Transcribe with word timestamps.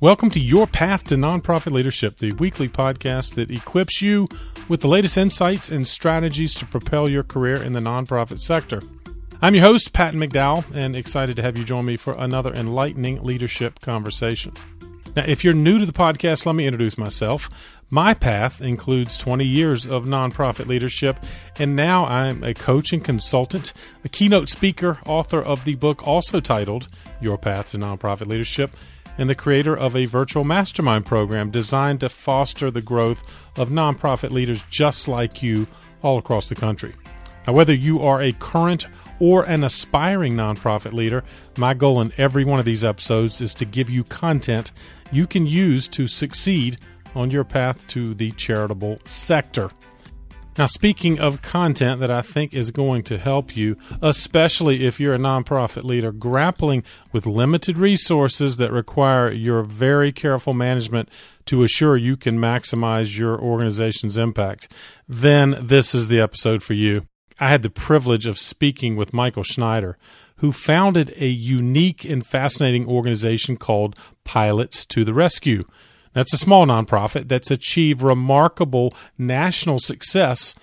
Welcome 0.00 0.30
to 0.30 0.38
Your 0.38 0.68
Path 0.68 1.02
to 1.08 1.16
Nonprofit 1.16 1.72
Leadership, 1.72 2.18
the 2.18 2.30
weekly 2.34 2.68
podcast 2.68 3.34
that 3.34 3.50
equips 3.50 4.00
you 4.00 4.28
with 4.68 4.80
the 4.80 4.86
latest 4.86 5.18
insights 5.18 5.70
and 5.70 5.88
strategies 5.88 6.54
to 6.54 6.66
propel 6.66 7.08
your 7.08 7.24
career 7.24 7.60
in 7.60 7.72
the 7.72 7.80
nonprofit 7.80 8.38
sector. 8.38 8.80
I'm 9.42 9.56
your 9.56 9.64
host, 9.64 9.92
Patton 9.92 10.20
McDowell, 10.20 10.64
and 10.72 10.94
excited 10.94 11.34
to 11.34 11.42
have 11.42 11.58
you 11.58 11.64
join 11.64 11.84
me 11.84 11.96
for 11.96 12.12
another 12.12 12.54
enlightening 12.54 13.24
leadership 13.24 13.80
conversation. 13.80 14.52
Now, 15.16 15.24
if 15.26 15.42
you're 15.42 15.52
new 15.52 15.80
to 15.80 15.86
the 15.86 15.92
podcast, 15.92 16.46
let 16.46 16.54
me 16.54 16.68
introduce 16.68 16.96
myself. 16.96 17.50
My 17.90 18.14
path 18.14 18.60
includes 18.60 19.18
20 19.18 19.44
years 19.44 19.84
of 19.84 20.04
nonprofit 20.04 20.66
leadership, 20.66 21.18
and 21.56 21.74
now 21.74 22.04
I'm 22.04 22.44
a 22.44 22.54
coach 22.54 22.92
and 22.92 23.02
consultant, 23.02 23.72
a 24.04 24.08
keynote 24.08 24.48
speaker, 24.48 25.00
author 25.06 25.40
of 25.42 25.64
the 25.64 25.74
book 25.74 26.06
also 26.06 26.38
titled 26.38 26.86
Your 27.20 27.36
Path 27.36 27.70
to 27.70 27.78
Nonprofit 27.78 28.28
Leadership 28.28 28.76
and 29.18 29.28
the 29.28 29.34
creator 29.34 29.76
of 29.76 29.96
a 29.96 30.06
virtual 30.06 30.44
mastermind 30.44 31.04
program 31.04 31.50
designed 31.50 32.00
to 32.00 32.08
foster 32.08 32.70
the 32.70 32.80
growth 32.80 33.22
of 33.56 33.68
nonprofit 33.68 34.30
leaders 34.30 34.64
just 34.70 35.08
like 35.08 35.42
you 35.42 35.66
all 36.02 36.18
across 36.18 36.48
the 36.48 36.54
country. 36.54 36.94
Now, 37.46 37.52
whether 37.52 37.74
you 37.74 38.00
are 38.00 38.22
a 38.22 38.32
current 38.32 38.86
or 39.20 39.42
an 39.44 39.64
aspiring 39.64 40.34
nonprofit 40.34 40.92
leader, 40.92 41.24
my 41.56 41.74
goal 41.74 42.00
in 42.00 42.12
every 42.16 42.44
one 42.44 42.60
of 42.60 42.64
these 42.64 42.84
episodes 42.84 43.40
is 43.40 43.52
to 43.54 43.64
give 43.64 43.90
you 43.90 44.04
content 44.04 44.72
you 45.10 45.26
can 45.26 45.46
use 45.46 45.88
to 45.88 46.06
succeed 46.06 46.78
on 47.14 47.30
your 47.30 47.44
path 47.44 47.86
to 47.88 48.14
the 48.14 48.30
charitable 48.32 49.00
sector. 49.04 49.70
Now, 50.58 50.66
speaking 50.66 51.20
of 51.20 51.40
content 51.40 52.00
that 52.00 52.10
I 52.10 52.20
think 52.20 52.52
is 52.52 52.72
going 52.72 53.04
to 53.04 53.16
help 53.16 53.56
you, 53.56 53.76
especially 54.02 54.84
if 54.84 54.98
you're 54.98 55.14
a 55.14 55.18
nonprofit 55.18 55.84
leader 55.84 56.10
grappling 56.10 56.82
with 57.12 57.26
limited 57.26 57.78
resources 57.78 58.56
that 58.56 58.72
require 58.72 59.30
your 59.30 59.62
very 59.62 60.10
careful 60.10 60.54
management 60.54 61.10
to 61.46 61.62
assure 61.62 61.96
you 61.96 62.16
can 62.16 62.40
maximize 62.40 63.16
your 63.16 63.40
organization's 63.40 64.18
impact, 64.18 64.72
then 65.08 65.56
this 65.62 65.94
is 65.94 66.08
the 66.08 66.18
episode 66.18 66.64
for 66.64 66.74
you. 66.74 67.06
I 67.38 67.50
had 67.50 67.62
the 67.62 67.70
privilege 67.70 68.26
of 68.26 68.36
speaking 68.36 68.96
with 68.96 69.14
Michael 69.14 69.44
Schneider, 69.44 69.96
who 70.38 70.50
founded 70.50 71.14
a 71.18 71.28
unique 71.28 72.04
and 72.04 72.26
fascinating 72.26 72.84
organization 72.88 73.58
called 73.58 73.96
Pilots 74.24 74.84
to 74.86 75.04
the 75.04 75.14
Rescue. 75.14 75.62
That's 76.12 76.32
a 76.32 76.38
small 76.38 76.66
nonprofit 76.66 77.28
that's 77.28 77.50
achieved 77.50 78.02
remarkable 78.02 78.94
national 79.16 79.78
success 79.78 80.54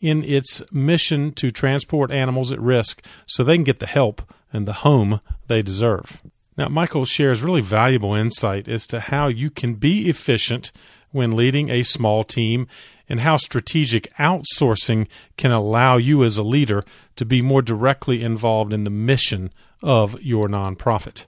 in 0.00 0.24
its 0.24 0.62
mission 0.72 1.32
to 1.32 1.50
transport 1.50 2.10
animals 2.10 2.50
at 2.52 2.60
risk 2.60 3.04
so 3.26 3.44
they 3.44 3.56
can 3.56 3.64
get 3.64 3.80
the 3.80 3.86
help 3.86 4.22
and 4.52 4.66
the 4.66 4.72
home 4.72 5.20
they 5.46 5.62
deserve. 5.62 6.20
Now, 6.56 6.68
Michael 6.68 7.04
shares 7.04 7.42
really 7.42 7.60
valuable 7.60 8.14
insight 8.14 8.68
as 8.68 8.86
to 8.88 9.00
how 9.00 9.28
you 9.28 9.50
can 9.50 9.74
be 9.74 10.08
efficient 10.08 10.72
when 11.12 11.32
leading 11.32 11.70
a 11.70 11.82
small 11.82 12.24
team 12.24 12.66
and 13.08 13.20
how 13.20 13.36
strategic 13.36 14.14
outsourcing 14.16 15.08
can 15.36 15.50
allow 15.50 15.96
you 15.96 16.22
as 16.22 16.36
a 16.36 16.42
leader 16.42 16.82
to 17.16 17.24
be 17.24 17.42
more 17.42 17.62
directly 17.62 18.22
involved 18.22 18.72
in 18.72 18.84
the 18.84 18.90
mission 18.90 19.52
of 19.82 20.20
your 20.22 20.44
nonprofit. 20.44 21.26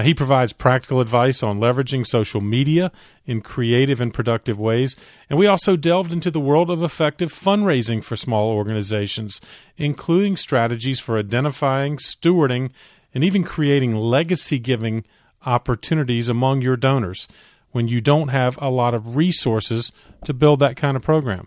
Now, 0.00 0.06
he 0.06 0.14
provides 0.14 0.54
practical 0.54 1.02
advice 1.02 1.42
on 1.42 1.60
leveraging 1.60 2.06
social 2.06 2.40
media 2.40 2.90
in 3.26 3.42
creative 3.42 4.00
and 4.00 4.14
productive 4.14 4.58
ways. 4.58 4.96
And 5.28 5.38
we 5.38 5.46
also 5.46 5.76
delved 5.76 6.10
into 6.10 6.30
the 6.30 6.40
world 6.40 6.70
of 6.70 6.82
effective 6.82 7.30
fundraising 7.30 8.02
for 8.02 8.16
small 8.16 8.48
organizations, 8.48 9.42
including 9.76 10.38
strategies 10.38 11.00
for 11.00 11.18
identifying, 11.18 11.98
stewarding, 11.98 12.70
and 13.12 13.22
even 13.22 13.44
creating 13.44 13.94
legacy 13.94 14.58
giving 14.58 15.04
opportunities 15.44 16.30
among 16.30 16.62
your 16.62 16.78
donors 16.78 17.28
when 17.72 17.86
you 17.86 18.00
don't 18.00 18.28
have 18.28 18.56
a 18.62 18.70
lot 18.70 18.94
of 18.94 19.16
resources 19.16 19.92
to 20.24 20.32
build 20.32 20.60
that 20.60 20.78
kind 20.78 20.96
of 20.96 21.02
program. 21.02 21.46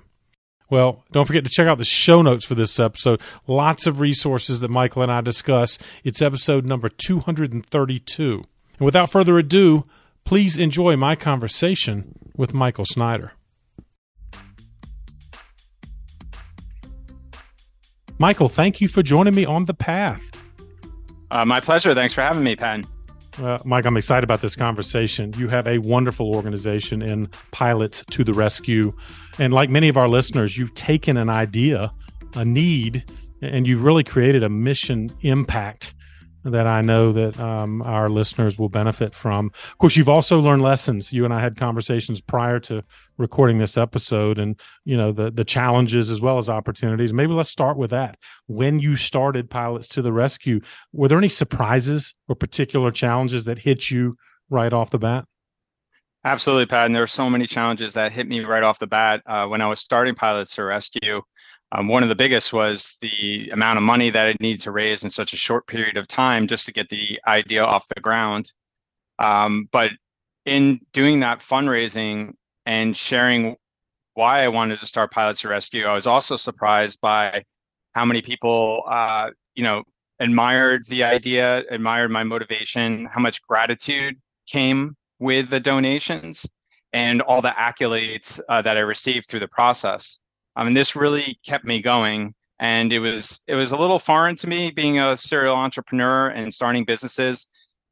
Well, 0.74 1.04
don't 1.12 1.26
forget 1.26 1.44
to 1.44 1.52
check 1.52 1.68
out 1.68 1.78
the 1.78 1.86
show 1.86 2.24
notes 2.24 2.46
for 2.46 2.56
this 2.56 2.80
episode. 2.80 3.22
Lots 3.46 3.86
of 3.86 4.00
resources 4.00 4.60
that 4.62 4.72
Michael 4.72 5.04
and 5.04 5.12
I 5.12 5.22
discuss. 5.22 5.78
It's 6.04 6.20
episode 6.20 6.66
number 6.66 6.90
232. 6.90 8.44
And 8.80 8.84
without 8.84 9.12
further 9.12 9.38
ado, 9.38 9.84
please 10.26 10.58
enjoy 10.58 10.98
my 10.98 11.16
conversation 11.16 12.18
with 12.36 12.56
Michael 12.56 12.86
Schneider. 12.86 13.34
Michael, 18.18 18.50
thank 18.50 18.82
you 18.82 18.88
for 18.88 19.04
joining 19.04 19.36
me 19.36 19.46
on 19.46 19.66
the 19.66 19.76
path. 19.76 20.24
Uh, 21.30 21.46
my 21.46 21.60
pleasure. 21.60 21.94
Thanks 21.94 22.16
for 22.16 22.22
having 22.22 22.44
me, 22.44 22.56
Penn. 22.56 22.84
Uh, 23.38 23.60
Mike, 23.64 23.86
I'm 23.86 23.98
excited 23.98 24.24
about 24.24 24.42
this 24.42 24.56
conversation. 24.56 25.34
You 25.38 25.50
have 25.50 25.68
a 25.68 25.78
wonderful 25.78 26.34
organization 26.36 27.04
in 27.04 27.30
Pilots 27.52 28.04
to 28.10 28.24
the 28.24 28.34
Rescue. 28.34 28.94
And 29.40 29.54
like 29.54 29.70
many 29.70 29.90
of 29.90 29.98
our 29.98 30.08
listeners, 30.08 30.58
you've 30.58 30.74
taken 30.74 31.18
an 31.18 31.30
idea, 31.30 31.92
a 32.36 32.46
need, 32.46 33.04
and 33.42 33.68
you've 33.68 33.84
really 33.84 34.04
created 34.04 34.44
a 34.44 34.50
mission 34.50 35.10
impact 35.22 35.96
that 36.46 36.68
I 36.68 36.82
know 36.82 37.12
that 37.12 37.40
um, 37.40 37.82
our 37.84 38.10
listeners 38.10 38.60
will 38.60 38.70
benefit 38.70 39.14
from. 39.16 39.52
Of 39.72 39.78
course, 39.78 39.96
you've 39.96 40.10
also 40.10 40.40
learned 40.40 40.62
lessons. 40.62 41.14
You 41.14 41.26
and 41.26 41.34
I 41.34 41.40
had 41.40 41.56
conversations 41.56 42.22
prior 42.22 42.60
to 42.62 42.84
recording 43.18 43.60
this 43.60 43.78
episode, 43.78 44.38
and 44.38 44.60
you 44.84 44.98
know 44.98 45.12
the 45.12 45.32
the 45.32 45.46
challenges 45.46 46.10
as 46.10 46.20
well 46.20 46.38
as 46.38 46.50
opportunities. 46.50 47.14
Maybe 47.14 47.32
let's 47.32 47.50
start 47.50 47.78
with 47.78 47.92
that. 47.92 48.18
When 48.48 48.80
you 48.80 48.96
started 48.96 49.50
Pilots 49.50 49.88
to 49.90 50.02
the 50.02 50.12
Rescue, 50.12 50.60
were 50.92 51.08
there 51.08 51.18
any 51.18 51.30
surprises 51.30 52.14
or 52.28 52.36
particular 52.36 52.92
challenges 52.92 53.46
that 53.46 53.60
hit 53.60 53.90
you 53.90 54.18
right 54.50 54.74
off 54.74 54.90
the 54.90 55.00
bat? 55.00 55.26
Absolutely, 56.26 56.66
Pat. 56.66 56.86
And 56.86 56.96
there 56.96 57.02
were 57.02 57.08
so 57.08 57.30
many 57.30 57.46
challenges 57.46 57.94
that 57.96 58.14
hit 58.14 58.28
me 58.28 58.42
right 58.42 58.64
off 58.64 58.80
the 58.80 58.88
bat 58.88 59.22
uh, 59.26 59.46
when 59.46 59.62
I 59.62 59.68
was 59.68 59.80
starting 59.80 60.16
Pilots 60.16 60.56
to 60.56 60.64
Rescue. 60.64 61.22
Um, 61.74 61.88
one 61.88 62.04
of 62.04 62.10
the 62.10 62.16
biggest 62.16 62.54
was 62.54 62.98
the 63.02 63.50
amount 63.50 63.78
of 63.78 63.84
money 63.84 64.10
that 64.10 64.28
I 64.28 64.36
needed 64.40 64.62
to 64.62 64.72
raise 64.72 65.04
in 65.04 65.10
such 65.10 65.34
a 65.34 65.38
short 65.38 65.68
period 65.68 65.98
of 65.98 66.08
time 66.08 66.48
just 66.48 66.66
to 66.68 66.72
get 66.72 66.88
the 66.88 67.20
idea 67.28 67.64
off 67.64 67.88
the 67.94 68.00
ground. 68.00 68.54
Um, 69.20 69.68
but 69.72 69.92
in 70.46 70.80
doing 70.94 71.20
that 71.22 71.40
fundraising 71.40 72.34
and 72.66 72.96
sharing 72.96 73.58
why 74.14 74.44
I 74.44 74.48
wanted 74.48 74.80
to 74.80 74.88
start 74.88 75.12
Pilots 75.12 75.42
to 75.42 75.50
Rescue, 75.50 75.86
I 75.86 75.94
was 75.94 76.08
also 76.08 76.38
surprised 76.38 77.02
by 77.02 77.44
how 77.94 78.06
many 78.06 78.22
people, 78.22 78.84
uh, 78.88 79.32
you 79.56 79.64
know, 79.64 79.84
admired 80.20 80.84
the 80.88 81.04
idea, 81.04 81.64
admired 81.70 82.12
my 82.12 82.24
motivation, 82.24 83.10
how 83.12 83.20
much 83.20 83.42
gratitude 83.42 84.16
came 84.48 84.96
with 85.24 85.50
the 85.50 85.60
donations, 85.60 86.46
and 86.92 87.22
all 87.22 87.42
the 87.42 87.50
accolades 87.58 88.42
uh, 88.50 88.62
that 88.62 88.76
I 88.76 88.82
received 88.82 89.28
through 89.28 89.40
the 89.40 89.48
process. 89.48 90.20
I 90.56 90.66
mean, 90.66 90.74
this 90.74 90.96
really 90.96 91.40
kept 91.46 91.64
me 91.64 91.82
going, 91.82 92.36
and 92.60 92.92
it 92.92 93.00
was 93.00 93.42
it 93.48 93.56
was 93.56 93.72
a 93.72 93.78
little 93.78 94.00
foreign 94.00 94.36
to 94.38 94.48
me 94.48 94.70
being 94.70 95.00
a 95.00 95.16
serial 95.16 95.56
entrepreneur 95.56 96.28
and 96.28 96.54
starting 96.54 96.84
businesses. 96.84 97.48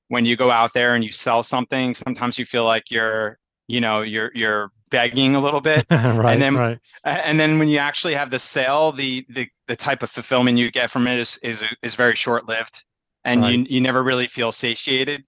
When 0.10 0.26
you 0.26 0.36
go 0.36 0.52
out 0.52 0.74
there 0.74 0.94
and 0.94 1.04
you 1.06 1.12
sell 1.12 1.42
something, 1.42 1.96
sometimes 1.96 2.38
you 2.38 2.46
feel 2.46 2.66
like 2.66 2.92
you're 2.92 3.40
you 3.68 3.80
know 3.80 4.02
you're 4.02 4.32
you're 4.36 4.72
begging 4.90 5.36
a 5.36 5.40
little 5.40 5.62
bit 5.62 5.86
right, 5.92 6.34
and 6.34 6.42
then 6.42 6.56
right. 6.56 6.80
and 7.06 7.40
then 7.40 7.58
when 7.58 7.70
you 7.70 7.78
actually 7.78 8.14
have 8.14 8.30
the 8.30 8.40
sale 8.40 8.92
the 8.92 9.26
the, 9.30 9.48
the 9.68 9.76
type 9.76 10.04
of 10.04 10.12
fulfillment 10.12 10.58
you 10.58 10.70
get 10.70 10.92
from 10.92 11.08
it 11.08 11.18
is 11.18 11.40
is, 11.42 11.64
is 11.82 11.96
very 11.96 12.14
short 12.14 12.46
lived 12.50 12.84
and 13.24 13.42
right. 13.42 13.52
you 13.52 13.66
you 13.70 13.80
never 13.80 14.04
really 14.04 14.28
feel 14.28 14.52
satiated 14.52 15.24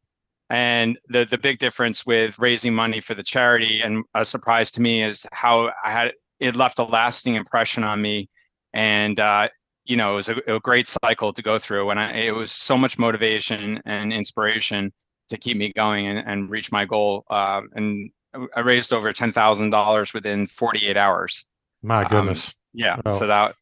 and 0.53 1.00
the 1.09 1.25
the 1.25 1.38
big 1.40 1.58
difference 1.58 2.06
with 2.06 2.38
raising 2.38 2.75
money 2.75 3.02
for 3.02 3.16
the 3.16 3.24
charity 3.24 3.81
and 3.84 4.06
a 4.14 4.24
surprise 4.24 4.69
to 4.69 4.81
me 4.81 5.03
is 5.03 5.25
how 5.31 5.72
I 5.84 5.90
had 5.90 6.14
it 6.40 6.56
left 6.56 6.78
a 6.78 6.84
lasting 6.84 7.34
impression 7.34 7.84
on 7.84 8.00
me, 8.00 8.30
and 8.72 9.19
uh, 9.19 9.47
you 9.86 9.97
know 9.97 10.12
it 10.12 10.16
was 10.16 10.30
a, 10.30 10.36
a, 10.47 10.59
great 10.59 10.88
cycle 10.88 11.34
to 11.34 11.41
go 11.41 11.58
through. 11.58 11.90
And 11.90 12.00
I, 12.00 12.12
it 12.12 12.36
was 12.36 12.52
so 12.52 12.78
much 12.78 13.00
motivation 13.00 13.81
and 13.86 14.14
inspiration 14.14 14.94
to 15.29 15.40
keep 15.40 15.58
me 15.58 15.73
going 15.76 16.05
and, 16.05 16.20
and 16.20 16.52
reach 16.52 16.72
my 16.72 16.85
goal. 16.85 17.23
Uh, 17.32 17.61
and 17.73 18.11
I 18.55 18.59
raised 18.59 18.94
over 18.94 19.11
ten 19.11 19.34
thousand 19.34 19.72
dollars 19.72 20.14
within 20.14 20.46
48 20.46 20.96
hours. 20.96 21.46
My 21.82 22.03
um, 22.03 22.09
goodness. 22.09 22.50
Um, 22.50 22.53
yeah. 22.76 23.11
So 23.11 23.26
that 23.26 23.55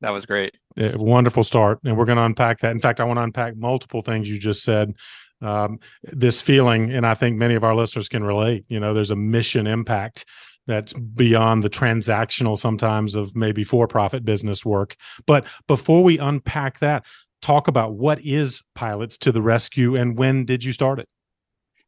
that 0.00 0.10
was 0.10 0.26
great. 0.26 0.54
Yeah, 0.76 0.94
wonderful 0.94 1.42
start, 1.42 1.80
and 1.84 1.98
we're 1.98 2.04
going 2.04 2.18
to 2.18 2.24
unpack 2.24 2.60
that. 2.60 2.70
In 2.70 2.80
fact, 2.80 3.00
I 3.00 3.04
want 3.04 3.18
to 3.18 3.22
unpack 3.22 3.56
multiple 3.56 4.02
things 4.02 4.30
you 4.30 4.38
just 4.38 4.62
said. 4.62 4.94
Um, 5.42 5.80
this 6.02 6.40
feeling, 6.40 6.90
and 6.90 7.06
I 7.06 7.14
think 7.14 7.36
many 7.36 7.54
of 7.54 7.64
our 7.64 7.74
listeners 7.74 8.08
can 8.08 8.24
relate. 8.24 8.64
You 8.68 8.80
know, 8.80 8.94
there's 8.94 9.10
a 9.10 9.16
mission 9.16 9.66
impact 9.66 10.24
that's 10.66 10.92
beyond 10.92 11.62
the 11.62 11.70
transactional 11.70 12.58
sometimes 12.58 13.14
of 13.14 13.36
maybe 13.36 13.62
for-profit 13.62 14.24
business 14.24 14.64
work. 14.64 14.96
But 15.26 15.44
before 15.66 16.02
we 16.02 16.18
unpack 16.18 16.80
that 16.80 17.04
talk 17.42 17.68
about 17.68 17.94
what 17.94 18.20
is 18.24 18.62
pilots 18.74 19.18
to 19.18 19.32
the 19.32 19.42
rescue 19.42 19.94
and 19.94 20.18
when 20.18 20.44
did 20.44 20.64
you 20.64 20.72
start 20.72 20.98
it? 20.98 21.08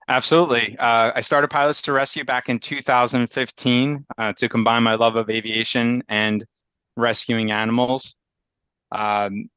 Absolutely. 0.07 0.77
Uh, 0.79 1.13
i 1.15 1.21
started 1.21 1.49
pilots 1.49 1.83
to 1.83 1.93
rescue 1.93 2.25
back 2.25 2.49
in 2.49 2.59
2015 2.59 4.07
uh, 4.17 4.33
to 4.35 4.49
combine 4.49 4.83
my 4.83 4.95
love 4.95 5.17
of 5.17 5.29
aviation 5.29 6.03
and 6.09 6.47
rescuing 6.97 7.51
animals. 7.51 8.15
Um, 8.91 9.51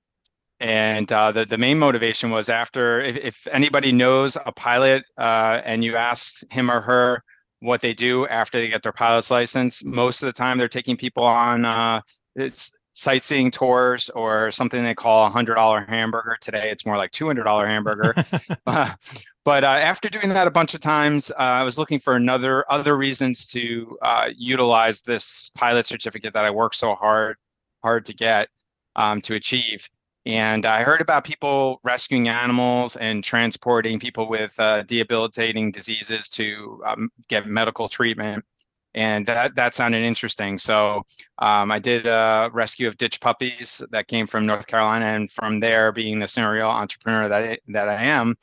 and 0.62 1.12
uh, 1.12 1.32
the 1.32 1.44
the 1.44 1.58
main 1.58 1.80
motivation 1.80 2.30
was 2.30 2.48
after 2.48 3.02
if, 3.02 3.16
if 3.18 3.48
anybody 3.52 3.92
knows 3.92 4.38
a 4.46 4.52
pilot 4.52 5.04
uh, 5.18 5.60
and 5.66 5.84
you 5.84 5.96
ask 5.96 6.44
him 6.52 6.70
or 6.70 6.82
her 6.82 7.24
what 7.62 7.82
they 7.82 7.94
do 7.94 8.28
after 8.28 8.60
they 8.60 8.68
get 8.68 8.84
their 8.84 8.92
pilot's 8.92 9.32
license, 9.32 9.84
most 9.84 10.22
of 10.22 10.28
the 10.28 10.34
time 10.34 10.58
they're 10.58 10.70
taking 10.70 10.96
people 10.96 11.24
on 11.24 11.66
uh, 11.66 12.00
it's 12.36 12.72
sightseeing 12.94 13.50
tours 13.50 14.10
or 14.12 14.52
something 14.52 14.84
they 14.84 14.94
call 14.94 15.26
a 15.26 15.30
hundred 15.32 15.56
dollar 15.56 15.84
hamburger. 15.90 16.38
Today 16.42 16.70
it's 16.70 16.86
more 16.86 16.98
like 16.98 17.12
two 17.12 17.26
hundred 17.26 17.46
dollar 17.46 17.66
hamburger. 17.66 18.14
but 18.66 19.64
uh, 19.64 19.68
after 19.68 20.10
doing 20.10 20.30
that 20.30 20.46
a 20.46 20.52
bunch 20.52 20.76
of 20.76 20.80
times, 20.80 21.32
uh, 21.32 21.42
I 21.42 21.64
was 21.64 21.80
looking 21.80 22.00
for 22.00 22.16
another 22.16 22.72
other 22.72 22.96
reasons 22.96 23.48
to 23.48 23.98
uh, 24.04 24.30
utilize 24.38 25.02
this 25.02 25.50
pilot 25.56 25.88
certificate 25.88 26.34
that 26.34 26.46
I 26.46 26.52
worked 26.52 26.76
so 26.76 26.94
hard 26.94 27.38
hard 27.82 28.06
to 28.06 28.14
get 28.14 28.48
um, 28.96 29.22
to 29.22 29.34
achieve. 29.34 29.90
And 30.26 30.66
I 30.68 30.84
heard 30.84 31.02
about 31.02 31.24
people 31.24 31.80
rescuing 31.84 32.28
animals 32.28 32.96
and 32.96 33.24
transporting 33.24 34.00
people 34.00 34.30
with 34.30 34.60
uh, 34.60 34.84
debilitating 34.84 35.72
diseases 35.72 36.30
to 36.30 36.82
um, 36.86 37.10
get 37.28 37.48
medical 37.48 37.88
treatment. 37.88 38.46
And 38.94 39.26
that, 39.26 39.56
that 39.56 39.74
sounded 39.74 40.04
interesting. 40.04 40.60
So 40.60 41.04
um, 41.40 41.72
I 41.72 41.80
did 41.80 42.06
a 42.06 42.50
rescue 42.54 42.88
of 42.88 42.98
ditch 42.98 43.20
puppies 43.20 43.82
that 43.90 44.08
came 44.08 44.28
from 44.28 44.46
North 44.46 44.68
Carolina. 44.68 45.06
And 45.06 45.32
from 45.32 45.60
there, 45.60 45.92
being 45.92 46.20
the 46.20 46.28
serial 46.28 46.70
entrepreneur 46.70 47.30
that 47.30 47.44
I, 47.44 47.58
that 47.70 47.88
I 47.88 48.04
am, 48.04 48.36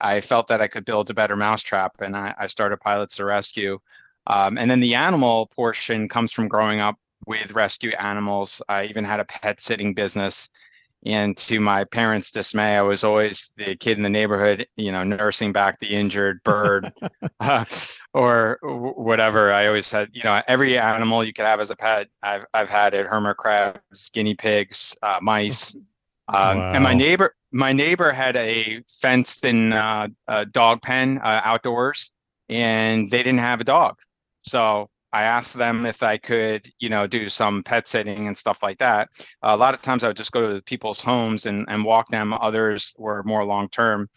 I 0.00 0.20
felt 0.20 0.48
that 0.48 0.60
I 0.60 0.66
could 0.66 0.84
build 0.84 1.08
a 1.08 1.14
better 1.14 1.36
mousetrap. 1.36 1.92
And 2.00 2.16
I, 2.16 2.34
I 2.38 2.46
started 2.48 2.80
Pilots 2.80 3.16
to 3.16 3.24
Rescue. 3.24 3.78
Um, 4.26 4.58
and 4.58 4.70
then 4.70 4.80
the 4.80 4.96
animal 4.96 5.46
portion 5.54 6.08
comes 6.08 6.32
from 6.32 6.48
growing 6.48 6.80
up 6.80 6.96
with 7.26 7.52
rescue 7.52 7.92
animals. 7.92 8.60
I 8.68 8.84
even 8.84 9.04
had 9.04 9.20
a 9.20 9.24
pet 9.24 9.60
sitting 9.60 9.94
business 9.94 10.50
and 11.04 11.36
to 11.36 11.58
my 11.58 11.84
parents' 11.84 12.30
dismay, 12.30 12.76
I 12.76 12.82
was 12.82 13.02
always 13.02 13.52
the 13.56 13.76
kid 13.76 13.96
in 13.96 14.04
the 14.04 14.08
neighborhood, 14.08 14.68
you 14.76 14.92
know, 14.92 15.02
nursing 15.02 15.52
back 15.52 15.80
the 15.80 15.88
injured 15.88 16.42
bird 16.44 16.92
uh, 17.40 17.64
or 18.14 18.58
whatever. 18.62 19.52
I 19.52 19.66
always 19.66 19.90
had, 19.90 20.10
you 20.12 20.22
know, 20.22 20.40
every 20.46 20.78
animal 20.78 21.24
you 21.24 21.32
could 21.32 21.44
have 21.44 21.60
as 21.60 21.70
a 21.70 21.76
pet. 21.76 22.08
I've 22.22 22.46
I've 22.54 22.70
had 22.70 22.94
it: 22.94 23.06
hermit 23.06 23.36
crabs, 23.36 24.10
guinea 24.10 24.34
pigs, 24.34 24.94
uh, 25.02 25.18
mice. 25.20 25.74
Um, 26.28 26.58
wow. 26.58 26.72
And 26.72 26.84
my 26.84 26.94
neighbor, 26.94 27.34
my 27.50 27.72
neighbor 27.72 28.12
had 28.12 28.36
a 28.36 28.82
fenced-in 29.00 29.72
uh, 29.72 30.08
dog 30.52 30.82
pen 30.82 31.18
uh, 31.18 31.40
outdoors, 31.44 32.12
and 32.48 33.10
they 33.10 33.18
didn't 33.18 33.40
have 33.40 33.60
a 33.60 33.64
dog. 33.64 33.98
So 34.44 34.88
I 35.12 35.24
asked 35.24 35.54
them 35.54 35.84
if 35.84 36.02
I 36.02 36.16
could, 36.16 36.70
you 36.78 36.88
know, 36.88 37.06
do 37.06 37.28
some 37.28 37.62
pet 37.62 37.86
sitting 37.86 38.26
and 38.28 38.36
stuff 38.36 38.62
like 38.62 38.78
that. 38.78 39.08
A 39.42 39.56
lot 39.56 39.74
of 39.74 39.82
times 39.82 40.04
I 40.04 40.08
would 40.08 40.16
just 40.16 40.32
go 40.32 40.54
to 40.54 40.62
people's 40.62 41.00
homes 41.00 41.46
and, 41.46 41.66
and 41.68 41.84
walk 41.84 42.08
them. 42.08 42.32
Others 42.32 42.94
were 42.96 43.22
more 43.24 43.44
long 43.44 43.68
term. 43.68 44.08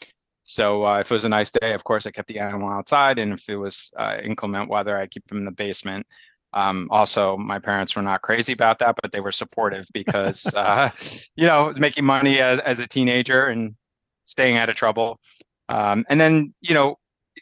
So 0.43 0.85
uh, 0.85 0.99
if 0.99 1.11
it 1.11 1.13
was 1.13 1.25
a 1.25 1.29
nice 1.29 1.51
day, 1.51 1.73
of 1.73 1.83
course, 1.83 2.05
I 2.05 2.11
kept 2.11 2.27
the 2.27 2.39
animal 2.39 2.69
outside. 2.69 3.19
And 3.19 3.33
if 3.33 3.49
it 3.49 3.57
was 3.57 3.91
uh, 3.97 4.17
inclement 4.23 4.69
weather, 4.69 4.97
I'd 4.97 5.11
keep 5.11 5.27
them 5.27 5.39
in 5.39 5.45
the 5.45 5.51
basement. 5.51 6.05
Um, 6.53 6.87
also, 6.91 7.35
my 7.35 7.59
parents 7.59 7.95
were 7.95 8.01
not 8.01 8.21
crazy 8.21 8.53
about 8.53 8.79
that, 8.79 8.95
but 9.01 9.11
they 9.11 9.19
were 9.19 9.33
supportive 9.33 9.85
because, 9.93 10.45
uh, 10.55 10.91
you 11.35 11.47
know, 11.47 11.73
making 11.75 12.05
money 12.05 12.39
as, 12.39 12.59
as 12.59 12.79
a 12.79 12.87
teenager 12.87 13.47
and 13.47 13.75
staying 14.23 14.55
out 14.55 14.69
of 14.69 14.75
trouble. 14.77 15.19
Um, 15.67 16.05
and 16.09 16.21
then, 16.21 16.53
you 16.61 16.73
know, 16.73 16.95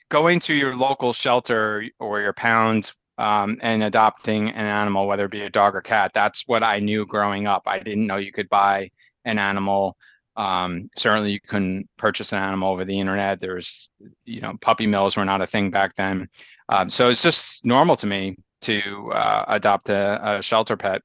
going 0.10 0.40
to 0.40 0.56
your 0.56 0.76
local 0.76 1.14
shelter 1.14 1.84
or 2.00 2.22
your 2.22 2.34
pound 2.34 2.92
um, 3.18 3.58
and 3.62 3.84
adopting 3.84 4.50
an 4.50 4.66
animal, 4.66 5.08
whether 5.08 5.26
it 5.26 5.32
be 5.32 5.42
a 5.42 5.50
dog 5.50 5.76
or 5.76 5.82
cat. 5.82 6.12
That's 6.14 6.44
what 6.48 6.64
I 6.64 6.80
knew 6.80 7.06
growing 7.06 7.48
up. 7.48 7.64
I 7.66 7.80
didn't 7.80 8.08
know 8.08 8.18
you 8.18 8.32
could 8.32 8.50
buy 8.50 8.90
an 9.26 9.40
animal. 9.40 9.98
Um, 10.36 10.90
certainly, 10.98 11.32
you 11.32 11.40
couldn't 11.40 11.88
purchase 11.98 12.34
an 12.34 12.40
animal 12.40 12.72
over 12.72 12.86
the 12.86 13.00
internet. 13.00 13.40
There's, 13.40 13.90
you 14.26 14.42
know, 14.42 14.54
puppy 14.62 14.88
mills 14.88 15.16
were 15.16 15.26
not 15.26 15.42
a 15.42 15.48
thing 15.48 15.70
back 15.70 15.96
then. 15.96 16.28
Um, 16.70 16.90
so 16.90 17.10
it's 17.10 17.22
just 17.22 17.66
normal 17.66 17.96
to 17.98 18.08
me 18.08 18.38
to 18.62 19.12
uh, 19.12 19.46
adopt 19.48 19.90
a, 19.90 20.38
a, 20.38 20.42
shelter 20.42 20.78
pet. 20.78 21.02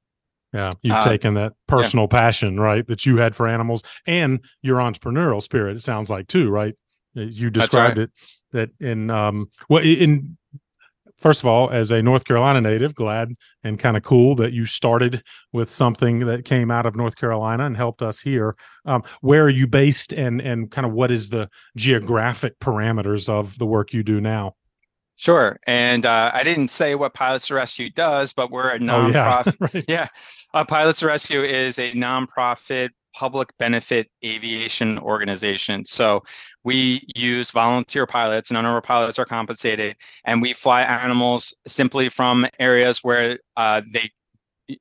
Yeah, 0.55 0.71
you've 0.81 0.95
uh, 0.95 1.05
taken 1.05 1.35
that 1.35 1.53
personal 1.67 2.09
yeah. 2.11 2.21
passion, 2.21 2.59
right, 2.59 2.87
that 2.87 3.05
you 3.05 3.19
had 3.19 3.37
for 3.37 3.47
animals, 3.47 3.83
and 4.07 4.41
your 4.63 4.79
entrepreneurial 4.79 5.43
spirit. 5.43 5.77
It 5.77 5.83
sounds 5.83 6.09
like 6.09 6.27
too, 6.29 6.49
right? 6.49 6.75
You 7.13 7.51
described 7.51 7.99
right. 7.99 8.05
it 8.05 8.11
that 8.53 8.71
in 8.81 9.11
um, 9.11 9.51
well, 9.69 9.83
in 9.83 10.38
first 11.19 11.41
of 11.41 11.47
all, 11.47 11.71
as 11.71 11.91
a 11.91 12.03
North 12.03 12.25
Carolina 12.25 12.61
native, 12.61 12.95
glad 12.95 13.35
and 13.65 13.79
kind 13.79 13.97
of 13.97 14.03
cool 14.03 14.35
that 14.37 14.53
you 14.53 14.67
started 14.67 15.23
with 15.53 15.73
something 15.73 16.21
that 16.27 16.45
came 16.45 16.71
out 16.71 16.87
of 16.87 16.97
North 16.97 17.17
Carolina 17.17 17.67
and 17.67 17.77
helped 17.77 18.03
us 18.03 18.21
here. 18.21 18.57
Um, 18.85 19.03
where 19.21 19.45
are 19.45 19.51
you 19.51 19.67
based, 19.67 20.13
and 20.13 20.41
and 20.41 20.71
kind 20.71 20.87
of 20.87 20.93
what 20.93 21.11
is 21.11 21.29
the 21.31 21.49
geographic 21.77 22.59
parameters 22.61 23.29
of 23.29 23.59
the 23.59 23.67
work 23.67 23.93
you 23.93 24.03
do 24.03 24.21
now? 24.21 24.55
Sure, 25.21 25.59
and 25.67 26.07
uh, 26.07 26.31
I 26.33 26.45
didn't 26.45 26.69
say 26.69 26.95
what 26.95 27.13
Pilots 27.13 27.49
to 27.49 27.55
Rescue 27.55 27.91
does, 27.91 28.33
but 28.33 28.53
we're 28.53 28.71
a 28.71 28.79
nonprofit. 28.79 29.57
Oh, 29.61 29.69
yeah, 29.69 29.69
right. 29.75 29.85
yeah. 29.89 30.09
Uh, 30.55 30.65
Pilots 30.65 31.01
to 31.01 31.09
Rescue 31.09 31.43
is 31.43 31.81
a 31.81 31.91
nonprofit 31.91 32.91
public 33.17 33.49
benefit 33.59 34.09
aviation 34.25 34.97
organization. 34.97 35.85
So 35.85 36.23
we 36.63 37.05
use 37.17 37.51
volunteer 37.51 38.07
pilots. 38.07 38.53
None 38.53 38.65
of 38.65 38.73
our 38.73 38.81
pilots 38.81 39.19
are 39.19 39.25
compensated, 39.25 39.97
and 40.25 40.41
we 40.41 40.53
fly 40.53 40.83
animals 40.83 41.53
simply 41.67 42.11
from 42.11 42.47
areas 42.61 43.03
where 43.03 43.41
uh, 43.57 43.83
they 43.93 44.13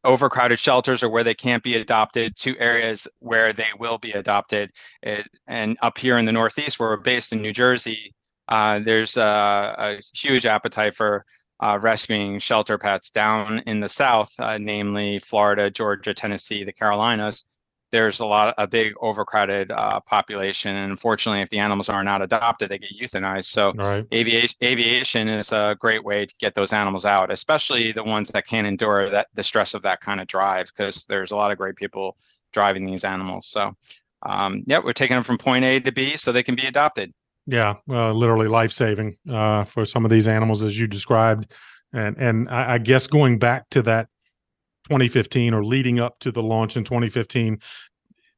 overcrowded 0.03 0.59
shelters 0.59 1.01
or 1.01 1.09
where 1.09 1.23
they 1.23 1.33
can't 1.33 1.63
be 1.63 1.77
adopted 1.77 2.35
to 2.35 2.55
areas 2.59 3.07
where 3.21 3.53
they 3.53 3.69
will 3.79 3.97
be 3.97 4.11
adopted. 4.11 4.71
It, 5.01 5.27
and 5.47 5.79
up 5.81 5.97
here 5.97 6.19
in 6.19 6.25
the 6.25 6.31
Northeast, 6.31 6.77
where 6.77 6.89
we're 6.89 6.97
based 6.97 7.33
in 7.33 7.41
New 7.41 7.53
Jersey, 7.53 8.13
uh, 8.47 8.79
there's 8.79 9.17
a, 9.17 9.75
a, 9.77 10.01
huge 10.13 10.45
appetite 10.45 10.95
for 10.95 11.25
uh, 11.61 11.77
rescuing 11.81 12.39
shelter 12.39 12.77
pets 12.77 13.11
down 13.11 13.59
in 13.65 13.79
the 13.79 13.89
South, 13.89 14.31
uh, 14.39 14.57
namely 14.57 15.19
Florida, 15.19 15.69
Georgia, 15.69 16.13
Tennessee, 16.13 16.63
the 16.63 16.73
Carolinas. 16.73 17.45
There's 17.89 18.19
a 18.19 18.25
lot 18.25 18.53
a 18.57 18.67
big 18.67 18.93
overcrowded 18.99 19.71
uh, 19.71 20.01
population 20.01 20.75
and 20.75 20.91
unfortunately 20.91 21.41
if 21.41 21.49
the 21.49 21.59
animals 21.59 21.87
are 21.87 22.03
not 22.03 22.21
adopted 22.21 22.69
they 22.69 22.79
get 22.79 22.91
euthanized. 23.01 23.45
So 23.45 23.71
right. 23.73 24.05
aviation 24.13 24.57
aviation 24.61 25.29
is 25.29 25.53
a 25.53 25.75
great 25.79 26.03
way 26.03 26.25
to 26.25 26.35
get 26.37 26.53
those 26.53 26.73
animals 26.73 27.05
out 27.05 27.31
especially 27.31 27.93
the 27.93 28.03
ones 28.03 28.27
that 28.31 28.45
can't 28.45 28.67
endure 28.67 29.09
that 29.11 29.27
the 29.35 29.43
stress 29.43 29.73
of 29.73 29.83
that 29.83 30.01
kind 30.01 30.19
of 30.19 30.27
drive 30.27 30.67
because 30.67 31.05
there's 31.05 31.31
a 31.31 31.37
lot 31.37 31.49
of 31.49 31.57
great 31.57 31.77
people 31.77 32.17
driving 32.51 32.85
these 32.85 33.05
animals. 33.05 33.47
So 33.47 33.73
um, 34.21 34.63
yeah 34.67 34.79
we're 34.83 34.91
taking 34.91 35.15
them 35.15 35.23
from 35.23 35.37
point 35.37 35.63
a 35.63 35.79
to 35.79 35.91
b 35.93 36.17
so 36.17 36.33
they 36.33 36.43
can 36.43 36.55
be 36.55 36.65
adopted 36.65 37.13
yeah 37.47 37.75
uh, 37.89 38.11
literally 38.11 38.47
life-saving 38.47 39.17
uh, 39.29 39.63
for 39.63 39.85
some 39.85 40.05
of 40.05 40.11
these 40.11 40.27
animals 40.27 40.63
as 40.63 40.79
you 40.79 40.87
described. 40.87 41.51
And 41.93 42.17
and 42.17 42.49
I, 42.49 42.73
I 42.73 42.77
guess 42.77 43.07
going 43.07 43.39
back 43.39 43.69
to 43.71 43.81
that 43.83 44.07
2015 44.89 45.53
or 45.53 45.65
leading 45.65 45.99
up 45.99 46.19
to 46.19 46.31
the 46.31 46.43
launch 46.43 46.77
in 46.77 46.83
2015 46.83 47.59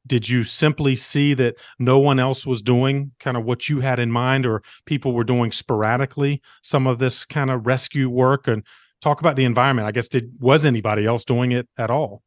did 0.07 0.27
you 0.27 0.43
simply 0.43 0.95
see 0.95 1.33
that 1.35 1.55
no 1.77 1.99
one 1.99 2.19
else 2.19 2.45
was 2.45 2.61
doing 2.61 3.11
kind 3.19 3.37
of 3.37 3.45
what 3.45 3.69
you 3.69 3.81
had 3.81 3.99
in 3.99 4.09
mind 4.09 4.45
or 4.45 4.63
people 4.85 5.13
were 5.13 5.25
doing 5.25 5.51
sporadically 5.51 6.41
some 6.63 6.87
of 6.87 6.99
this 6.99 7.25
kind 7.25 7.51
of 7.51 7.67
rescue 7.67 8.09
work? 8.09 8.47
And 8.47 8.63
talk 9.01 9.19
about 9.19 9.35
the 9.35 9.45
environment. 9.45 9.87
I 9.87 9.91
guess 9.91 10.07
did 10.07 10.31
was 10.39 10.65
anybody 10.65 11.05
else 11.05 11.23
doing 11.23 11.51
it 11.51 11.67
at 11.77 11.89
all 11.89 12.23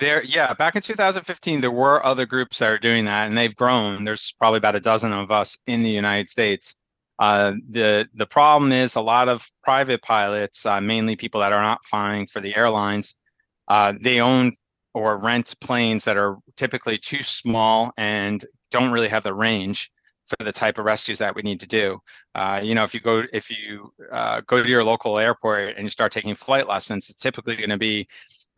there 0.00 0.24
yeah 0.24 0.52
back 0.54 0.74
in 0.74 0.82
2015 0.82 1.60
there 1.60 1.70
were 1.70 2.04
other 2.04 2.26
groups 2.26 2.58
that 2.58 2.68
are 2.68 2.78
doing 2.78 3.04
that 3.04 3.28
and 3.28 3.38
they've 3.38 3.54
grown 3.54 4.04
there's 4.04 4.34
probably 4.38 4.58
about 4.58 4.74
a 4.74 4.80
dozen 4.80 5.12
of 5.12 5.30
us 5.30 5.56
in 5.66 5.82
the 5.82 5.90
united 5.90 6.28
states 6.28 6.76
uh, 7.20 7.52
the 7.68 8.08
the 8.14 8.26
problem 8.26 8.72
is 8.72 8.96
a 8.96 9.00
lot 9.00 9.28
of 9.28 9.46
private 9.62 10.00
pilots, 10.00 10.64
uh, 10.64 10.80
mainly 10.80 11.16
people 11.16 11.42
that 11.42 11.52
are 11.52 11.62
not 11.62 11.84
flying 11.84 12.26
for 12.26 12.40
the 12.40 12.56
airlines, 12.56 13.14
uh, 13.68 13.92
they 14.00 14.20
own 14.20 14.52
or 14.94 15.18
rent 15.18 15.54
planes 15.60 16.04
that 16.06 16.16
are 16.16 16.38
typically 16.56 16.96
too 16.96 17.22
small 17.22 17.92
and 17.98 18.44
don't 18.70 18.90
really 18.90 19.08
have 19.08 19.22
the 19.22 19.34
range 19.34 19.90
for 20.24 20.42
the 20.44 20.52
type 20.52 20.78
of 20.78 20.86
rescues 20.86 21.18
that 21.18 21.34
we 21.34 21.42
need 21.42 21.60
to 21.60 21.66
do. 21.66 22.00
Uh, 22.34 22.60
you 22.62 22.74
know, 22.74 22.84
if 22.84 22.94
you 22.94 23.00
go 23.00 23.22
if 23.34 23.50
you 23.50 23.92
uh, 24.10 24.40
go 24.46 24.62
to 24.62 24.68
your 24.68 24.82
local 24.82 25.18
airport 25.18 25.76
and 25.76 25.84
you 25.84 25.90
start 25.90 26.12
taking 26.12 26.34
flight 26.34 26.66
lessons, 26.66 27.10
it's 27.10 27.20
typically 27.20 27.54
going 27.54 27.68
to 27.68 27.76
be 27.76 28.08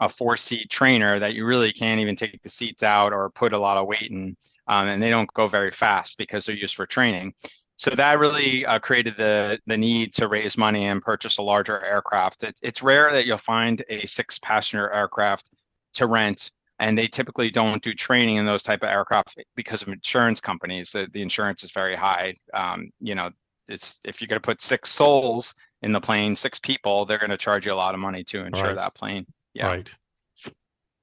a 0.02 0.08
four-seat 0.08 0.68
trainer 0.68 1.18
that 1.18 1.34
you 1.34 1.46
really 1.46 1.72
can't 1.72 2.00
even 2.00 2.16
take 2.16 2.42
the 2.42 2.48
seats 2.48 2.82
out 2.82 3.12
or 3.12 3.30
put 3.30 3.52
a 3.52 3.58
lot 3.58 3.78
of 3.78 3.86
weight 3.86 4.10
in, 4.10 4.36
um, 4.66 4.88
and 4.88 5.02
they 5.02 5.10
don't 5.10 5.32
go 5.32 5.48
very 5.48 5.70
fast 5.70 6.18
because 6.18 6.44
they're 6.44 6.54
used 6.56 6.74
for 6.74 6.86
training 6.86 7.32
so 7.76 7.90
that 7.90 8.18
really 8.20 8.64
uh, 8.64 8.78
created 8.78 9.14
the 9.16 9.58
the 9.66 9.76
need 9.76 10.12
to 10.14 10.28
raise 10.28 10.56
money 10.56 10.86
and 10.86 11.02
purchase 11.02 11.38
a 11.38 11.42
larger 11.42 11.84
aircraft. 11.84 12.44
It, 12.44 12.58
it's 12.62 12.82
rare 12.82 13.12
that 13.12 13.26
you'll 13.26 13.38
find 13.38 13.82
a 13.88 14.06
six 14.06 14.38
passenger 14.38 14.88
aircraft 14.92 15.50
to 15.94 16.06
rent, 16.06 16.52
and 16.78 16.96
they 16.96 17.08
typically 17.08 17.50
don't 17.50 17.82
do 17.82 17.92
training 17.92 18.36
in 18.36 18.46
those 18.46 18.62
type 18.62 18.82
of 18.82 18.88
aircraft 18.88 19.36
because 19.56 19.82
of 19.82 19.88
insurance 19.88 20.40
companies. 20.40 20.92
The, 20.92 21.08
the 21.12 21.22
insurance 21.22 21.64
is 21.64 21.72
very 21.72 21.96
high. 21.96 22.34
Um, 22.54 22.90
you 23.00 23.16
know, 23.16 23.30
it's 23.68 24.00
if 24.04 24.20
you're 24.20 24.28
going 24.28 24.40
to 24.40 24.46
put 24.46 24.60
six 24.60 24.90
souls 24.90 25.54
in 25.82 25.90
the 25.90 26.00
plane, 26.00 26.36
six 26.36 26.60
people, 26.60 27.04
they're 27.04 27.18
going 27.18 27.30
to 27.30 27.36
charge 27.36 27.66
you 27.66 27.72
a 27.72 27.74
lot 27.74 27.94
of 27.94 28.00
money 28.00 28.22
to 28.24 28.44
insure 28.44 28.66
right. 28.66 28.76
that 28.76 28.94
plane. 28.94 29.26
Yeah. 29.54 29.66
Right. 29.66 29.94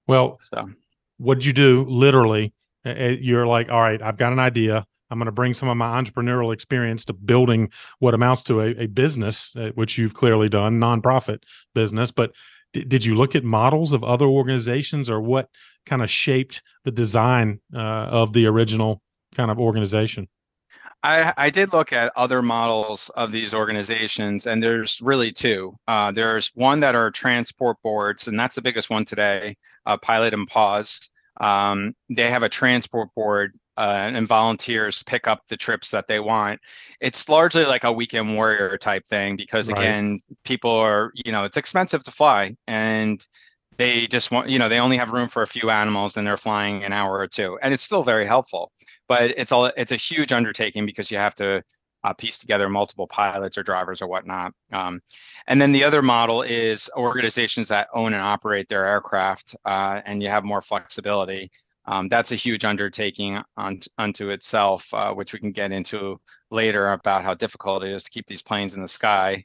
Well, 0.08 0.38
so 0.42 0.70
what 1.18 1.36
did 1.36 1.46
you 1.46 1.54
do? 1.54 1.86
Literally 1.86 2.54
you're 2.86 3.48
like, 3.48 3.70
all 3.70 3.82
right, 3.82 4.02
I've 4.02 4.18
got 4.18 4.32
an 4.32 4.40
idea. 4.40 4.86
I'm 5.12 5.18
going 5.18 5.26
to 5.26 5.32
bring 5.32 5.54
some 5.54 5.70
of 5.70 5.78
my 5.78 6.02
entrepreneurial 6.02 6.54
experience 6.54 7.04
to 7.06 7.14
building 7.14 7.72
what 8.00 8.14
amounts 8.14 8.44
to 8.44 8.62
a, 8.62 8.84
a 8.84 8.88
business, 8.88 9.56
uh, 9.56 9.72
which 9.74 9.98
you've 9.98 10.14
clearly 10.14 10.50
done, 10.50 10.80
nonprofit 10.80 11.44
business. 11.74 12.12
But 12.12 12.32
d- 12.74 12.84
did 12.84 13.04
you 13.04 13.16
look 13.16 13.36
at 13.36 13.44
models 13.44 13.92
of 13.92 14.04
other 14.04 14.26
organizations, 14.28 15.10
or 15.10 15.20
what 15.20 15.50
kind 15.86 16.04
of 16.04 16.12
shaped 16.12 16.62
the 16.84 16.92
design 16.92 17.60
uh, 17.74 17.80
of 17.80 18.34
the 18.34 18.46
original 18.46 19.02
kind 19.36 19.50
of 19.50 19.60
organization? 19.60 20.28
I, 21.02 21.34
I 21.38 21.50
did 21.50 21.72
look 21.72 21.94
at 21.94 22.12
other 22.16 22.42
models 22.42 23.10
of 23.16 23.32
these 23.32 23.54
organizations, 23.54 24.48
and 24.48 24.62
there's 24.62 25.00
really 25.02 25.32
two. 25.32 25.78
Uh, 25.88 26.12
there's 26.12 26.52
one 26.56 26.82
that 26.82 26.96
are 26.96 27.10
transport 27.10 27.78
boards, 27.82 28.28
and 28.28 28.38
that's 28.38 28.56
the 28.56 28.62
biggest 28.62 28.90
one 28.90 29.06
today, 29.06 29.56
uh, 29.86 29.98
Pilots 29.98 30.34
N 30.34 30.46
Paws. 30.46 31.10
Um, 31.40 31.96
they 32.10 32.30
have 32.30 32.44
a 32.44 32.50
transport 32.50 33.14
board 33.16 33.58
uh, 33.78 34.12
and 34.14 34.28
volunteers 34.28 35.02
pick 35.04 35.26
up 35.26 35.48
the 35.48 35.56
trips 35.56 35.92
that 35.92 36.08
they 36.08 36.20
want. 36.20 36.60
It's 37.00 37.30
largely 37.30 37.66
like 37.66 37.86
a 37.86 37.94
weekend 37.94 38.36
warrior 38.36 38.78
type 38.78 39.06
thing 39.08 39.38
because 39.38 39.70
right. 39.70 39.80
again, 39.80 40.20
people 40.44 40.72
are 40.72 41.14
you 41.16 41.32
know 41.32 41.46
it's 41.46 41.56
expensive 41.56 42.04
to 42.04 42.12
fly 42.12 42.58
and 42.68 43.26
they 43.80 44.06
just 44.06 44.30
want 44.30 44.48
you 44.50 44.60
know 44.60 44.70
they 44.70 44.80
only 44.80 44.98
have 44.98 45.10
room 45.10 45.28
for 45.28 45.42
a 45.42 45.48
few 45.48 45.72
animals 45.72 46.18
and 46.18 46.28
they're 46.28 46.38
flying 46.38 46.84
an 46.84 46.94
hour 46.94 47.18
or 47.18 47.28
two 47.28 47.58
and 47.64 47.74
it's 47.74 47.82
still 47.82 48.04
very 48.04 48.28
helpful 48.28 48.72
but 49.08 49.32
it's 49.32 49.52
all 49.52 49.66
it's 49.66 49.92
a 49.92 49.96
huge 49.96 50.32
undertaking 50.32 50.86
because 50.86 51.10
you 51.10 51.18
have 51.18 51.34
to 51.34 51.64
uh, 52.04 52.14
piece 52.14 52.38
together 52.38 52.70
multiple 52.70 53.08
pilots 53.08 53.58
or 53.58 53.64
drivers 53.64 54.02
or 54.02 54.08
whatnot. 54.08 54.54
Um, 54.72 55.02
and 55.48 55.62
then 55.62 55.72
the 55.72 55.84
other 55.84 56.02
model 56.02 56.42
is 56.44 56.90
organizations 56.96 57.68
that 57.70 57.90
own 57.94 58.14
and 58.14 58.22
operate 58.22 58.68
their 58.68 58.86
aircraft, 58.86 59.56
uh, 59.66 60.02
and 60.06 60.22
you 60.22 60.30
have 60.30 60.44
more 60.44 60.62
flexibility. 60.62 61.52
Um, 61.86 62.08
that's 62.08 62.32
a 62.32 62.36
huge 62.36 62.66
undertaking 62.66 63.42
on, 63.58 63.80
unto 63.98 64.30
itself, 64.30 64.94
uh, 64.94 65.12
which 65.14 65.34
we 65.34 65.40
can 65.40 65.52
get 65.52 65.72
into 65.72 66.20
later 66.52 66.92
about 66.92 67.24
how 67.24 67.34
difficult 67.34 67.84
it 67.84 67.92
is 67.92 68.04
to 68.04 68.12
keep 68.12 68.28
these 68.28 68.44
planes 68.44 68.76
in 68.76 68.82
the 68.82 68.88
sky. 68.88 69.44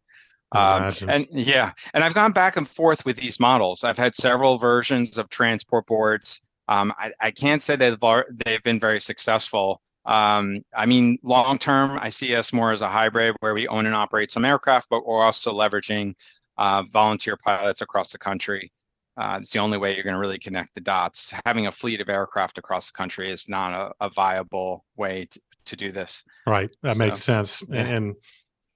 Um, 0.55 0.91
and 1.09 1.27
yeah, 1.31 1.73
and 1.95 2.05
I've 2.05 2.15
gone 2.15 2.33
back 2.33 2.57
and 2.57 2.69
forth 2.69 3.05
with 3.05 3.17
these 3.17 3.41
models. 3.41 3.83
I've 3.83 3.99
had 3.99 4.15
several 4.15 4.57
versions 4.57 5.19
of 5.19 5.29
transport 5.29 5.87
boards. 5.87 6.43
Um, 6.69 6.93
I, 6.99 7.11
I, 7.21 7.31
can't 7.31 7.61
say 7.61 7.77
that 7.77 8.25
they've 8.45 8.63
been 8.63 8.81
very 8.81 9.01
successful. 9.01 9.83
Um, 10.07 10.63
I 10.75 10.87
mean, 10.87 11.19
long 11.23 11.59
term, 11.59 11.99
I 12.01 12.09
see 12.09 12.35
us 12.35 12.53
more 12.53 12.73
as 12.73 12.83
a 12.83 12.89
hybrid 12.89 13.37
where 13.41 13.53
we 13.53 13.69
own 13.69 13.85
and 13.85 13.95
operate 13.95 14.31
some 14.31 14.45
aircraft, 14.45 14.89
but 14.89 15.05
we're 15.05 15.23
also 15.23 15.53
leveraging 15.53 16.15
uh, 16.57 16.83
volunteer 16.85 17.37
pilots 17.37 17.81
across 17.81 18.13
the 18.13 18.19
country. 18.19 18.71
Uh, 19.17 19.39
it's 19.41 19.51
the 19.51 19.59
only 19.59 19.79
way 19.79 19.95
you're 19.95 20.05
going 20.05 20.15
to 20.15 20.21
really 20.21 20.39
connect 20.39 20.75
the 20.75 20.81
dots. 20.81 21.33
Having 21.45 21.67
a 21.67 21.73
fleet 21.73 22.01
of 22.01 22.09
aircraft 22.09 22.59
across 22.59 22.91
the 22.91 22.97
country 22.97 23.31
is 23.31 23.49
not 23.49 23.73
a, 23.73 24.07
a 24.07 24.11
viable 24.11 24.85
way 24.97 25.27
to, 25.31 25.41
to 25.67 25.77
do 25.77 25.93
this. 25.93 26.25
Right. 26.47 26.71
That 26.83 26.97
so, 26.97 27.05
makes 27.05 27.23
sense. 27.23 27.63
Yeah. 27.69 27.81
And, 27.81 27.91
and 27.91 28.17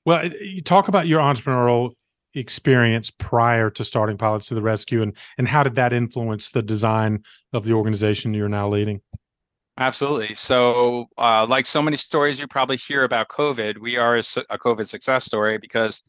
well, 0.09 0.27
you 0.27 0.63
talk 0.63 0.89
about 0.89 1.07
your 1.07 1.21
entrepreneurial 1.21 1.91
experience 2.33 3.11
prior 3.11 3.69
to 3.69 3.85
starting 3.85 4.17
Pilots 4.17 4.47
to 4.47 4.55
the 4.55 4.63
Rescue, 4.63 5.03
and 5.03 5.13
and 5.37 5.47
how 5.47 5.63
did 5.63 5.75
that 5.75 5.93
influence 5.93 6.51
the 6.51 6.63
design 6.63 7.25
of 7.53 7.67
the 7.67 7.75
organization 7.75 8.33
you're 8.33 8.49
now 8.49 8.71
leading? 8.71 9.03
Absolutely. 9.77 10.35
So, 10.35 11.09
uh, 11.19 11.45
like 11.47 11.67
so 11.67 11.83
many 11.83 11.99
stories 11.99 12.41
you 12.41 12.47
probably 12.47 12.79
hear 12.79 13.05
about 13.05 13.29
COVID, 13.29 13.77
we 13.77 13.99
are 13.99 14.17
a, 14.17 14.23
a 14.49 14.59
COVID 14.59 14.89
success 14.89 15.27
story 15.27 15.59
because 15.59 16.03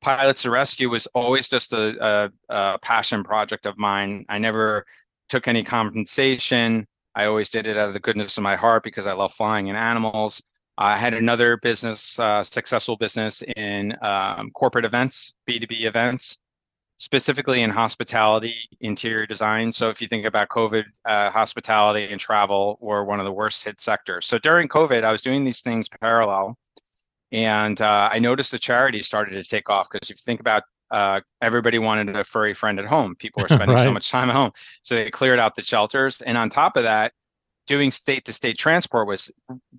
Pilots 0.00 0.42
to 0.42 0.50
Rescue 0.50 0.90
was 0.90 1.06
always 1.14 1.46
just 1.46 1.72
a, 1.72 1.94
a, 2.04 2.30
a, 2.52 2.78
passion 2.80 3.22
project 3.22 3.64
of 3.64 3.78
mine. 3.78 4.26
I 4.28 4.38
never 4.38 4.84
took 5.28 5.46
any 5.46 5.62
compensation. 5.62 6.84
I 7.14 7.26
always 7.26 7.48
did 7.48 7.68
it 7.68 7.76
out 7.76 7.86
of 7.86 7.94
the 7.94 8.00
goodness 8.00 8.38
of 8.38 8.42
my 8.42 8.56
heart 8.56 8.82
because 8.82 9.06
I 9.06 9.12
love 9.12 9.32
flying 9.34 9.68
and 9.68 9.78
animals. 9.78 10.42
I 10.78 10.96
had 10.96 11.14
another 11.14 11.56
business, 11.56 12.18
uh, 12.18 12.42
successful 12.42 12.96
business 12.96 13.42
in 13.56 13.96
um, 14.02 14.50
corporate 14.52 14.84
events, 14.84 15.34
B2B 15.48 15.84
events 15.84 16.38
specifically 16.98 17.62
in 17.62 17.70
hospitality 17.70 18.54
interior 18.80 19.26
design. 19.26 19.70
So 19.70 19.90
if 19.90 20.00
you 20.00 20.08
think 20.08 20.24
about 20.24 20.48
COVID, 20.48 20.84
uh, 21.04 21.30
hospitality 21.30 22.08
and 22.10 22.20
travel 22.20 22.78
were 22.80 23.04
one 23.04 23.20
of 23.20 23.26
the 23.26 23.32
worst 23.32 23.64
hit 23.64 23.80
sectors. 23.80 24.26
So 24.26 24.38
during 24.38 24.68
COVID, 24.68 25.04
I 25.04 25.12
was 25.12 25.22
doing 25.22 25.44
these 25.44 25.60
things 25.60 25.88
parallel, 25.88 26.56
and 27.32 27.80
uh, 27.80 28.08
I 28.10 28.18
noticed 28.18 28.50
the 28.50 28.58
charity 28.58 29.02
started 29.02 29.42
to 29.42 29.48
take 29.48 29.68
off 29.68 29.88
because 29.90 30.10
if 30.10 30.16
you 30.16 30.22
think 30.24 30.40
about 30.40 30.62
uh, 30.90 31.20
everybody 31.42 31.80
wanted 31.80 32.14
a 32.14 32.22
furry 32.22 32.54
friend 32.54 32.78
at 32.78 32.86
home. 32.86 33.16
People 33.16 33.42
were 33.42 33.48
spending 33.50 33.76
right. 33.76 33.82
so 33.82 33.92
much 33.92 34.08
time 34.08 34.30
at 34.30 34.36
home, 34.36 34.52
so 34.82 34.94
they 34.94 35.10
cleared 35.10 35.40
out 35.40 35.54
the 35.56 35.62
shelters. 35.62 36.22
And 36.22 36.38
on 36.38 36.48
top 36.48 36.76
of 36.76 36.84
that, 36.84 37.12
doing 37.66 37.90
state-to-state 37.90 38.56
transport 38.56 39.08
was 39.08 39.32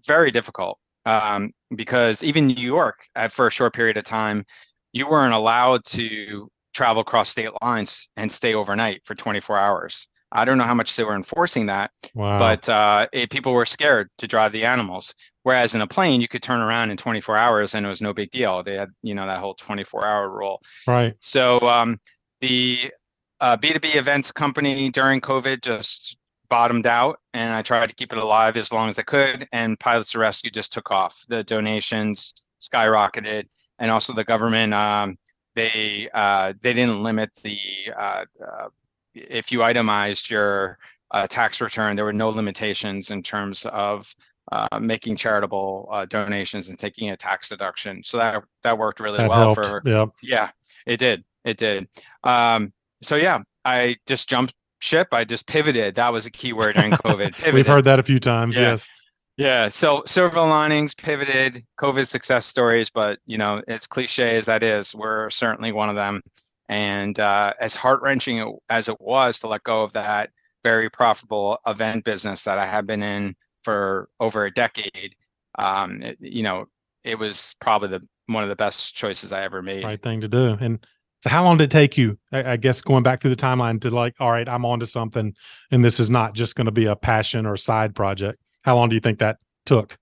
very 0.06 0.32
difficult 0.32 0.78
um, 1.08 1.54
because 1.74 2.22
even 2.22 2.48
New 2.48 2.62
York, 2.62 3.00
for 3.30 3.48
a 3.48 3.52
short 3.52 3.74
period 3.74 3.96
of 3.96 4.04
time, 4.04 4.46
you 4.92 5.08
weren't 5.08 5.34
allowed 5.34 5.86
to 5.86 6.50
travel 6.74 7.02
across 7.02 7.30
state 7.30 7.50
lines 7.62 8.10
and 8.18 8.32
stay 8.32 8.54
overnight 8.54 9.02
for 9.06 9.16
24 9.16 9.58
hours. 9.58 10.08
I 10.34 10.44
don't 10.44 10.58
know 10.58 10.66
how 10.66 10.74
much 10.74 10.96
they 10.98 11.06
were 11.06 11.16
enforcing 11.16 11.68
that, 11.68 11.92
wow. 12.14 12.38
but 12.38 12.68
uh, 12.68 13.08
it, 13.14 13.30
people 13.30 13.54
were 13.54 13.66
scared 13.66 14.10
to 14.18 14.28
drive 14.28 14.52
the 14.52 14.66
animals. 14.66 15.16
Whereas 15.44 15.76
in 15.76 15.82
a 15.82 15.88
plane, 15.88 16.20
you 16.20 16.28
could 16.28 16.44
turn 16.44 16.60
around 16.60 16.92
in 16.92 16.98
24 16.98 17.38
hours 17.38 17.74
and 17.74 17.86
it 17.86 17.90
was 17.90 18.02
no 18.02 18.14
big 18.14 18.30
deal. 18.32 18.62
They 18.62 18.76
had, 18.76 18.90
you 19.02 19.16
know, 19.16 19.26
that 19.26 19.40
whole 19.40 19.54
24 19.54 20.06
hour 20.06 20.30
rule. 20.30 20.62
Right. 20.86 21.14
So 21.22 21.62
um, 21.62 22.02
the 22.42 22.92
uh, 23.40 23.56
B2B 23.56 23.96
events 23.96 24.34
company 24.34 24.90
during 24.90 25.22
COVID 25.22 25.62
just 25.62 26.18
bottomed 26.50 26.88
out 26.88 27.20
and 27.34 27.54
I 27.54 27.62
tried 27.62 27.88
to 27.88 27.96
keep 27.96 28.14
it 28.14 28.20
alive 28.20 28.58
as 28.58 28.72
long 28.72 28.90
as 28.90 29.00
I 29.00 29.04
could. 29.04 29.48
And 29.52 29.80
Pilots 29.80 30.12
to 30.12 30.20
Rescue 30.20 30.52
just 30.52 30.72
took 30.72 30.92
off. 30.92 31.26
The 31.28 31.44
donations 31.44 32.34
skyrocketed. 32.62 33.48
And 33.80 33.92
also 33.92 34.14
the 34.14 34.24
government 34.24 34.74
um, 34.74 35.18
they 35.58 36.08
uh, 36.14 36.54
they 36.62 36.72
didn't 36.72 37.04
limit 37.04 37.32
the 37.44 37.60
uh, 38.00 38.26
uh, 38.42 38.68
if 39.14 39.52
you 39.52 39.64
itemized 39.64 40.30
your 40.30 40.78
uh, 41.12 41.26
tax 41.28 41.60
return, 41.60 41.96
there 41.96 42.06
were 42.06 42.14
no 42.14 42.30
limitations 42.30 43.10
in 43.12 43.24
terms 43.24 43.66
of 43.66 44.14
uh, 44.52 44.80
making 44.80 45.18
charitable 45.18 45.90
uh, 45.92 46.06
donations 46.06 46.70
and 46.70 46.78
taking 46.78 47.10
a 47.10 47.18
tax 47.18 47.50
deduction. 47.50 48.04
So 48.04 48.18
that 48.18 48.44
that 48.62 48.78
worked 48.78 49.00
really 49.00 49.18
that 49.18 49.30
well 49.30 49.56
helped. 49.56 49.66
for 49.66 49.82
yep. 49.86 50.10
yeah, 50.22 50.52
it 50.86 50.98
did. 50.98 51.24
It 51.44 51.58
did. 51.58 51.88
Um, 52.24 52.72
so 53.02 53.16
yeah, 53.16 53.40
I 53.66 53.96
just 54.06 54.30
jumped 54.30 54.54
ship. 54.80 55.10
I 55.12 55.24
just 55.24 55.48
pivoted. 55.48 55.96
That 55.96 56.14
was 56.14 56.26
a 56.26 56.32
key 56.32 56.54
word 56.54 56.76
during 56.76 56.92
COVID. 57.06 57.54
We've 57.54 57.68
heard 57.68 57.86
that 57.86 58.00
a 58.00 58.04
few 58.04 58.20
times. 58.20 58.56
Yeah. 58.56 58.72
Yes. 58.72 58.90
Yeah. 59.38 59.68
So 59.70 60.04
silver 60.06 60.42
linings, 60.42 60.96
pivoted, 60.96 61.64
COVID 61.80 62.08
success 62.08 62.46
stories, 62.46 62.90
but 62.90 63.20
you 63.26 63.38
know, 63.38 63.62
as 63.68 63.86
cliche 63.86 64.36
as 64.36 64.48
that 64.48 64.64
is, 64.64 64.96
we're 64.96 65.30
certainly 65.30 65.72
one 65.72 65.90
of 65.90 65.96
them. 65.96 66.22
And 66.70 67.20
uh, 67.20 67.54
as 67.60 67.76
heart 67.76 68.02
wrenching 68.02 68.58
as 68.70 68.90
it 68.90 69.00
was 69.00 69.40
to 69.40 69.48
let 69.48 69.64
go 69.64 69.84
of 69.84 69.94
that 69.94 70.32
very 70.64 70.90
profitable 70.90 71.60
event 71.66 72.04
business 72.04 72.44
that 72.44 72.58
I 72.58 72.66
have 72.66 72.86
been 72.86 73.04
in 73.04 73.36
for 73.64 74.10
over 74.20 74.46
a 74.46 74.54
decade, 74.54 75.16
um, 75.58 76.02
it, 76.02 76.18
you 76.20 76.44
know, 76.44 76.66
it 77.04 77.16
was 77.16 77.56
probably 77.62 77.90
the 77.90 78.02
one 78.26 78.44
of 78.44 78.50
the 78.50 78.56
best 78.56 78.94
choices 78.94 79.32
I 79.32 79.44
ever 79.44 79.62
made. 79.62 79.84
Right 79.84 80.02
thing 80.02 80.20
to 80.22 80.28
do. 80.28 80.58
And 80.60 80.86
so, 81.22 81.30
how 81.30 81.44
long 81.44 81.58
did 81.58 81.66
it 81.66 81.72
take 81.72 81.98
you? 81.98 82.18
I, 82.32 82.52
I 82.52 82.56
guess 82.58 82.82
going 82.82 83.04
back 83.04 83.22
through 83.22 83.36
the 83.36 83.42
timeline 83.42 83.82
to 83.82 83.90
like, 83.90 84.16
all 84.20 84.32
right, 84.32 84.48
I'm 84.48 84.66
on 84.66 84.80
to 84.80 84.86
something, 84.86 85.34
and 85.72 85.84
this 85.84 86.00
is 86.00 86.10
not 86.10 86.34
just 86.34 86.56
going 86.56 86.66
to 86.66 86.72
be 86.72 86.86
a 86.86 86.96
passion 86.96 87.46
or 87.46 87.58
side 87.58 87.96
project. 87.96 88.40
How 88.62 88.76
long 88.76 88.90
do 88.90 88.96
you 88.96 89.02
think 89.02 89.20
that 89.20 89.38
took? 89.66 89.98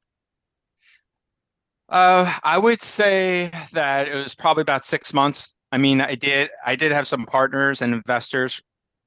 Uh, 1.87 2.33
I 2.43 2.57
would 2.57 2.81
say 2.81 3.51
that 3.71 4.07
it 4.07 4.15
was 4.15 4.35
probably 4.35 4.61
about 4.61 4.83
six 4.83 5.13
months. 5.13 5.55
I 5.71 5.77
mean, 5.77 6.01
I 6.01 6.15
did 6.15 6.49
I 6.65 6.75
did 6.75 6.91
have 6.91 7.07
some 7.07 7.25
partners 7.25 7.81
and 7.81 7.93
investors 7.93 8.61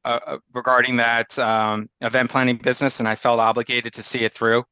uh, 0.05 0.21
uh, 0.27 0.39
regarding 0.55 0.97
that 0.97 1.39
um, 1.39 1.89
event 2.01 2.31
planning 2.31 2.57
business, 2.57 3.01
and 3.01 3.09
I 3.09 3.17
felt 3.17 3.41
obligated 3.41 3.93
to 3.95 4.03
see 4.03 4.21
it 4.21 4.33
through. 4.33 4.65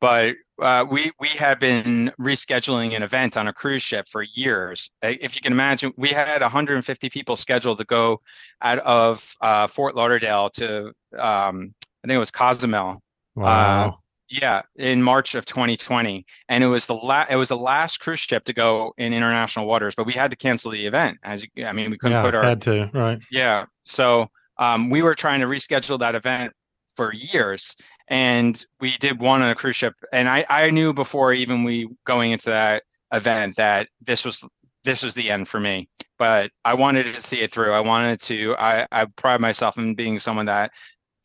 But 0.00 0.34
uh, 0.60 0.84
we 0.90 1.12
we 1.20 1.28
had 1.28 1.58
been 1.58 2.12
rescheduling 2.20 2.96
an 2.96 3.02
event 3.02 3.36
on 3.36 3.48
a 3.48 3.52
cruise 3.52 3.82
ship 3.82 4.08
for 4.08 4.22
years. 4.22 4.90
If 5.02 5.36
you 5.36 5.40
can 5.40 5.52
imagine, 5.52 5.92
we 5.96 6.08
had 6.08 6.42
150 6.42 7.10
people 7.10 7.36
scheduled 7.36 7.78
to 7.78 7.84
go 7.84 8.20
out 8.60 8.78
of 8.80 9.36
uh, 9.40 9.66
Fort 9.68 9.94
Lauderdale 9.94 10.50
to 10.50 10.92
um, 11.18 11.74
I 12.04 12.08
think 12.08 12.16
it 12.16 12.18
was 12.18 12.30
Cozumel. 12.30 13.02
Wow. 13.34 13.88
Uh, 13.88 13.92
yeah, 14.30 14.62
in 14.76 15.02
March 15.02 15.34
of 15.34 15.46
2020, 15.46 16.26
and 16.50 16.62
it 16.62 16.66
was 16.66 16.86
the 16.86 16.94
last. 16.94 17.30
It 17.30 17.36
was 17.36 17.48
the 17.48 17.56
last 17.56 18.00
cruise 18.00 18.20
ship 18.20 18.44
to 18.44 18.52
go 18.52 18.92
in 18.98 19.14
international 19.14 19.66
waters, 19.66 19.94
but 19.94 20.06
we 20.06 20.12
had 20.12 20.30
to 20.32 20.36
cancel 20.36 20.70
the 20.70 20.86
event. 20.86 21.16
As 21.22 21.46
you, 21.54 21.64
I 21.64 21.72
mean, 21.72 21.90
we 21.90 21.96
couldn't 21.96 22.18
yeah, 22.18 22.22
put 22.22 22.34
our 22.34 22.42
had 22.42 22.60
to 22.62 22.90
right. 22.92 23.18
Yeah, 23.30 23.64
so 23.86 24.28
um, 24.58 24.90
we 24.90 25.00
were 25.00 25.14
trying 25.14 25.40
to 25.40 25.46
reschedule 25.46 25.98
that 26.00 26.14
event 26.14 26.52
for 26.98 27.14
years, 27.14 27.76
and 28.08 28.66
we 28.80 28.96
did 28.98 29.20
one 29.20 29.40
on 29.40 29.50
a 29.50 29.54
cruise 29.54 29.76
ship. 29.76 29.94
And 30.12 30.28
I 30.28 30.44
I 30.50 30.70
knew 30.70 30.92
before 30.92 31.32
even 31.32 31.62
we 31.62 31.88
going 32.04 32.32
into 32.32 32.50
that 32.50 32.82
event 33.12 33.54
that 33.54 33.86
this 34.04 34.24
was 34.24 34.44
this 34.82 35.04
was 35.04 35.14
the 35.14 35.30
end 35.30 35.46
for 35.46 35.60
me. 35.60 35.88
But 36.18 36.50
I 36.64 36.74
wanted 36.74 37.14
to 37.14 37.22
see 37.22 37.40
it 37.40 37.52
through. 37.52 37.72
I 37.72 37.80
wanted 37.80 38.20
to. 38.22 38.56
I 38.58 38.84
I 38.90 39.04
pride 39.14 39.40
myself 39.40 39.78
in 39.78 39.94
being 39.94 40.18
someone 40.18 40.46
that 40.46 40.72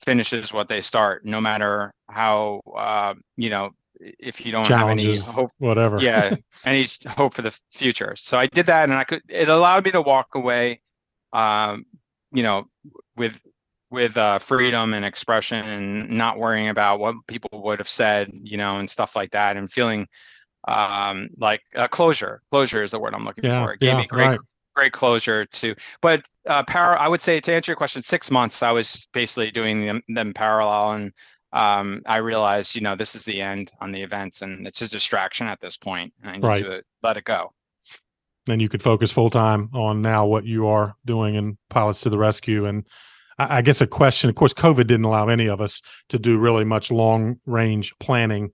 finishes 0.06 0.54
what 0.54 0.68
they 0.68 0.80
start, 0.80 1.26
no 1.26 1.42
matter 1.42 1.92
how 2.08 2.62
uh, 2.78 3.16
you 3.36 3.50
know 3.50 3.72
if 4.00 4.46
you 4.46 4.52
don't 4.52 4.68
have 4.68 4.90
any 4.90 5.18
hope, 5.18 5.50
whatever. 5.58 6.00
yeah, 6.00 6.36
any 6.66 6.86
hope 7.08 7.34
for 7.34 7.42
the 7.42 7.58
future. 7.72 8.14
So 8.16 8.38
I 8.38 8.46
did 8.46 8.68
that, 8.68 8.84
and 8.84 8.94
I 8.94 9.06
could. 9.06 9.24
It 9.28 9.50
allowed 9.50 9.86
me 9.86 9.92
to 9.92 10.04
walk 10.04 10.36
away, 10.36 10.82
um, 11.32 11.86
you 12.32 12.44
know, 12.44 12.66
with 13.16 13.42
with 13.94 14.18
uh, 14.18 14.40
freedom 14.40 14.96
and 14.96 15.06
expression, 15.06 15.64
and 15.64 16.10
not 16.10 16.40
worrying 16.40 16.70
about 16.70 17.00
what 17.00 17.16
people 17.28 17.62
would 17.64 17.78
have 17.78 17.88
said, 17.88 18.32
you 18.34 18.58
know, 18.58 18.78
and 18.78 18.90
stuff 18.90 19.16
like 19.16 19.32
that, 19.32 19.56
and 19.56 19.72
feeling 19.72 20.08
um, 20.68 21.30
like 21.38 21.62
uh, 21.76 21.88
closure. 21.88 22.42
Closure 22.52 22.82
is 22.82 22.90
the 22.92 23.00
word 23.00 23.14
I'm 23.14 23.24
looking 23.24 23.46
yeah, 23.46 23.64
for. 23.64 23.74
It 23.74 23.80
gave 23.80 23.94
yeah, 23.94 23.98
me 24.00 24.08
great 24.08 24.26
right 24.26 24.40
great 24.76 24.92
closure 24.92 25.46
to 25.46 25.76
but 26.02 26.26
uh 26.50 26.64
power 26.64 26.98
i 26.98 27.08
would 27.08 27.22
say 27.22 27.40
to 27.40 27.54
answer 27.54 27.72
your 27.72 27.76
question 27.76 28.02
six 28.02 28.32
months 28.32 28.64
i 28.64 28.72
was 28.72 29.08
basically 29.14 29.52
doing 29.52 29.86
them, 29.86 30.02
them 30.08 30.34
parallel 30.34 30.94
and 30.94 31.14
um 31.52 32.02
i 32.08 32.18
realized 32.18 32.74
you 32.74 32.82
know 32.82 32.96
this 32.96 33.14
is 33.14 33.24
the 33.24 33.40
end 33.40 33.72
on 33.82 33.92
the 33.92 34.02
events 34.02 34.42
and 34.42 34.66
it's 34.66 34.82
a 34.82 34.88
distraction 34.88 35.46
at 35.46 35.60
this 35.60 35.78
point 35.78 36.12
and 36.24 36.32
i 36.32 36.34
need 36.38 36.44
right. 36.44 36.64
to 36.64 36.82
let 37.04 37.18
it 37.18 37.24
go 37.24 37.54
and 38.50 38.64
you 38.64 38.68
could 38.68 38.82
focus 38.82 39.12
full 39.12 39.30
time 39.30 39.70
on 39.76 40.02
now 40.02 40.26
what 40.26 40.44
you 40.44 40.66
are 40.66 40.96
doing 41.06 41.36
in 41.36 41.56
pilots 41.70 42.02
to 42.02 42.10
the 42.10 42.18
rescue 42.18 42.66
and 42.66 42.88
I, 43.40 43.62
guess 43.62 43.82
a 43.82 43.88
question 43.88 44.30
of 44.30 44.36
course 44.36 44.54
covid 44.54 44.88
didn't 44.88 45.06
allow 45.06 45.28
any 45.28 45.48
of 45.48 45.62
us 45.62 45.82
to 46.10 46.20
do 46.20 46.38
really 46.38 46.66
much 46.66 46.92
long 46.92 47.38
range 47.46 47.94
planning 48.00 48.52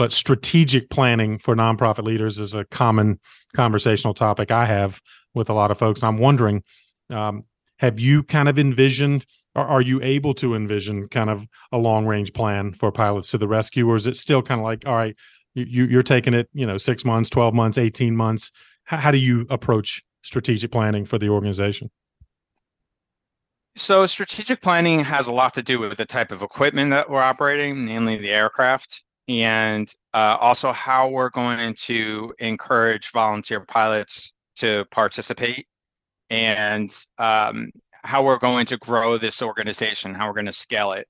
but 0.00 0.14
strategic 0.14 0.88
planning 0.88 1.36
for 1.36 1.54
nonprofit 1.54 2.04
leaders 2.04 2.38
is 2.38 2.54
a 2.54 2.64
common 2.64 3.20
conversational 3.54 4.14
topic 4.14 4.50
I 4.50 4.64
have 4.64 4.98
with 5.34 5.50
a 5.50 5.52
lot 5.52 5.70
of 5.70 5.78
folks. 5.78 6.02
I'm 6.02 6.16
wondering, 6.16 6.62
um, 7.10 7.44
have 7.80 8.00
you 8.00 8.22
kind 8.22 8.48
of 8.48 8.58
envisioned, 8.58 9.26
or 9.54 9.62
are 9.62 9.82
you 9.82 10.00
able 10.02 10.32
to 10.36 10.54
envision 10.54 11.06
kind 11.08 11.28
of 11.28 11.46
a 11.70 11.76
long 11.76 12.06
range 12.06 12.32
plan 12.32 12.72
for 12.72 12.90
pilots 12.90 13.30
to 13.32 13.36
the 13.36 13.46
rescue, 13.46 13.86
or 13.90 13.94
is 13.94 14.06
it 14.06 14.16
still 14.16 14.40
kind 14.40 14.62
of 14.62 14.64
like, 14.64 14.86
all 14.86 14.96
right, 14.96 15.14
you, 15.52 15.84
you're 15.84 16.02
taking 16.02 16.32
it, 16.32 16.48
you 16.54 16.64
know, 16.64 16.78
six 16.78 17.04
months, 17.04 17.28
12 17.28 17.52
months, 17.52 17.76
18 17.76 18.16
months? 18.16 18.50
How, 18.84 18.96
how 18.96 19.10
do 19.10 19.18
you 19.18 19.46
approach 19.50 20.02
strategic 20.22 20.72
planning 20.72 21.04
for 21.04 21.18
the 21.18 21.28
organization? 21.28 21.90
So 23.80 24.06
strategic 24.06 24.60
planning 24.60 25.00
has 25.04 25.28
a 25.28 25.32
lot 25.32 25.54
to 25.54 25.62
do 25.62 25.78
with 25.78 25.96
the 25.96 26.04
type 26.04 26.32
of 26.32 26.42
equipment 26.42 26.90
that 26.90 27.08
we're 27.08 27.22
operating, 27.22 27.86
namely 27.86 28.18
the 28.18 28.28
aircraft 28.28 29.02
and 29.26 29.90
uh, 30.12 30.36
also 30.38 30.70
how 30.70 31.08
we're 31.08 31.30
going 31.30 31.72
to 31.74 32.30
encourage 32.40 33.10
volunteer 33.10 33.60
pilots 33.60 34.34
to 34.56 34.84
participate 34.90 35.66
and 36.28 36.94
um, 37.16 37.70
how 37.92 38.22
we're 38.22 38.38
going 38.38 38.66
to 38.66 38.76
grow 38.76 39.16
this 39.16 39.40
organization, 39.40 40.14
how 40.14 40.26
we're 40.26 40.34
going 40.34 40.44
to 40.44 40.52
scale 40.52 40.92
it. 40.92 41.08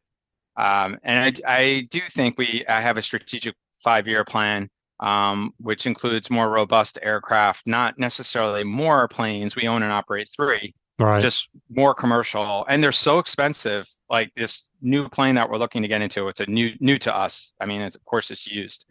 Um, 0.56 0.96
and 1.02 1.42
I, 1.44 1.52
I, 1.52 1.88
do 1.90 2.00
think 2.10 2.38
we 2.38 2.64
I 2.68 2.80
have 2.80 2.96
a 2.96 3.02
strategic 3.02 3.56
five-year 3.82 4.24
plan, 4.24 4.70
um, 5.00 5.50
which 5.58 5.86
includes 5.86 6.30
more 6.30 6.48
robust 6.48 7.00
aircraft, 7.02 7.66
not 7.66 7.98
necessarily 7.98 8.62
more 8.62 9.08
planes. 9.08 9.56
We 9.56 9.66
own 9.66 9.82
and 9.82 9.92
operate 9.92 10.28
three, 10.34 10.72
right. 11.00 11.20
just 11.20 11.48
more 11.70 11.94
commercial. 11.94 12.64
And 12.68 12.82
they're 12.82 12.92
so 12.92 13.18
expensive. 13.18 13.88
Like 14.08 14.32
this 14.34 14.70
new 14.80 15.08
plane 15.08 15.34
that 15.36 15.48
we're 15.48 15.58
looking 15.58 15.82
to 15.82 15.88
get 15.88 16.02
into 16.02 16.28
it's 16.28 16.40
a 16.40 16.46
new 16.46 16.72
new 16.80 16.98
to 16.98 17.16
us. 17.16 17.54
I 17.60 17.66
mean 17.66 17.80
it's 17.80 17.96
of 17.96 18.04
course 18.04 18.30
it's 18.30 18.46
used. 18.46 18.86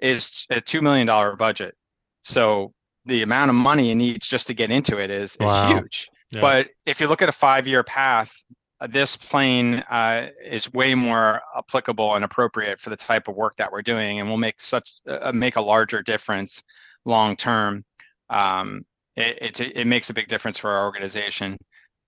Is 0.00 0.46
a 0.50 0.60
$2 0.60 0.82
million 0.82 1.06
budget. 1.36 1.74
So 2.22 2.72
the 3.06 3.22
amount 3.22 3.50
of 3.50 3.54
money 3.54 3.90
it 3.90 3.94
needs 3.94 4.26
just 4.26 4.48
to 4.48 4.54
get 4.54 4.70
into 4.70 4.98
it 4.98 5.10
is, 5.10 5.36
wow. 5.38 5.66
is 5.66 5.72
huge. 5.72 6.10
Yeah. 6.30 6.40
but 6.40 6.68
if 6.84 7.00
you 7.00 7.06
look 7.06 7.22
at 7.22 7.28
a 7.28 7.32
five 7.32 7.66
year 7.66 7.84
path 7.84 8.34
uh, 8.80 8.86
this 8.88 9.16
plane 9.16 9.76
uh, 9.90 10.28
is 10.44 10.72
way 10.72 10.94
more 10.94 11.40
applicable 11.56 12.16
and 12.16 12.24
appropriate 12.24 12.80
for 12.80 12.90
the 12.90 12.96
type 12.96 13.28
of 13.28 13.36
work 13.36 13.54
that 13.56 13.70
we're 13.70 13.82
doing 13.82 14.20
and 14.20 14.28
will 14.28 14.36
make 14.36 14.60
such 14.60 14.94
uh, 15.08 15.32
make 15.32 15.56
a 15.56 15.60
larger 15.60 16.02
difference 16.02 16.62
long 17.04 17.36
term. 17.36 17.84
Um, 18.30 18.84
it, 19.16 19.60
it, 19.60 19.76
it 19.76 19.86
makes 19.86 20.10
a 20.10 20.14
big 20.14 20.28
difference 20.28 20.58
for 20.58 20.70
our 20.70 20.84
organization. 20.84 21.58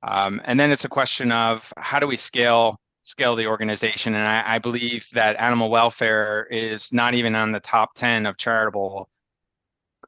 Um, 0.02 0.40
and 0.44 0.59
then 0.59 0.70
it's 0.70 0.85
a 0.85 0.88
question 0.88 1.33
of 1.33 1.72
how 1.76 1.98
do 1.98 2.07
we 2.07 2.16
scale 2.16 2.81
scale 3.02 3.37
the 3.37 3.46
organization? 3.46 4.14
And 4.14 4.26
I, 4.26 4.57
I, 4.57 4.59
believe 4.59 5.09
that 5.12 5.37
animal 5.38 5.70
welfare 5.70 6.46
is 6.50 6.92
not 6.92 7.14
even 7.14 7.37
on 7.37 7.52
the 7.52 7.61
top 7.61 7.94
ten 7.94 8.26
of 8.26 8.37
charitable 8.37 9.09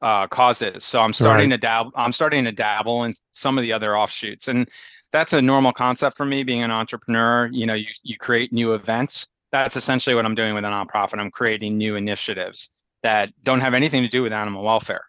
uh, 0.01 0.27
causes. 0.27 0.83
So 0.83 0.99
I'm 1.01 1.13
starting 1.13 1.49
right. 1.49 1.55
to 1.55 1.61
dabble. 1.61 1.91
I'm 1.95 2.11
starting 2.11 2.43
to 2.45 2.51
dabble 2.51 3.03
in 3.03 3.13
some 3.31 3.57
of 3.57 3.61
the 3.61 3.73
other 3.73 3.97
offshoots, 3.97 4.47
and 4.47 4.69
that's 5.11 5.33
a 5.33 5.41
normal 5.41 5.73
concept 5.73 6.17
for 6.17 6.25
me 6.25 6.43
being 6.43 6.63
an 6.63 6.71
entrepreneur. 6.71 7.49
You 7.51 7.65
know, 7.65 7.73
you 7.73 7.87
you 8.03 8.17
create 8.17 8.53
new 8.53 8.73
events. 8.73 9.27
That's 9.51 9.75
essentially 9.75 10.15
what 10.15 10.25
I'm 10.25 10.35
doing 10.35 10.53
with 10.53 10.63
a 10.63 10.67
nonprofit. 10.67 11.19
I'm 11.19 11.31
creating 11.31 11.77
new 11.77 11.95
initiatives 11.95 12.69
that 13.01 13.29
don't 13.43 13.61
have 13.61 13.73
anything 13.73 14.03
to 14.03 14.09
do 14.09 14.21
with 14.21 14.33
animal 14.33 14.63
welfare. 14.63 15.05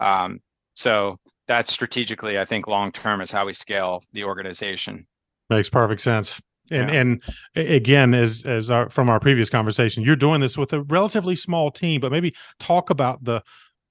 Um, 0.00 0.40
so 0.76 1.18
that's 1.48 1.72
strategically, 1.72 2.38
I 2.38 2.44
think, 2.44 2.68
long 2.68 2.92
term 2.92 3.20
is 3.20 3.32
how 3.32 3.46
we 3.46 3.52
scale 3.52 4.02
the 4.12 4.24
organization. 4.24 5.06
Makes 5.50 5.70
perfect 5.70 6.00
sense. 6.00 6.40
And 6.70 6.90
yeah. 6.90 7.00
and 7.00 7.22
again, 7.54 8.14
as 8.14 8.44
as 8.46 8.70
our, 8.70 8.90
from 8.90 9.08
our 9.08 9.20
previous 9.20 9.48
conversation, 9.48 10.02
you're 10.02 10.16
doing 10.16 10.40
this 10.40 10.58
with 10.58 10.72
a 10.72 10.82
relatively 10.82 11.36
small 11.36 11.70
team, 11.70 12.00
but 12.00 12.10
maybe 12.10 12.34
talk 12.58 12.90
about 12.90 13.24
the 13.24 13.42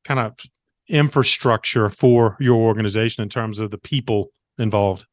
kind 0.04 0.20
of 0.20 0.36
infrastructure 0.88 1.90
for 1.90 2.38
your 2.40 2.58
organization 2.58 3.24
in 3.24 3.30
terms 3.30 3.60
of 3.60 3.72
the 3.72 3.78
people 3.78 4.30
involved. 4.58 5.06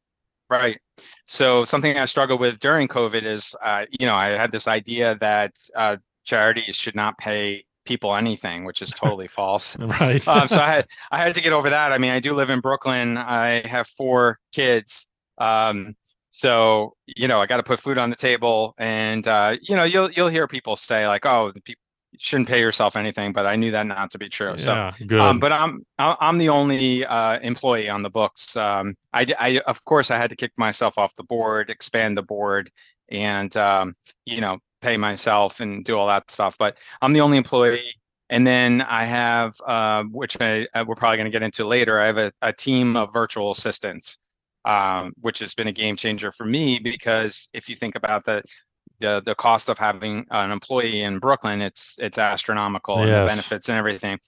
Right. 0.49 0.79
So 1.25 1.63
something 1.63 1.97
I 1.97 2.05
struggled 2.05 2.39
with 2.39 2.59
during 2.59 2.87
COVID 2.87 3.23
is, 3.23 3.55
uh, 3.63 3.85
you 3.97 4.05
know, 4.05 4.13
I 4.13 4.31
had 4.31 4.51
this 4.51 4.67
idea 4.67 5.17
that 5.19 5.53
uh, 5.75 5.97
charities 6.25 6.75
should 6.75 6.95
not 6.95 7.17
pay 7.17 7.65
people 7.85 8.15
anything, 8.15 8.65
which 8.65 8.81
is 8.81 8.91
totally 8.91 9.27
false. 9.27 9.77
right. 9.79 10.25
um, 10.27 10.47
so 10.47 10.61
I 10.61 10.71
had 10.71 10.87
I 11.11 11.17
had 11.17 11.35
to 11.35 11.41
get 11.41 11.53
over 11.53 11.69
that. 11.69 11.91
I 11.91 11.97
mean, 11.97 12.11
I 12.11 12.19
do 12.19 12.33
live 12.33 12.49
in 12.49 12.59
Brooklyn. 12.59 13.17
I 13.17 13.67
have 13.67 13.87
four 13.87 14.39
kids. 14.51 15.07
Um, 15.37 15.95
so 16.29 16.95
you 17.05 17.27
know, 17.27 17.39
I 17.41 17.45
got 17.45 17.57
to 17.57 17.63
put 17.63 17.79
food 17.79 17.97
on 17.99 18.09
the 18.09 18.15
table, 18.15 18.73
and 18.77 19.27
uh, 19.27 19.55
you 19.61 19.75
know, 19.75 19.83
you'll 19.83 20.09
you'll 20.11 20.29
hear 20.29 20.47
people 20.47 20.75
say 20.75 21.07
like, 21.07 21.27
"Oh, 21.27 21.51
the 21.53 21.61
people 21.61 21.81
shouldn't 22.17 22.49
pay 22.49 22.59
yourself 22.59 22.95
anything," 22.95 23.33
but 23.33 23.45
I 23.45 23.55
knew 23.55 23.69
that 23.71 23.85
not 23.85 24.09
to 24.11 24.17
be 24.17 24.29
true. 24.29 24.55
Yeah, 24.57 24.93
so, 24.93 25.05
good. 25.05 25.19
Um, 25.19 25.37
but 25.37 25.51
I'm 25.51 25.85
I'm 25.99 26.39
the 26.39 26.49
only 26.49 27.05
uh, 27.05 27.39
employee 27.39 27.87
on 27.87 28.01
the 28.01 28.09
books. 28.09 28.57
Um, 28.57 28.95
I, 29.13 29.27
I 29.39 29.61
of 29.67 29.85
course 29.85 30.09
I 30.09 30.17
had 30.17 30.31
to 30.31 30.35
kick 30.35 30.53
myself 30.57 30.97
off 30.97 31.13
the 31.13 31.23
board, 31.23 31.69
expand 31.69 32.17
the 32.17 32.23
board, 32.23 32.71
and 33.09 33.55
um, 33.55 33.95
you 34.25 34.41
know 34.41 34.57
pay 34.83 34.97
myself 34.97 35.59
and 35.59 35.83
do 35.83 35.97
all 35.97 36.07
that 36.07 36.29
stuff. 36.29 36.57
But 36.57 36.77
I'm 37.01 37.13
the 37.13 37.21
only 37.21 37.37
employee. 37.37 37.95
And 38.29 38.45
then 38.47 38.81
I 38.81 39.05
have, 39.05 39.55
uh, 39.65 40.03
which 40.03 40.37
I, 40.39 40.67
I, 40.73 40.83
we're 40.83 40.95
probably 40.95 41.17
going 41.17 41.25
to 41.25 41.31
get 41.31 41.43
into 41.43 41.65
later, 41.65 41.99
I 41.99 42.07
have 42.07 42.17
a, 42.17 42.31
a 42.41 42.53
team 42.53 42.95
of 42.95 43.13
virtual 43.13 43.51
assistants, 43.51 44.17
um, 44.65 45.13
which 45.21 45.39
has 45.39 45.53
been 45.53 45.67
a 45.67 45.71
game 45.71 45.95
changer 45.95 46.31
for 46.31 46.45
me 46.45 46.79
because 46.79 47.49
if 47.53 47.69
you 47.69 47.75
think 47.75 47.95
about 47.95 48.25
the 48.25 48.41
the 48.99 49.21
the 49.25 49.35
cost 49.35 49.69
of 49.69 49.77
having 49.77 50.25
an 50.31 50.51
employee 50.51 51.01
in 51.01 51.19
Brooklyn, 51.19 51.61
it's 51.61 51.97
it's 51.99 52.17
astronomical 52.17 52.99
yes. 52.99 53.07
and 53.07 53.13
the 53.13 53.27
benefits 53.27 53.69
and 53.69 53.77
everything. 53.77 54.19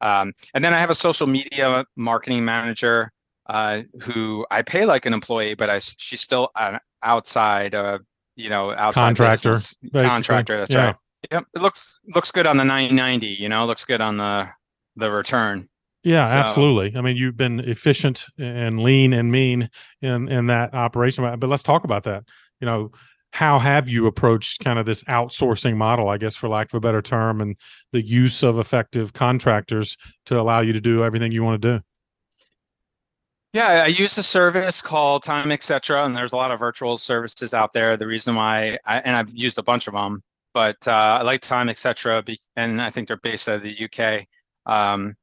Um, 0.00 0.32
and 0.54 0.64
then 0.64 0.74
I 0.74 0.80
have 0.80 0.90
a 0.90 0.94
social 0.94 1.26
media 1.26 1.84
marketing 1.96 2.44
manager 2.44 3.12
uh, 3.48 3.82
who 4.02 4.46
I 4.50 4.62
pay 4.62 4.84
like 4.84 5.06
an 5.06 5.12
employee, 5.12 5.54
but 5.54 5.70
I 5.70 5.78
she's 5.78 6.20
still 6.20 6.50
an 6.56 6.78
outside 7.02 7.74
uh, 7.74 7.98
you 8.36 8.50
know, 8.50 8.72
outside 8.72 9.16
contractor, 9.16 9.56
contractor. 9.92 10.58
That's 10.58 10.70
yeah. 10.70 10.84
right. 10.84 10.96
Yep, 11.30 11.44
it 11.54 11.62
looks 11.62 11.98
looks 12.14 12.30
good 12.30 12.46
on 12.46 12.56
the 12.56 12.64
990. 12.64 13.26
You 13.26 13.48
know, 13.48 13.66
looks 13.66 13.84
good 13.84 14.00
on 14.00 14.16
the 14.16 14.48
the 14.96 15.10
return. 15.10 15.68
Yeah, 16.04 16.24
so. 16.24 16.32
absolutely. 16.32 16.98
I 16.98 17.00
mean, 17.00 17.16
you've 17.16 17.36
been 17.36 17.60
efficient 17.60 18.24
and 18.38 18.80
lean 18.80 19.12
and 19.12 19.30
mean 19.30 19.70
in 20.00 20.28
in 20.28 20.46
that 20.46 20.74
operation. 20.74 21.24
But 21.38 21.48
let's 21.48 21.62
talk 21.62 21.84
about 21.84 22.04
that. 22.04 22.24
You 22.60 22.66
know, 22.66 22.90
how 23.32 23.58
have 23.58 23.88
you 23.88 24.06
approached 24.06 24.62
kind 24.64 24.78
of 24.78 24.86
this 24.86 25.04
outsourcing 25.04 25.76
model, 25.76 26.08
I 26.08 26.18
guess, 26.18 26.34
for 26.34 26.48
lack 26.48 26.72
of 26.72 26.74
a 26.74 26.80
better 26.80 27.02
term, 27.02 27.40
and 27.40 27.56
the 27.92 28.04
use 28.04 28.42
of 28.42 28.58
effective 28.58 29.12
contractors 29.12 29.96
to 30.26 30.40
allow 30.40 30.60
you 30.60 30.72
to 30.72 30.80
do 30.80 31.04
everything 31.04 31.32
you 31.32 31.44
want 31.44 31.62
to 31.62 31.78
do? 31.78 31.84
Yeah, 33.52 33.84
I 33.84 33.86
use 33.88 34.16
a 34.16 34.22
service 34.22 34.80
called 34.80 35.24
Time 35.24 35.52
Etc. 35.52 36.04
And 36.04 36.16
there's 36.16 36.32
a 36.32 36.36
lot 36.36 36.50
of 36.50 36.58
virtual 36.58 36.96
services 36.96 37.52
out 37.52 37.74
there. 37.74 37.98
The 37.98 38.06
reason 38.06 38.34
why, 38.34 38.78
I, 38.86 39.00
and 39.00 39.14
I've 39.14 39.30
used 39.34 39.58
a 39.58 39.62
bunch 39.62 39.88
of 39.88 39.92
them, 39.92 40.22
but 40.54 40.76
uh, 40.88 41.18
I 41.20 41.22
like 41.22 41.42
Time 41.42 41.68
Etc. 41.68 42.24
And 42.56 42.80
I 42.80 42.90
think 42.90 43.08
they're 43.08 43.18
based 43.18 43.50
out 43.50 43.56
of 43.56 43.62
the 43.62 43.84
UK 43.84 44.26
um, 44.64 45.16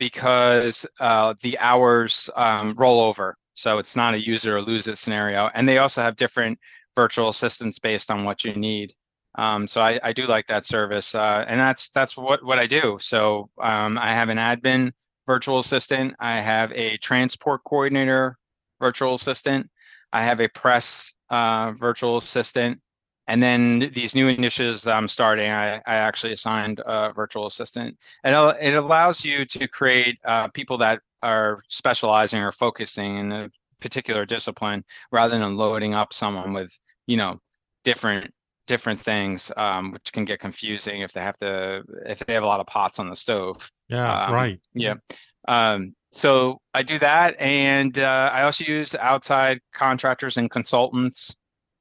because 0.00 0.84
uh, 0.98 1.34
the 1.42 1.56
hours 1.60 2.28
um, 2.34 2.74
roll 2.76 3.00
over. 3.00 3.36
So 3.54 3.78
it's 3.78 3.94
not 3.94 4.14
a 4.14 4.24
user 4.26 4.56
or 4.56 4.62
lose 4.62 4.88
it 4.88 4.98
scenario. 4.98 5.48
And 5.54 5.68
they 5.68 5.78
also 5.78 6.02
have 6.02 6.16
different 6.16 6.58
virtual 6.96 7.28
assistants 7.28 7.78
based 7.78 8.10
on 8.10 8.24
what 8.24 8.44
you 8.44 8.54
need. 8.54 8.94
Um, 9.36 9.68
so 9.68 9.80
I, 9.80 10.00
I, 10.02 10.12
do 10.12 10.26
like 10.26 10.46
that 10.46 10.64
service, 10.64 11.14
uh, 11.14 11.44
and 11.46 11.60
that's 11.60 11.90
that's 11.90 12.16
what 12.16 12.42
what 12.42 12.58
I 12.58 12.66
do. 12.66 12.96
So 12.98 13.50
um, 13.62 13.98
I 13.98 14.14
have 14.14 14.30
an 14.30 14.38
admin 14.38 14.92
virtual 15.26 15.58
assistant. 15.58 16.14
I 16.20 16.40
have 16.40 16.72
a 16.72 16.96
transport 16.98 17.62
coordinator 17.64 18.38
virtual 18.80 19.14
assistant. 19.14 19.68
I 20.12 20.24
have 20.24 20.40
a 20.40 20.48
press 20.48 21.14
uh, 21.30 21.72
virtual 21.72 22.16
assistant. 22.16 22.80
and 23.28 23.42
then 23.42 23.90
these 23.92 24.14
new 24.14 24.28
initiatives 24.28 24.84
that 24.84 24.94
I'm 24.94 25.08
starting, 25.08 25.50
I, 25.50 25.76
I 25.78 25.96
actually 25.96 26.32
assigned 26.32 26.80
a 26.86 27.12
virtual 27.12 27.46
assistant, 27.46 27.98
and 28.22 28.34
it 28.60 28.74
allows 28.74 29.24
you 29.24 29.44
to 29.46 29.66
create 29.66 30.18
uh, 30.24 30.46
people 30.48 30.78
that 30.78 31.00
are 31.22 31.60
specializing 31.68 32.40
or 32.40 32.52
focusing 32.52 33.18
in 33.18 33.32
a 33.32 33.50
particular 33.80 34.24
discipline 34.24 34.84
rather 35.10 35.38
than 35.38 35.56
loading 35.56 35.92
up 35.92 36.12
someone 36.12 36.52
with 36.52 36.72
you 37.06 37.16
know 37.16 37.40
different 37.84 38.32
different 38.66 39.00
things 39.00 39.50
um, 39.56 39.92
which 39.92 40.12
can 40.12 40.24
get 40.24 40.40
confusing 40.40 41.02
if 41.02 41.12
they 41.12 41.20
have 41.20 41.36
to 41.38 41.82
if 42.06 42.18
they 42.20 42.34
have 42.34 42.42
a 42.42 42.46
lot 42.46 42.60
of 42.60 42.66
pots 42.66 42.98
on 42.98 43.08
the 43.08 43.16
stove. 43.16 43.70
Yeah 43.88 44.26
um, 44.26 44.32
right. 44.32 44.60
yeah. 44.74 44.94
Um, 45.48 45.94
so 46.12 46.60
i 46.72 46.82
do 46.82 46.98
that 46.98 47.38
and 47.38 47.98
uh, 47.98 48.30
i 48.32 48.42
also 48.42 48.64
use 48.64 48.94
outside 48.94 49.60
contractors 49.74 50.38
and 50.38 50.50
consultants 50.50 51.36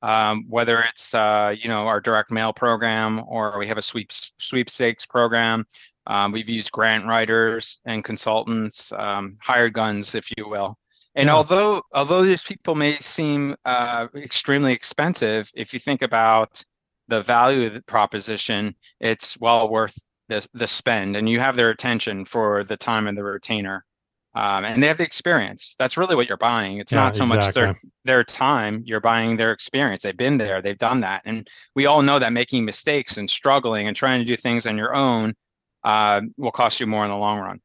um, 0.05 0.45
whether 0.49 0.81
it's 0.81 1.13
uh, 1.13 1.53
you 1.57 1.67
know 1.67 1.87
our 1.87 1.99
direct 1.99 2.31
mail 2.31 2.53
program 2.53 3.23
or 3.27 3.57
we 3.57 3.67
have 3.67 3.77
a 3.77 3.81
sweep 3.81 4.11
sweepstakes 4.11 5.05
program. 5.05 5.65
Um, 6.07 6.31
we've 6.31 6.49
used 6.49 6.71
grant 6.71 7.07
writers 7.07 7.79
and 7.85 8.03
consultants 8.03 8.91
um, 8.91 9.37
hired 9.41 9.73
guns 9.73 10.13
if 10.13 10.29
you 10.37 10.47
will. 10.47 10.77
And 11.15 11.27
yeah. 11.27 11.35
although 11.35 11.81
although 11.93 12.23
these 12.23 12.43
people 12.43 12.75
may 12.75 12.97
seem 12.99 13.55
uh, 13.65 14.07
extremely 14.15 14.73
expensive, 14.73 15.49
if 15.55 15.73
you 15.73 15.79
think 15.79 16.03
about 16.03 16.63
the 17.07 17.21
value 17.21 17.67
of 17.67 17.73
the 17.73 17.81
proposition, 17.81 18.75
it's 18.99 19.37
well 19.39 19.69
worth 19.69 19.97
the 20.29 20.47
the 20.53 20.67
spend, 20.67 21.15
and 21.15 21.29
you 21.29 21.39
have 21.39 21.55
their 21.55 21.69
attention 21.69 22.25
for 22.25 22.63
the 22.63 22.77
time 22.77 23.07
and 23.07 23.17
the 23.17 23.23
retainer, 23.23 23.85
um, 24.33 24.65
and 24.65 24.81
they 24.81 24.87
have 24.87 24.97
the 24.97 25.03
experience. 25.03 25.75
That's 25.77 25.97
really 25.97 26.15
what 26.15 26.27
you're 26.27 26.37
buying. 26.37 26.79
It's 26.79 26.91
yeah, 26.91 27.01
not 27.01 27.15
so 27.15 27.23
exactly. 27.23 27.45
much 27.45 27.53
their 27.53 27.75
their 28.05 28.23
time; 28.23 28.81
you're 28.85 29.01
buying 29.01 29.37
their 29.37 29.51
experience. 29.51 30.03
They've 30.03 30.17
been 30.17 30.37
there, 30.37 30.61
they've 30.61 30.77
done 30.77 31.01
that, 31.01 31.21
and 31.25 31.47
we 31.75 31.85
all 31.85 32.01
know 32.01 32.19
that 32.19 32.33
making 32.33 32.65
mistakes 32.65 33.17
and 33.17 33.29
struggling 33.29 33.87
and 33.87 33.95
trying 33.95 34.19
to 34.19 34.25
do 34.25 34.35
things 34.35 34.65
on 34.65 34.77
your 34.77 34.95
own 34.95 35.35
uh, 35.83 36.21
will 36.37 36.51
cost 36.51 36.79
you 36.79 36.87
more 36.87 37.05
in 37.05 37.11
the 37.11 37.17
long 37.17 37.39
run. 37.39 37.61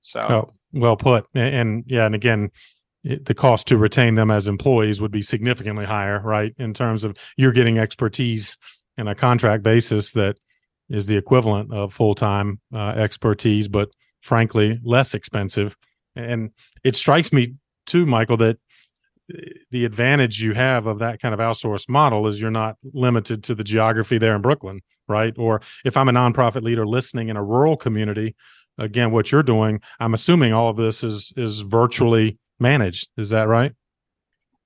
So, 0.00 0.20
oh, 0.20 0.52
well 0.72 0.96
put. 0.96 1.26
And, 1.34 1.54
and 1.54 1.84
yeah, 1.86 2.06
and 2.06 2.14
again, 2.14 2.50
the 3.06 3.34
cost 3.34 3.68
to 3.68 3.76
retain 3.76 4.16
them 4.16 4.30
as 4.30 4.48
employees 4.48 5.00
would 5.00 5.12
be 5.12 5.22
significantly 5.22 5.84
higher, 5.84 6.20
right? 6.24 6.54
In 6.58 6.74
terms 6.74 7.04
of 7.04 7.16
you're 7.36 7.52
getting 7.52 7.78
expertise 7.78 8.56
in 8.98 9.06
a 9.06 9.14
contract 9.14 9.62
basis 9.62 10.12
that 10.12 10.38
is 10.88 11.06
the 11.06 11.16
equivalent 11.16 11.72
of 11.72 11.92
full 11.92 12.14
time 12.14 12.60
uh, 12.74 12.88
expertise, 12.90 13.68
but 13.68 13.90
frankly, 14.22 14.80
less 14.84 15.14
expensive. 15.14 15.76
And 16.16 16.50
it 16.82 16.96
strikes 16.96 17.32
me 17.32 17.54
too, 17.86 18.06
Michael, 18.06 18.38
that 18.38 18.58
uh, 19.32 19.38
the 19.70 19.84
advantage 19.84 20.40
you 20.40 20.54
have 20.54 20.86
of 20.86 20.98
that 20.98 21.20
kind 21.20 21.34
of 21.34 21.40
outsourced 21.40 21.88
model 21.88 22.26
is 22.26 22.40
you're 22.40 22.50
not 22.50 22.76
limited 22.92 23.44
to 23.44 23.54
the 23.54 23.64
geography 23.64 24.18
there 24.18 24.34
in 24.34 24.42
Brooklyn, 24.42 24.80
right? 25.08 25.34
Or 25.36 25.60
if 25.84 25.96
I'm 25.96 26.08
a 26.08 26.12
nonprofit 26.12 26.62
leader 26.62 26.86
listening 26.86 27.28
in 27.28 27.36
a 27.36 27.44
rural 27.44 27.76
community, 27.76 28.34
again, 28.78 29.12
what 29.12 29.30
you're 29.30 29.42
doing, 29.42 29.80
I'm 30.00 30.14
assuming 30.14 30.52
all 30.52 30.70
of 30.70 30.76
this 30.76 31.04
is 31.04 31.32
is 31.36 31.60
virtually 31.60 32.38
managed. 32.58 33.10
Is 33.16 33.30
that 33.30 33.48
right? 33.48 33.72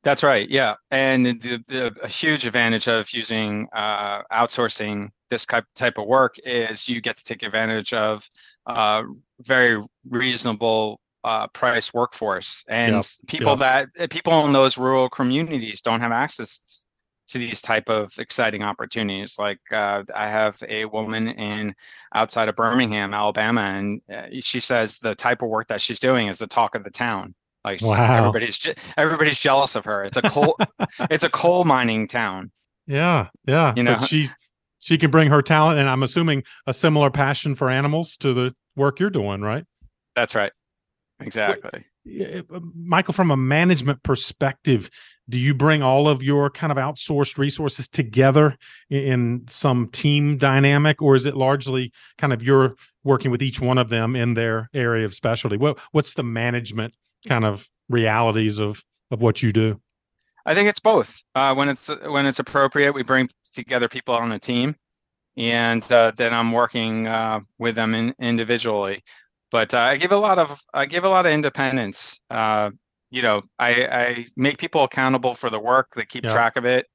That's 0.03 0.23
right. 0.23 0.49
Yeah, 0.49 0.75
and 0.91 1.27
the, 1.27 1.63
the 1.69 1.95
a 2.03 2.09
huge 2.09 2.47
advantage 2.47 2.89
of 2.89 3.13
using 3.13 3.69
uh, 3.75 4.23
outsourcing 4.33 5.11
this 5.29 5.45
type 5.45 5.67
type 5.75 5.99
of 5.99 6.07
work 6.07 6.37
is 6.45 6.89
you 6.89 7.03
get 7.03 7.19
to 7.19 7.25
take 7.25 7.43
advantage 7.43 7.93
of 7.93 8.27
uh, 8.67 9.03
very 9.43 9.83
reasonable 10.09 11.01
uh, 11.23 11.49
price 11.49 11.93
workforce, 11.93 12.65
and 12.67 12.95
yep. 12.97 13.05
people 13.27 13.57
yep. 13.59 13.89
that 13.95 14.11
people 14.11 14.47
in 14.47 14.53
those 14.55 14.79
rural 14.79 15.11
communities 15.11 15.83
don't 15.83 16.01
have 16.01 16.13
access 16.13 16.87
to 17.29 17.39
these 17.39 17.61
type 17.61 17.89
of 17.89 18.11
exciting 18.19 18.63
opportunities. 18.63 19.37
Like 19.39 19.61
uh, 19.71 20.03
I 20.15 20.29
have 20.29 20.61
a 20.69 20.85
woman 20.87 21.29
in 21.29 21.75
outside 22.15 22.49
of 22.49 22.57
Birmingham, 22.57 23.15
Alabama, 23.15 23.61
and 23.61 24.01
uh, 24.13 24.41
she 24.41 24.61
says 24.61 24.99
the 24.99 25.15
type 25.15 25.43
of 25.43 25.49
work 25.49 25.69
that 25.69 25.81
she's 25.81 26.01
doing 26.01 26.29
is 26.29 26.39
the 26.39 26.47
talk 26.47 26.75
of 26.75 26.85
the 26.85 26.91
town. 26.91 27.35
Like 27.65 27.83
wow. 27.83 28.19
everybody's 28.19 28.59
je- 28.59 28.75
everybody's 28.97 29.39
jealous 29.39 29.77
of 29.77 29.85
her. 29.85 30.05
It's 30.05 30.17
a 30.17 30.23
coal 30.23 30.59
it's 31.11 31.25
a 31.25 31.31
coal 31.31 31.65
mining 31.65 32.09
town. 32.09 32.51
Yeah, 32.87 33.29
yeah. 33.47 33.75
You 33.77 33.83
know, 33.83 33.97
but 33.97 34.07
she 34.07 34.29
she 34.79 34.97
can 34.97 35.11
bring 35.11 35.29
her 35.29 35.43
talent, 35.43 35.79
and 35.79 35.89
I'm 35.89 36.03
assuming 36.03 36.43
a 36.67 36.73
similar 36.73 37.11
passion 37.11 37.55
for 37.55 37.71
animals 37.71 38.17
to 38.19 38.33
the 38.33 38.55
work 38.77 38.99
you're 38.99 39.11
doing, 39.11 39.43
right? 39.43 39.65
That's 40.17 40.35
right. 40.35 40.53
Exactly. 41.21 41.85
Uh, 42.09 42.61
Michael, 42.75 43.13
from 43.13 43.31
a 43.31 43.37
management 43.37 44.03
perspective, 44.03 44.89
do 45.29 45.39
you 45.39 45.53
bring 45.53 45.83
all 45.83 46.09
of 46.09 46.23
your 46.23 46.49
kind 46.49 46.73
of 46.73 46.79
outsourced 46.79 47.37
resources 47.37 47.89
together 47.89 48.57
in 48.89 49.45
some 49.47 49.89
team 49.89 50.39
dynamic, 50.39 51.03
or 51.03 51.15
is 51.15 51.27
it 51.27 51.37
largely 51.37 51.93
kind 52.17 52.33
of 52.33 52.43
you're 52.43 52.75
working 53.05 53.31
with 53.31 53.43
each 53.43 53.61
one 53.61 53.77
of 53.77 53.91
them 53.91 54.17
in 54.17 54.33
their 54.33 54.71
area 54.73 55.05
of 55.05 55.15
specialty? 55.15 55.59
What 55.59 55.79
what's 55.93 56.15
the 56.15 56.23
management 56.23 56.95
kind 57.27 57.45
of 57.45 57.69
realities 57.89 58.59
of 58.59 58.83
of 59.11 59.21
what 59.21 59.43
you 59.43 59.53
do? 59.53 59.81
I 60.47 60.55
think 60.55 60.69
it's 60.69 60.81
both. 60.81 61.23
Uh, 61.35 61.55
when 61.55 61.69
it's 61.69 61.91
when 62.07 62.27
it's 62.27 62.39
appropriate, 62.39 62.93
we 62.93 63.03
bring 63.03 63.29
together 63.53 63.89
people 63.89 64.15
on 64.15 64.33
a 64.33 64.39
team, 64.39 64.77
and 65.37 65.91
uh, 65.93 66.13
then 66.17 66.33
I'm 66.33 66.53
working 66.53 67.07
uh, 67.07 67.41
with 67.59 67.75
them 67.75 67.95
in, 67.95 68.15
individually. 68.21 69.03
But 69.51 69.75
uh, 69.75 69.81
I 69.81 69.97
give 69.97 70.13
a 70.13 70.17
lot 70.17 70.39
of 70.39 70.59
I 70.73 70.87
give 70.87 71.05
a 71.05 71.09
lot 71.09 71.27
of 71.27 71.33
independence. 71.33 72.21
Uh, 72.31 72.71
you 73.11 73.23
know, 73.23 73.43
I, 73.59 73.87
I 73.87 74.27
make 74.37 74.59
people 74.59 74.85
accountable 74.85 75.35
for 75.35 75.51
the 75.51 75.59
work. 75.59 75.89
They 75.97 76.05
keep 76.05 76.25
yeah. 76.25 76.33
track 76.33 76.57
of 76.57 76.65
it. 76.65 76.87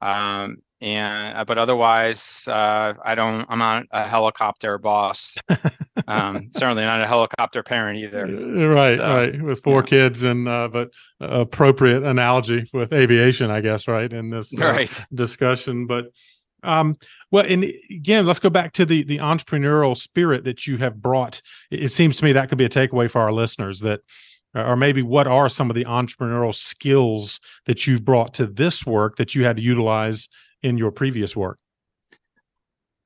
Um, 0.00 0.58
and 0.82 1.38
uh, 1.38 1.44
but 1.44 1.56
otherwise 1.58 2.46
uh, 2.48 2.92
i 3.04 3.14
don't 3.14 3.46
i'm 3.48 3.60
not 3.60 3.84
a 3.92 4.06
helicopter 4.06 4.76
boss 4.78 5.36
um, 6.08 6.48
certainly 6.50 6.84
not 6.84 7.00
a 7.00 7.06
helicopter 7.06 7.62
parent 7.62 7.98
either 7.98 8.26
right 8.68 8.96
so, 8.96 9.14
right 9.14 9.42
with 9.42 9.62
four 9.62 9.80
yeah. 9.80 9.86
kids 9.86 10.22
and 10.22 10.48
uh, 10.48 10.68
but 10.68 10.90
appropriate 11.20 12.02
analogy 12.02 12.68
with 12.72 12.92
aviation 12.92 13.50
i 13.50 13.60
guess 13.60 13.88
right 13.88 14.12
in 14.12 14.30
this 14.30 14.52
uh, 14.60 14.66
right. 14.66 15.04
discussion 15.14 15.86
but 15.86 16.06
um, 16.64 16.94
well 17.32 17.44
and 17.46 17.64
again 17.90 18.24
let's 18.24 18.38
go 18.38 18.50
back 18.50 18.72
to 18.72 18.84
the 18.84 19.02
the 19.04 19.18
entrepreneurial 19.18 19.96
spirit 19.96 20.44
that 20.44 20.66
you 20.66 20.76
have 20.76 21.02
brought 21.02 21.42
it, 21.70 21.84
it 21.84 21.88
seems 21.88 22.16
to 22.16 22.24
me 22.24 22.32
that 22.32 22.48
could 22.48 22.58
be 22.58 22.64
a 22.64 22.68
takeaway 22.68 23.10
for 23.10 23.20
our 23.20 23.32
listeners 23.32 23.80
that 23.80 24.00
or 24.54 24.76
maybe 24.76 25.02
what 25.02 25.26
are 25.26 25.48
some 25.48 25.70
of 25.70 25.76
the 25.76 25.84
entrepreneurial 25.84 26.54
skills 26.54 27.40
that 27.66 27.86
you've 27.86 28.04
brought 28.04 28.34
to 28.34 28.46
this 28.46 28.84
work 28.84 29.16
that 29.16 29.34
you 29.34 29.44
had 29.44 29.56
to 29.56 29.62
utilize 29.62 30.28
in 30.62 30.76
your 30.76 30.90
previous 30.90 31.34
work? 31.34 31.58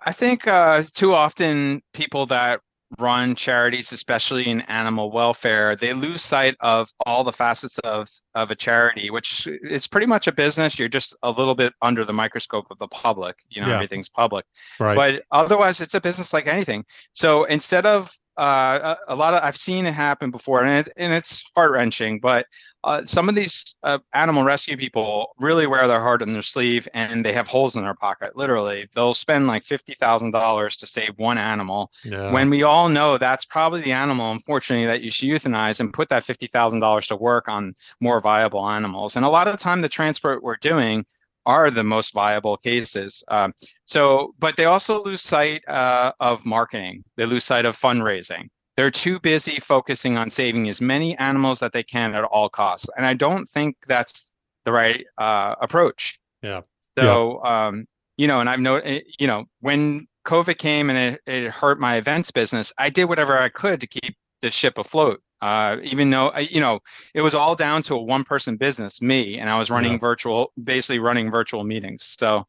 I 0.05 0.13
think 0.13 0.47
uh, 0.47 0.83
too 0.95 1.15
often 1.15 1.83
people 1.93 2.27
that 2.27 2.61
run 2.99 3.35
charities, 3.35 3.93
especially 3.93 4.49
in 4.49 4.61
animal 4.63 5.11
welfare, 5.11 5.77
they 5.77 5.93
lose 5.93 6.23
sight 6.23 6.57
of 6.61 6.89
all 7.05 7.25
the 7.25 7.33
facets 7.33 7.79
of 7.81 8.09
of 8.35 8.51
a 8.51 8.55
charity, 8.55 9.11
which 9.11 9.49
is 9.63 9.87
pretty 9.87 10.07
much 10.07 10.27
a 10.27 10.33
business. 10.33 10.79
You're 10.79 10.89
just 10.89 11.17
a 11.23 11.31
little 11.31 11.55
bit 11.55 11.73
under 11.83 12.05
the 12.05 12.13
microscope 12.13 12.67
of 12.71 12.79
the 12.79 12.89
public. 12.89 13.37
You 13.49 13.63
know, 13.63 13.69
yeah. 13.69 13.75
everything's 13.75 14.09
public. 14.09 14.45
Right. 14.79 14.95
But 14.95 15.25
otherwise, 15.31 15.81
it's 15.81 15.95
a 15.95 16.01
business 16.01 16.33
like 16.33 16.47
anything. 16.47 16.85
So 17.13 17.45
instead 17.45 17.87
of 17.87 18.11
uh, 18.39 18.97
a, 19.09 19.15
a, 19.15 19.17
lot 19.17 19.35
of 19.35 19.43
I've 19.43 19.57
seen 19.57 19.87
it 19.87 19.95
happen 19.95 20.31
before, 20.31 20.63
and 20.63 20.87
it, 20.87 20.93
and 20.97 21.13
it's 21.13 21.43
heart 21.55 21.71
wrenching. 21.71 22.21
But 22.21 22.47
uh, 22.85 23.05
some 23.05 23.29
of 23.29 23.35
these 23.35 23.75
uh, 23.83 23.99
animal 24.13 24.45
rescue 24.45 24.77
people 24.77 25.35
really 25.39 25.67
wear 25.67 25.89
their 25.89 26.01
heart 26.01 26.23
on 26.23 26.33
their 26.33 26.43
sleeve, 26.43 26.87
and 26.93 27.25
they 27.25 27.33
have 27.33 27.49
holes 27.49 27.77
in 27.77 27.83
their 27.83 27.95
pocket. 27.95 28.37
Literally, 28.37 28.89
they'll 28.95 29.15
spend 29.15 29.47
like 29.47 29.65
fifty 29.65 29.95
thousand 29.95 30.33
dollars 30.33 30.77
to 30.77 30.87
save 30.87 31.17
one 31.17 31.39
animal. 31.39 31.91
Yeah. 32.05 32.31
When 32.31 32.51
we 32.51 32.63
all 32.63 32.89
know 32.89 33.17
that's 33.17 33.47
probably 33.47 33.81
the 33.81 33.93
animal, 33.93 34.31
unfortunately, 34.33 34.87
that 34.87 35.03
you 35.03 35.11
should 35.11 35.29
euthanize 35.29 35.81
and 35.81 35.93
put 35.93 36.11
that 36.11 36.23
fifty 36.25 36.47
thousand 36.47 36.81
dollars 36.81 37.07
to 37.07 37.17
work 37.17 37.49
on 37.49 37.75
more 38.01 38.21
viable 38.21 38.69
animals. 38.69 39.17
And 39.17 39.25
a 39.25 39.31
lot 39.31 39.49
of 39.49 39.57
the 39.57 39.63
time, 39.63 39.81
the 39.81 39.89
transport 39.89 40.43
we're 40.43 40.57
doing 40.57 41.07
are 41.47 41.71
the 41.71 41.85
most 41.85 42.13
viable 42.13 42.57
cases. 42.57 43.25
Um, 43.29 43.55
so, 43.85 44.35
but 44.39 44.57
they 44.57 44.67
also 44.67 45.03
lose 45.03 45.23
sight 45.23 45.67
uh, 45.69 46.13
of 46.21 46.45
marketing. 46.45 47.05
They 47.17 47.25
lose 47.25 47.45
sight 47.45 47.65
of 47.65 47.79
fundraising. 47.79 48.49
They're 48.77 48.91
too 48.91 49.19
busy 49.21 49.59
focusing 49.59 50.19
on 50.19 50.29
saving 50.29 50.69
as 50.69 50.83
many 50.83 51.17
animals 51.17 51.61
that 51.61 51.73
they 51.73 51.83
can 51.83 52.15
at 52.15 52.25
all 52.25 52.51
costs, 52.51 52.89
and 52.97 53.07
I 53.07 53.15
don't 53.15 53.49
think 53.49 53.77
that's 53.87 54.35
the 54.67 54.73
right 54.73 55.07
uh, 55.17 55.55
approach. 55.63 56.19
Yeah. 56.43 56.61
So, 56.99 57.41
yeah. 57.43 57.69
Um, 57.69 57.87
you 58.19 58.27
know, 58.27 58.41
and 58.41 58.51
I've 58.51 58.61
noted, 58.61 59.05
you 59.19 59.27
know, 59.27 59.45
when 59.61 60.07
COVID 60.27 60.59
came 60.59 60.91
and 60.91 60.99
it, 60.99 61.21
it 61.27 61.51
hurt 61.51 61.79
my 61.79 61.97
events 61.97 62.31
business, 62.31 62.73
I 62.79 62.91
did 62.91 63.05
whatever 63.05 63.39
I 63.39 63.49
could 63.49 63.81
to 63.81 63.87
keep 63.87 64.17
the 64.43 64.51
ship 64.51 64.77
afloat 64.79 65.23
uh, 65.43 65.77
even 65.83 66.11
though 66.11 66.37
you 66.39 66.61
know 66.61 66.81
it 67.15 67.21
was 67.21 67.35
all 67.35 67.55
down 67.55 67.83
to 67.83 67.95
a 67.95 68.03
one 68.03 68.25
person 68.25 68.57
business 68.57 69.03
me 69.03 69.39
and 69.39 69.51
i 69.51 69.59
was 69.59 69.71
running 69.71 69.93
yeah. 69.93 69.99
virtual 69.99 70.53
basically 70.63 70.99
running 70.99 71.31
virtual 71.31 71.65
meetings 71.65 72.17
so 72.19 72.47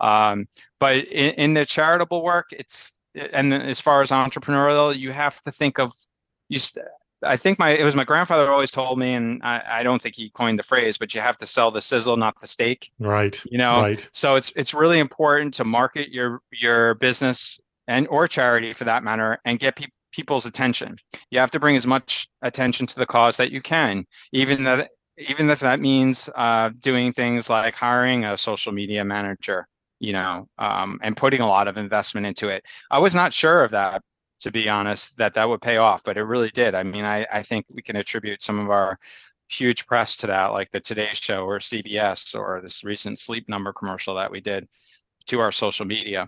um, 0.00 0.48
but 0.78 0.96
in, 1.08 1.34
in, 1.34 1.54
the 1.54 1.66
charitable 1.66 2.22
work 2.22 2.46
it's 2.52 2.92
and 3.14 3.52
as 3.52 3.78
far 3.80 4.00
as 4.00 4.10
entrepreneurial 4.10 4.98
you 4.98 5.12
have 5.12 5.38
to 5.42 5.52
think 5.52 5.78
of 5.78 5.92
you 6.48 6.58
I 7.22 7.36
think 7.36 7.58
my 7.58 7.70
it 7.70 7.84
was 7.84 7.94
my 7.94 8.04
grandfather 8.04 8.50
always 8.50 8.70
told 8.70 8.98
me, 8.98 9.14
and 9.14 9.42
I, 9.42 9.62
I 9.66 9.82
don't 9.82 10.00
think 10.00 10.14
he 10.14 10.30
coined 10.30 10.58
the 10.58 10.62
phrase, 10.62 10.98
but 10.98 11.14
you 11.14 11.20
have 11.20 11.36
to 11.38 11.46
sell 11.46 11.70
the 11.70 11.80
sizzle, 11.80 12.16
not 12.16 12.40
the 12.40 12.46
steak. 12.46 12.90
Right. 12.98 13.40
You 13.44 13.58
know. 13.58 13.82
Right. 13.82 14.08
So 14.12 14.36
it's 14.36 14.52
it's 14.56 14.72
really 14.72 14.98
important 14.98 15.54
to 15.54 15.64
market 15.64 16.08
your 16.10 16.40
your 16.50 16.94
business 16.94 17.60
and 17.86 18.08
or 18.08 18.26
charity 18.28 18.72
for 18.72 18.84
that 18.84 19.04
matter, 19.04 19.38
and 19.44 19.58
get 19.58 19.76
people 19.76 19.92
people's 20.12 20.46
attention. 20.46 20.96
You 21.30 21.38
have 21.38 21.50
to 21.52 21.60
bring 21.60 21.76
as 21.76 21.86
much 21.86 22.28
attention 22.42 22.86
to 22.88 22.96
the 22.96 23.06
cause 23.06 23.36
that 23.36 23.52
you 23.52 23.60
can, 23.60 24.06
even 24.32 24.64
that 24.64 24.90
even 25.16 25.50
if 25.50 25.60
that 25.60 25.80
means 25.80 26.30
uh, 26.34 26.70
doing 26.80 27.12
things 27.12 27.50
like 27.50 27.74
hiring 27.74 28.24
a 28.24 28.38
social 28.38 28.72
media 28.72 29.04
manager, 29.04 29.66
you 29.98 30.14
know, 30.14 30.48
um, 30.58 30.98
and 31.02 31.16
putting 31.16 31.42
a 31.42 31.46
lot 31.46 31.68
of 31.68 31.76
investment 31.76 32.26
into 32.26 32.48
it. 32.48 32.64
I 32.90 32.98
was 32.98 33.14
not 33.14 33.32
sure 33.32 33.62
of 33.62 33.72
that 33.72 34.02
to 34.40 34.50
be 34.50 34.68
honest, 34.68 35.16
that 35.18 35.34
that 35.34 35.48
would 35.48 35.60
pay 35.60 35.76
off, 35.76 36.02
but 36.02 36.16
it 36.16 36.22
really 36.22 36.50
did. 36.50 36.74
I 36.74 36.82
mean, 36.82 37.04
I, 37.04 37.26
I 37.30 37.42
think 37.42 37.66
we 37.70 37.82
can 37.82 37.96
attribute 37.96 38.42
some 38.42 38.58
of 38.58 38.70
our 38.70 38.98
huge 39.48 39.86
press 39.86 40.16
to 40.18 40.26
that, 40.28 40.46
like 40.46 40.70
the 40.70 40.80
Today 40.80 41.10
Show 41.12 41.44
or 41.44 41.58
CBS 41.58 42.34
or 42.34 42.60
this 42.62 42.82
recent 42.82 43.18
Sleep 43.18 43.48
Number 43.48 43.72
commercial 43.72 44.14
that 44.14 44.30
we 44.30 44.40
did 44.40 44.66
to 45.26 45.40
our 45.40 45.52
social 45.52 45.84
media. 45.84 46.26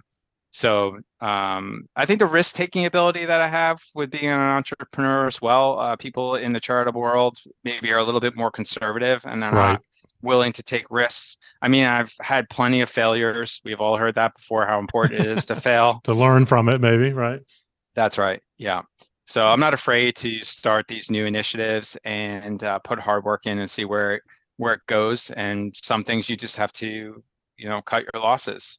So 0.53 0.99
um, 1.23 1.89
I 1.97 2.05
think 2.05 2.19
the 2.19 2.27
risk 2.27 2.57
taking 2.57 2.85
ability 2.85 3.25
that 3.25 3.41
I 3.41 3.49
have 3.49 3.83
with 3.95 4.11
being 4.11 4.29
an 4.29 4.39
entrepreneur 4.39 5.27
as 5.27 5.41
well, 5.41 5.81
uh, 5.81 5.97
people 5.97 6.37
in 6.37 6.53
the 6.53 6.61
charitable 6.61 7.01
world 7.01 7.39
maybe 7.65 7.91
are 7.91 7.99
a 7.99 8.05
little 8.05 8.21
bit 8.21 8.37
more 8.37 8.51
conservative 8.51 9.25
and 9.25 9.43
they're 9.43 9.51
right. 9.51 9.73
not 9.73 9.83
willing 10.21 10.53
to 10.53 10.63
take 10.63 10.85
risks. 10.91 11.39
I 11.63 11.69
mean, 11.69 11.85
I've 11.85 12.13
had 12.21 12.51
plenty 12.51 12.83
of 12.83 12.91
failures. 12.91 13.63
We've 13.65 13.81
all 13.81 13.97
heard 13.97 14.15
that 14.17 14.37
before, 14.37 14.67
how 14.67 14.79
important 14.79 15.21
it 15.21 15.27
is 15.27 15.47
to 15.47 15.57
fail. 15.61 16.03
to 16.05 16.13
learn 16.13 16.45
from 16.45 16.69
it, 16.69 16.83
maybe, 16.83 17.15
right? 17.15 17.41
That's 17.95 18.19
right. 18.19 18.43
Yeah. 18.59 18.83
So 19.25 19.47
I'm 19.47 19.61
not 19.61 19.73
afraid 19.73 20.17
to 20.17 20.45
start 20.45 20.87
these 20.87 21.11
new 21.11 21.25
initiatives 21.25 21.97
and 22.05 22.63
uh, 22.63 22.79
put 22.81 22.99
hard 22.99 23.25
work 23.25 23.47
in 23.47 23.59
and 23.59 23.71
see 23.71 23.87
where 23.87 24.17
it, 24.17 24.23
where 24.59 24.75
it 24.75 24.83
goes. 24.87 25.31
And 25.31 25.73
some 25.83 26.05
things 26.05 26.29
you 26.29 26.37
just 26.37 26.59
have 26.59 26.73
to, 26.75 27.23
you 27.57 27.69
know, 27.71 27.81
cut 27.81 28.05
your 28.13 28.23
losses. 28.23 28.79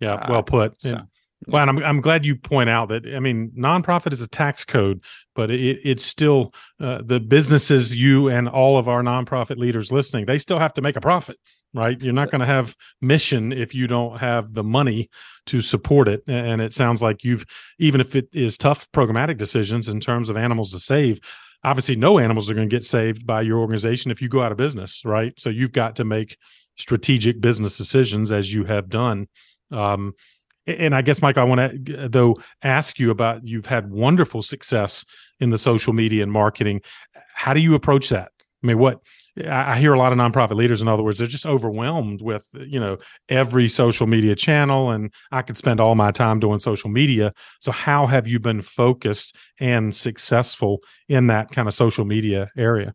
Yeah, 0.00 0.28
well 0.28 0.40
uh, 0.40 0.42
put. 0.42 0.82
So, 0.82 0.98
well, 1.46 1.62
and 1.62 1.70
I'm 1.70 1.84
I'm 1.84 2.00
glad 2.00 2.24
you 2.24 2.36
point 2.36 2.70
out 2.70 2.88
that 2.88 3.06
I 3.06 3.20
mean, 3.20 3.52
nonprofit 3.56 4.12
is 4.12 4.20
a 4.20 4.28
tax 4.28 4.64
code, 4.64 5.02
but 5.34 5.50
it, 5.50 5.80
it's 5.84 6.04
still 6.04 6.52
uh, 6.80 7.00
the 7.04 7.20
businesses 7.20 7.94
you 7.94 8.28
and 8.28 8.48
all 8.48 8.78
of 8.78 8.88
our 8.88 9.02
nonprofit 9.02 9.58
leaders 9.58 9.92
listening. 9.92 10.26
They 10.26 10.38
still 10.38 10.58
have 10.58 10.74
to 10.74 10.82
make 10.82 10.96
a 10.96 11.00
profit, 11.00 11.38
right? 11.72 12.00
You're 12.00 12.12
not 12.12 12.30
going 12.30 12.40
to 12.40 12.46
have 12.46 12.76
mission 13.00 13.52
if 13.52 13.74
you 13.74 13.86
don't 13.86 14.18
have 14.18 14.54
the 14.54 14.64
money 14.64 15.10
to 15.46 15.60
support 15.60 16.08
it. 16.08 16.22
And 16.26 16.60
it 16.60 16.72
sounds 16.72 17.02
like 17.02 17.24
you've 17.24 17.44
even 17.78 18.00
if 18.00 18.16
it 18.16 18.28
is 18.32 18.56
tough 18.56 18.90
programmatic 18.92 19.36
decisions 19.36 19.88
in 19.88 20.00
terms 20.00 20.28
of 20.28 20.36
animals 20.36 20.70
to 20.72 20.78
save. 20.78 21.20
Obviously, 21.62 21.96
no 21.96 22.18
animals 22.18 22.50
are 22.50 22.54
going 22.54 22.68
to 22.68 22.76
get 22.76 22.84
saved 22.84 23.26
by 23.26 23.40
your 23.40 23.58
organization 23.58 24.10
if 24.10 24.20
you 24.20 24.28
go 24.28 24.42
out 24.42 24.52
of 24.52 24.58
business, 24.58 25.00
right? 25.02 25.32
So 25.40 25.48
you've 25.48 25.72
got 25.72 25.96
to 25.96 26.04
make 26.04 26.36
strategic 26.76 27.40
business 27.40 27.78
decisions 27.78 28.32
as 28.32 28.52
you 28.52 28.64
have 28.64 28.90
done. 28.90 29.28
Um, 29.70 30.12
and 30.66 30.94
I 30.94 31.02
guess, 31.02 31.20
Mike, 31.20 31.36
I 31.36 31.44
want 31.44 31.86
to 31.86 32.08
though 32.08 32.36
ask 32.62 32.98
you 32.98 33.10
about 33.10 33.46
you've 33.46 33.66
had 33.66 33.90
wonderful 33.90 34.42
success 34.42 35.04
in 35.40 35.50
the 35.50 35.58
social 35.58 35.92
media 35.92 36.22
and 36.22 36.32
marketing. 36.32 36.80
How 37.34 37.52
do 37.52 37.60
you 37.60 37.74
approach 37.74 38.08
that? 38.08 38.32
I 38.62 38.66
mean, 38.66 38.78
what 38.78 39.00
I 39.46 39.78
hear 39.78 39.92
a 39.92 39.98
lot 39.98 40.12
of 40.12 40.18
nonprofit 40.18 40.56
leaders, 40.56 40.80
in 40.80 40.88
other 40.88 41.02
words, 41.02 41.18
they're 41.18 41.28
just 41.28 41.44
overwhelmed 41.44 42.22
with 42.22 42.46
you 42.54 42.80
know 42.80 42.96
every 43.28 43.68
social 43.68 44.06
media 44.06 44.34
channel, 44.34 44.90
and 44.90 45.12
I 45.32 45.42
could 45.42 45.58
spend 45.58 45.80
all 45.80 45.94
my 45.94 46.12
time 46.12 46.40
doing 46.40 46.60
social 46.60 46.88
media. 46.88 47.34
So, 47.60 47.72
how 47.72 48.06
have 48.06 48.26
you 48.26 48.38
been 48.38 48.62
focused 48.62 49.36
and 49.60 49.94
successful 49.94 50.78
in 51.08 51.26
that 51.26 51.50
kind 51.50 51.68
of 51.68 51.74
social 51.74 52.06
media 52.06 52.50
area? 52.56 52.94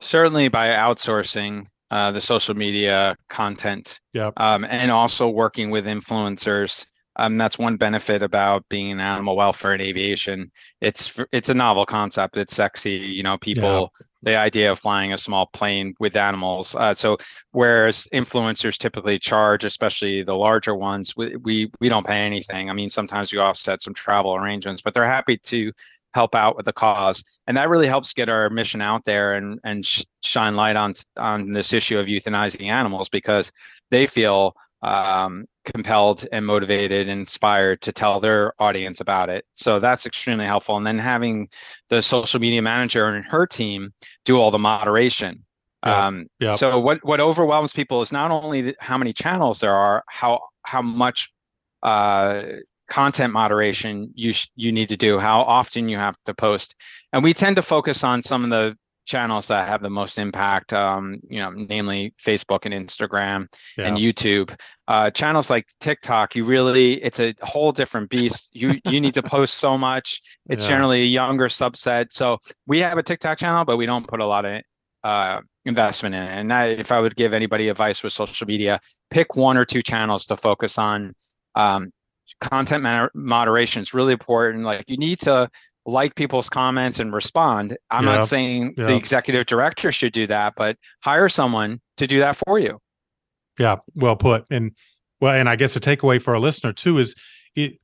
Certainly 0.00 0.48
by 0.48 0.68
outsourcing 0.68 1.66
uh, 1.90 2.10
the 2.10 2.20
social 2.20 2.54
media 2.54 3.16
content. 3.28 4.00
Yeah. 4.12 4.30
Um, 4.36 4.64
and 4.64 4.90
also 4.90 5.28
working 5.28 5.70
with 5.70 5.86
influencers. 5.86 6.84
Um, 7.16 7.36
that's 7.36 7.58
one 7.58 7.76
benefit 7.76 8.22
about 8.22 8.64
being 8.68 8.90
in 8.90 9.00
animal 9.00 9.36
welfare 9.36 9.72
and 9.72 9.82
aviation. 9.82 10.52
It's 10.80 11.12
it's 11.32 11.48
a 11.48 11.54
novel 11.54 11.84
concept. 11.84 12.36
It's 12.36 12.54
sexy. 12.54 12.92
You 12.92 13.24
know, 13.24 13.38
people 13.38 13.90
yeah. 14.00 14.06
the 14.22 14.36
idea 14.36 14.70
of 14.70 14.78
flying 14.78 15.12
a 15.12 15.18
small 15.18 15.46
plane 15.46 15.94
with 15.98 16.14
animals. 16.14 16.76
Uh, 16.76 16.94
so 16.94 17.16
whereas 17.50 18.06
influencers 18.12 18.78
typically 18.78 19.18
charge, 19.18 19.64
especially 19.64 20.22
the 20.22 20.34
larger 20.34 20.76
ones, 20.76 21.16
we, 21.16 21.34
we 21.36 21.72
we 21.80 21.88
don't 21.88 22.06
pay 22.06 22.20
anything. 22.20 22.70
I 22.70 22.72
mean, 22.72 22.88
sometimes 22.88 23.32
we 23.32 23.38
offset 23.40 23.82
some 23.82 23.94
travel 23.94 24.36
arrangements, 24.36 24.80
but 24.80 24.94
they're 24.94 25.04
happy 25.04 25.38
to 25.38 25.72
help 26.14 26.34
out 26.34 26.56
with 26.56 26.66
the 26.66 26.72
cause 26.72 27.22
and 27.46 27.56
that 27.56 27.68
really 27.68 27.86
helps 27.86 28.12
get 28.12 28.28
our 28.28 28.48
mission 28.50 28.80
out 28.80 29.04
there 29.04 29.34
and 29.34 29.60
and 29.64 29.84
sh- 29.84 30.04
shine 30.22 30.56
light 30.56 30.76
on 30.76 30.94
on 31.16 31.52
this 31.52 31.72
issue 31.72 31.98
of 31.98 32.06
euthanizing 32.06 32.70
animals 32.70 33.08
because 33.08 33.52
they 33.90 34.06
feel 34.06 34.54
um, 34.80 35.44
compelled 35.64 36.24
and 36.30 36.46
motivated 36.46 37.08
and 37.08 37.20
inspired 37.20 37.80
to 37.82 37.92
tell 37.92 38.20
their 38.20 38.54
audience 38.60 39.00
about 39.00 39.28
it 39.28 39.44
so 39.52 39.80
that's 39.80 40.06
extremely 40.06 40.46
helpful 40.46 40.76
and 40.76 40.86
then 40.86 40.98
having 40.98 41.48
the 41.88 42.00
social 42.00 42.40
media 42.40 42.62
manager 42.62 43.06
and 43.06 43.24
her 43.24 43.46
team 43.46 43.92
do 44.24 44.38
all 44.38 44.50
the 44.50 44.58
moderation 44.58 45.44
yeah. 45.84 46.06
Um, 46.06 46.26
yeah. 46.40 46.52
so 46.52 46.78
what 46.80 47.04
what 47.04 47.20
overwhelms 47.20 47.72
people 47.72 48.02
is 48.02 48.10
not 48.10 48.30
only 48.30 48.74
how 48.80 48.98
many 48.98 49.12
channels 49.12 49.60
there 49.60 49.74
are 49.74 50.02
how 50.08 50.40
how 50.62 50.82
much 50.82 51.32
uh, 51.82 52.42
content 52.88 53.32
moderation 53.32 54.10
you 54.14 54.32
sh- 54.32 54.48
you 54.56 54.72
need 54.72 54.88
to 54.88 54.96
do, 54.96 55.18
how 55.18 55.42
often 55.42 55.88
you 55.88 55.98
have 55.98 56.16
to 56.26 56.34
post, 56.34 56.74
and 57.12 57.22
we 57.22 57.34
tend 57.34 57.56
to 57.56 57.62
focus 57.62 58.04
on 58.04 58.22
some 58.22 58.44
of 58.44 58.50
the 58.50 58.76
channels 59.08 59.46
that 59.46 59.66
have 59.66 59.80
the 59.80 59.88
most 59.88 60.18
impact, 60.18 60.72
um, 60.74 61.18
you 61.28 61.38
know, 61.38 61.50
namely 61.50 62.12
Facebook 62.22 62.66
and 62.66 62.74
Instagram 62.74 63.46
yeah. 63.76 63.86
and 63.86 63.96
YouTube. 63.96 64.54
Uh, 64.86 65.10
channels 65.10 65.48
like 65.48 65.66
TikTok, 65.80 66.36
you 66.36 66.44
really 66.44 67.02
it's 67.02 67.18
a 67.18 67.34
whole 67.40 67.72
different 67.72 68.10
beast. 68.10 68.50
You 68.52 68.78
you 68.84 69.00
need 69.00 69.14
to 69.14 69.22
post 69.22 69.54
so 69.54 69.78
much. 69.78 70.20
It's 70.48 70.62
yeah. 70.62 70.68
generally 70.68 71.02
a 71.02 71.06
younger 71.06 71.48
subset. 71.48 72.12
So 72.12 72.38
we 72.66 72.78
have 72.80 72.98
a 72.98 73.02
TikTok 73.02 73.38
channel, 73.38 73.64
but 73.64 73.78
we 73.78 73.86
don't 73.86 74.06
put 74.06 74.20
a 74.20 74.26
lot 74.26 74.44
of 74.44 74.62
uh, 75.02 75.40
investment 75.64 76.14
in 76.14 76.22
it. 76.22 76.30
And 76.40 76.50
that, 76.50 76.78
if 76.78 76.92
I 76.92 77.00
would 77.00 77.16
give 77.16 77.32
anybody 77.32 77.68
advice 77.68 78.02
with 78.02 78.12
social 78.12 78.46
media, 78.46 78.80
pick 79.10 79.36
one 79.36 79.56
or 79.56 79.64
two 79.64 79.82
channels 79.82 80.26
to 80.26 80.36
focus 80.36 80.78
on. 80.78 81.14
Um, 81.54 81.90
content 82.40 83.10
moderation 83.14 83.82
is 83.82 83.94
really 83.94 84.12
important. 84.12 84.64
Like 84.64 84.84
you 84.88 84.96
need 84.96 85.20
to 85.20 85.50
like 85.86 86.14
people's 86.14 86.48
comments 86.48 87.00
and 87.00 87.12
respond. 87.12 87.76
I'm 87.90 88.04
yeah. 88.04 88.16
not 88.16 88.28
saying 88.28 88.74
yeah. 88.76 88.86
the 88.86 88.96
executive 88.96 89.46
director 89.46 89.90
should 89.90 90.12
do 90.12 90.26
that, 90.26 90.54
but 90.56 90.76
hire 91.00 91.28
someone 91.28 91.80
to 91.96 92.06
do 92.06 92.18
that 92.20 92.38
for 92.46 92.58
you. 92.58 92.78
Yeah, 93.58 93.76
well 93.94 94.16
put. 94.16 94.44
And 94.50 94.72
well, 95.20 95.34
and 95.34 95.48
I 95.48 95.56
guess 95.56 95.74
a 95.76 95.80
takeaway 95.80 96.20
for 96.20 96.34
a 96.34 96.40
listener 96.40 96.72
too 96.72 96.98
is 96.98 97.14
it 97.56 97.78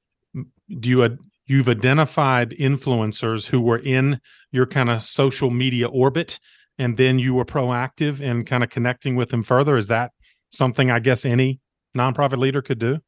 do 0.78 0.88
you 0.88 1.18
you've 1.46 1.68
identified 1.68 2.50
influencers 2.52 3.46
who 3.48 3.60
were 3.60 3.78
in 3.78 4.20
your 4.50 4.66
kind 4.66 4.90
of 4.90 5.02
social 5.02 5.50
media 5.50 5.88
orbit 5.88 6.38
and 6.78 6.96
then 6.96 7.18
you 7.18 7.34
were 7.34 7.44
proactive 7.44 8.20
in 8.20 8.44
kind 8.44 8.64
of 8.64 8.70
connecting 8.70 9.14
with 9.16 9.28
them 9.28 9.42
further 9.42 9.76
is 9.76 9.88
that 9.88 10.12
something 10.50 10.90
i 10.90 10.98
guess 10.98 11.24
any 11.24 11.60
nonprofit 11.96 12.38
leader 12.38 12.62
could 12.62 12.78
do 12.78 12.98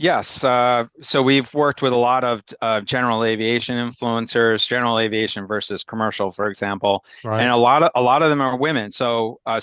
Yes. 0.00 0.42
Uh, 0.42 0.86
so 1.02 1.22
we've 1.22 1.52
worked 1.52 1.82
with 1.82 1.92
a 1.92 1.98
lot 1.98 2.24
of 2.24 2.42
uh, 2.62 2.80
general 2.80 3.22
aviation 3.22 3.76
influencers, 3.76 4.66
general 4.66 4.98
aviation 4.98 5.46
versus 5.46 5.84
commercial, 5.84 6.30
for 6.30 6.48
example, 6.48 7.04
right. 7.22 7.42
and 7.42 7.50
a 7.50 7.56
lot 7.56 7.82
of 7.82 7.90
a 7.94 8.00
lot 8.00 8.22
of 8.22 8.30
them 8.30 8.40
are 8.40 8.56
women. 8.56 8.90
So 8.92 9.40
uh, 9.44 9.60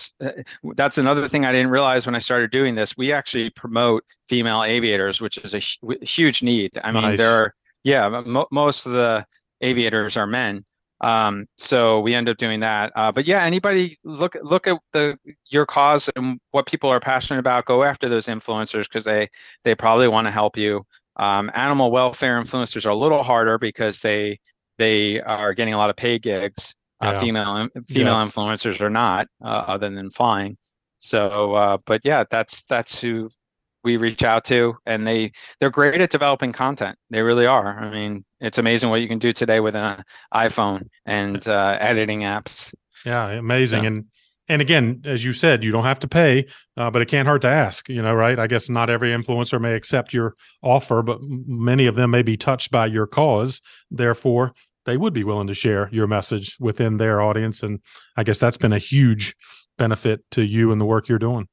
that's 0.76 1.00
another 1.00 1.28
thing 1.28 1.44
I 1.44 1.52
didn't 1.52 1.72
realize 1.72 2.06
when 2.06 2.14
I 2.14 2.20
started 2.20 2.52
doing 2.52 2.76
this. 2.76 2.96
We 2.96 3.12
actually 3.12 3.50
promote 3.50 4.04
female 4.30 4.64
aviators, 4.64 5.20
which 5.20 5.40
is 5.40 5.56
a 5.56 6.06
huge 6.06 6.44
need. 6.44 6.78
I 6.84 6.92
mean, 6.92 7.02
nice. 7.02 7.18
there 7.18 7.32
are 7.32 7.56
yeah, 7.84 8.22
mo- 8.24 8.48
most 8.52 8.86
of 8.86 8.92
the 8.92 9.26
aviators 9.62 10.18
are 10.18 10.28
men, 10.28 10.66
um, 11.02 11.48
so 11.58 12.00
we 12.00 12.16
end 12.16 12.30
up 12.30 12.38
doing 12.38 12.60
that. 12.62 12.92
Uh, 12.96 13.12
but 13.12 13.28
yeah, 13.28 13.44
anybody 13.44 13.98
look 14.04 14.36
look 14.42 14.68
at 14.68 14.78
the 14.94 15.18
your 15.50 15.66
cause 15.66 16.10
and 16.16 16.40
what 16.52 16.66
people 16.66 16.90
are 16.90 17.00
passionate 17.00 17.40
about. 17.40 17.66
Go 17.66 17.84
after 17.84 18.10
those 18.10 18.28
influencers 18.28 18.84
because 18.84 19.04
they 19.04 19.30
they 19.64 19.76
probably 19.76 20.08
want 20.08 20.26
to 20.26 20.32
help 20.32 20.58
you. 20.58 20.86
Um, 21.18 21.52
animal 21.54 21.92
welfare 21.92 22.42
influencers 22.42 22.86
are 22.86 22.90
a 22.90 22.96
little 22.96 23.24
harder 23.24 23.58
because 23.58 24.00
they 24.02 24.40
they 24.78 25.22
are 25.22 25.54
getting 25.54 25.74
a 25.74 25.78
lot 25.78 25.90
of 25.90 25.96
paid 25.96 26.22
gigs. 26.22 26.76
Uh, 27.00 27.20
female 27.20 27.68
female 27.86 28.14
yeah. 28.14 28.26
influencers 28.26 28.82
are 28.82 28.90
not, 28.90 29.28
uh, 29.44 29.48
other 29.48 29.88
than 29.88 30.10
flying. 30.10 30.58
So, 30.98 31.54
uh, 31.54 31.78
but 31.86 32.02
yeah, 32.04 32.24
that's 32.30 32.64
that's 32.64 33.00
who 33.00 33.30
we 33.84 33.98
reach 33.98 34.24
out 34.24 34.44
to 34.46 34.76
and 34.86 35.08
they 35.08 35.32
they're 35.60 35.70
great 35.70 36.00
at 36.02 36.10
developing 36.10 36.52
content 36.52 36.98
they 37.10 37.22
really 37.22 37.46
are 37.46 37.80
i 37.80 37.90
mean 37.92 38.24
it's 38.40 38.58
amazing 38.58 38.90
what 38.90 39.02
you 39.02 39.08
can 39.08 39.20
do 39.20 39.32
today 39.32 39.60
with 39.60 39.76
an 39.76 40.04
iphone 40.34 40.82
and 41.06 41.48
uh, 41.48 41.78
editing 41.80 42.22
apps 42.22 42.74
yeah 43.06 43.30
amazing 43.30 43.84
so. 43.84 43.88
and 43.88 44.06
and 44.50 44.62
again 44.62 45.02
as 45.06 45.24
you 45.24 45.34
said 45.34 45.64
you 45.64 45.72
don't 45.72 45.84
have 45.84 46.00
to 46.00 46.08
pay 46.08 46.46
uh, 46.78 46.90
but 46.90 47.02
it 47.02 47.08
can't 47.08 47.28
hurt 47.28 47.42
to 47.42 47.48
ask 47.48 47.88
you 47.90 48.02
know 48.02 48.14
right 48.14 48.40
i 48.40 48.48
guess 48.48 48.70
not 48.70 48.90
every 48.90 49.12
influencer 49.12 49.60
may 49.60 49.74
accept 49.74 50.14
your 50.14 50.36
offer 50.62 51.02
but 51.02 51.20
many 51.22 51.86
of 51.86 51.96
them 51.96 52.12
may 52.12 52.22
be 52.22 52.38
touched 52.38 52.72
by 52.72 52.86
your 52.86 53.08
cause 53.08 53.62
therefore 53.92 54.54
they 54.88 54.98
would 54.98 55.14
be 55.14 55.26
willing 55.26 55.48
to 55.48 55.54
share 55.54 55.90
your 55.92 56.08
message 56.08 56.56
within 56.60 56.96
their 56.96 57.22
audience. 57.22 57.62
And 57.62 57.82
I 58.16 58.24
guess 58.24 58.40
that's 58.40 58.58
been 58.58 58.72
a 58.72 58.80
huge 58.80 59.36
benefit 59.78 60.24
to 60.32 60.42
you 60.42 60.72
and 60.72 60.82
the 60.82 60.86
work 60.86 61.10
you're 61.10 61.20
doing. 61.20 61.48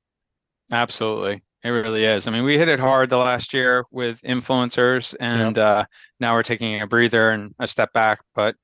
Absolutely. 0.72 1.42
It 1.64 1.70
really 1.70 2.04
is. 2.04 2.28
I 2.28 2.30
mean, 2.30 2.44
we 2.44 2.58
hit 2.58 2.68
it 2.68 2.78
hard 2.78 3.08
the 3.08 3.16
last 3.16 3.54
year 3.54 3.86
with 3.90 4.20
influencers, 4.20 5.14
and 5.18 5.56
uh, 5.56 5.86
now 6.20 6.34
we're 6.34 6.42
taking 6.42 6.82
a 6.82 6.86
breather 6.86 7.30
and 7.30 7.54
a 7.58 7.66
step 7.66 7.90
back. 7.94 8.20
But 8.34 8.54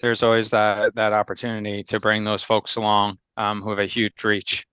there's 0.00 0.22
always 0.22 0.50
that 0.50 0.94
that 0.94 1.12
opportunity 1.12 1.84
to 1.84 2.00
bring 2.00 2.24
those 2.24 2.42
folks 2.42 2.76
along 2.76 3.18
um, 3.36 3.60
who 3.60 3.70
have 3.70 3.78
a 3.78 3.84
huge 3.84 4.24
reach. 4.24 4.66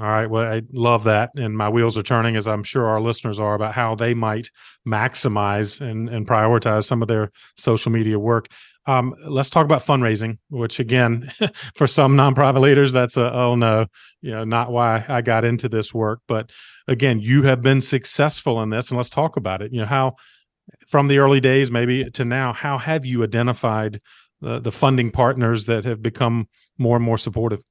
All 0.00 0.06
right. 0.06 0.28
Well, 0.28 0.52
I 0.52 0.62
love 0.72 1.04
that. 1.04 1.30
And 1.36 1.56
my 1.56 1.68
wheels 1.68 1.96
are 1.96 2.02
turning, 2.02 2.34
as 2.34 2.48
I'm 2.48 2.64
sure 2.64 2.86
our 2.86 3.00
listeners 3.00 3.38
are, 3.38 3.54
about 3.54 3.74
how 3.74 3.94
they 3.94 4.12
might 4.12 4.50
maximize 4.86 5.80
and, 5.80 6.08
and 6.08 6.26
prioritize 6.26 6.84
some 6.84 7.00
of 7.00 7.06
their 7.06 7.30
social 7.56 7.92
media 7.92 8.18
work. 8.18 8.48
Um, 8.86 9.14
let's 9.24 9.50
talk 9.50 9.64
about 9.64 9.84
fundraising, 9.84 10.38
which 10.50 10.80
again, 10.80 11.32
for 11.76 11.86
some 11.86 12.16
nonprofit 12.16 12.60
leaders, 12.60 12.92
that's 12.92 13.16
a, 13.16 13.32
oh 13.32 13.54
no, 13.54 13.86
you 14.20 14.32
know, 14.32 14.44
not 14.44 14.72
why 14.72 15.04
I 15.08 15.20
got 15.20 15.44
into 15.44 15.68
this 15.68 15.94
work. 15.94 16.20
But 16.26 16.50
again, 16.88 17.20
you 17.20 17.44
have 17.44 17.62
been 17.62 17.80
successful 17.80 18.62
in 18.62 18.70
this. 18.70 18.90
And 18.90 18.96
let's 18.96 19.10
talk 19.10 19.36
about 19.36 19.62
it. 19.62 19.72
You 19.72 19.80
know, 19.80 19.86
how 19.86 20.16
from 20.88 21.06
the 21.06 21.18
early 21.18 21.40
days, 21.40 21.70
maybe 21.70 22.10
to 22.10 22.24
now, 22.24 22.52
how 22.52 22.78
have 22.78 23.06
you 23.06 23.22
identified 23.22 24.00
the, 24.40 24.58
the 24.58 24.72
funding 24.72 25.12
partners 25.12 25.66
that 25.66 25.84
have 25.84 26.02
become 26.02 26.48
more 26.78 26.96
and 26.96 27.04
more 27.04 27.18
supportive? 27.18 27.62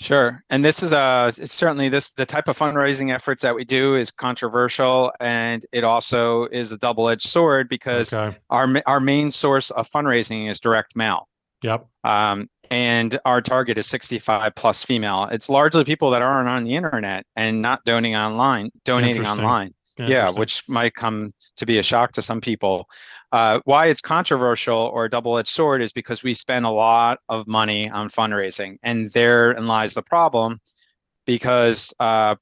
Sure. 0.00 0.42
And 0.50 0.64
this 0.64 0.82
is 0.82 0.92
uh 0.92 1.30
certainly 1.30 1.88
this 1.88 2.10
the 2.10 2.26
type 2.26 2.48
of 2.48 2.58
fundraising 2.58 3.14
efforts 3.14 3.42
that 3.42 3.54
we 3.54 3.64
do 3.64 3.96
is 3.96 4.10
controversial 4.10 5.12
and 5.20 5.64
it 5.72 5.84
also 5.84 6.46
is 6.46 6.72
a 6.72 6.78
double-edged 6.78 7.28
sword 7.28 7.68
because 7.68 8.12
okay. 8.12 8.36
our 8.50 8.82
our 8.86 9.00
main 9.00 9.30
source 9.30 9.70
of 9.70 9.88
fundraising 9.90 10.50
is 10.50 10.60
direct 10.60 10.96
mail. 10.96 11.28
Yep. 11.62 11.86
Um, 12.04 12.48
and 12.70 13.20
our 13.24 13.42
target 13.42 13.76
is 13.78 13.86
65 13.86 14.54
plus 14.54 14.82
female. 14.82 15.28
It's 15.30 15.48
largely 15.48 15.84
people 15.84 16.10
that 16.12 16.22
aren't 16.22 16.48
on 16.48 16.64
the 16.64 16.74
internet 16.74 17.26
and 17.36 17.60
not 17.60 17.84
donating 17.84 18.16
online, 18.16 18.70
donating 18.84 19.26
online. 19.26 19.74
Yeah, 19.98 20.30
which 20.30 20.62
might 20.68 20.94
come 20.94 21.30
to 21.56 21.66
be 21.66 21.78
a 21.78 21.82
shock 21.82 22.12
to 22.12 22.22
some 22.22 22.40
people. 22.40 22.88
Uh, 23.30 23.60
why 23.64 23.86
it's 23.86 24.00
controversial 24.00 24.78
or 24.78 25.06
a 25.06 25.10
double-edged 25.10 25.48
sword 25.48 25.82
is 25.82 25.92
because 25.92 26.22
we 26.22 26.34
spend 26.34 26.66
a 26.66 26.70
lot 26.70 27.18
of 27.28 27.46
money 27.46 27.88
on 27.90 28.08
fundraising, 28.08 28.76
and 28.82 29.10
therein 29.12 29.66
lies 29.66 29.94
the 29.94 30.02
problem, 30.02 30.60
because 31.26 31.92
uh, 32.00 32.34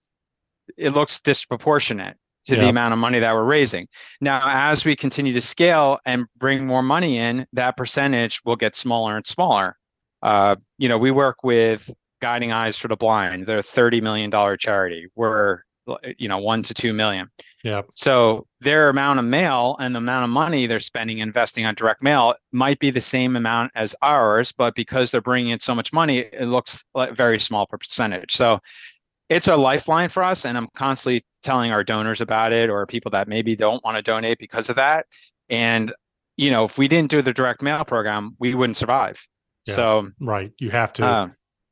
it 0.76 0.92
looks 0.92 1.20
disproportionate 1.20 2.16
to 2.44 2.56
the 2.56 2.68
amount 2.68 2.92
of 2.92 2.98
money 2.98 3.18
that 3.18 3.34
we're 3.34 3.44
raising. 3.44 3.86
Now, 4.20 4.40
as 4.44 4.84
we 4.84 4.96
continue 4.96 5.34
to 5.34 5.40
scale 5.40 5.98
and 6.06 6.26
bring 6.36 6.66
more 6.66 6.82
money 6.82 7.18
in, 7.18 7.46
that 7.52 7.76
percentage 7.76 8.40
will 8.44 8.56
get 8.56 8.74
smaller 8.76 9.16
and 9.16 9.26
smaller. 9.26 9.76
Uh, 10.22 10.56
you 10.78 10.88
know, 10.88 10.98
we 10.98 11.10
work 11.10 11.44
with 11.44 11.90
Guiding 12.20 12.52
Eyes 12.52 12.76
for 12.76 12.88
the 12.88 12.96
Blind. 12.96 13.46
They're 13.46 13.58
a 13.58 13.62
$30 13.62 14.02
million 14.02 14.30
charity. 14.58 15.08
We're, 15.14 15.62
you 16.18 16.28
know, 16.28 16.38
one 16.38 16.62
to 16.62 16.74
two 16.74 16.92
million. 16.92 17.30
Yeah. 17.62 17.82
So 17.94 18.46
their 18.60 18.88
amount 18.88 19.18
of 19.18 19.24
mail 19.24 19.76
and 19.78 19.94
the 19.94 19.98
amount 19.98 20.24
of 20.24 20.30
money 20.30 20.66
they're 20.66 20.80
spending 20.80 21.18
investing 21.18 21.66
on 21.66 21.74
direct 21.74 22.02
mail 22.02 22.34
might 22.52 22.78
be 22.78 22.90
the 22.90 23.00
same 23.00 23.36
amount 23.36 23.72
as 23.74 23.94
ours, 24.00 24.52
but 24.52 24.74
because 24.74 25.10
they're 25.10 25.20
bringing 25.20 25.50
in 25.50 25.60
so 25.60 25.74
much 25.74 25.92
money, 25.92 26.18
it 26.18 26.46
looks 26.46 26.84
like 26.94 27.12
very 27.14 27.38
small 27.38 27.66
percentage. 27.66 28.34
So 28.34 28.60
it's 29.28 29.48
a 29.48 29.56
lifeline 29.56 30.08
for 30.08 30.22
us, 30.24 30.44
and 30.44 30.56
I'm 30.56 30.68
constantly 30.74 31.22
telling 31.42 31.70
our 31.70 31.84
donors 31.84 32.20
about 32.20 32.52
it 32.52 32.70
or 32.70 32.84
people 32.86 33.10
that 33.12 33.28
maybe 33.28 33.56
don't 33.56 33.82
want 33.84 33.96
to 33.96 34.02
donate 34.02 34.38
because 34.38 34.70
of 34.70 34.76
that. 34.76 35.06
And 35.48 35.92
you 36.36 36.50
know, 36.50 36.64
if 36.64 36.78
we 36.78 36.88
didn't 36.88 37.10
do 37.10 37.20
the 37.20 37.34
direct 37.34 37.60
mail 37.60 37.84
program, 37.84 38.34
we 38.38 38.54
wouldn't 38.54 38.78
survive. 38.78 39.22
Yeah, 39.66 39.74
so 39.74 40.08
right, 40.20 40.50
you 40.58 40.70
have 40.70 40.92
to. 40.94 41.04
Uh, 41.04 41.28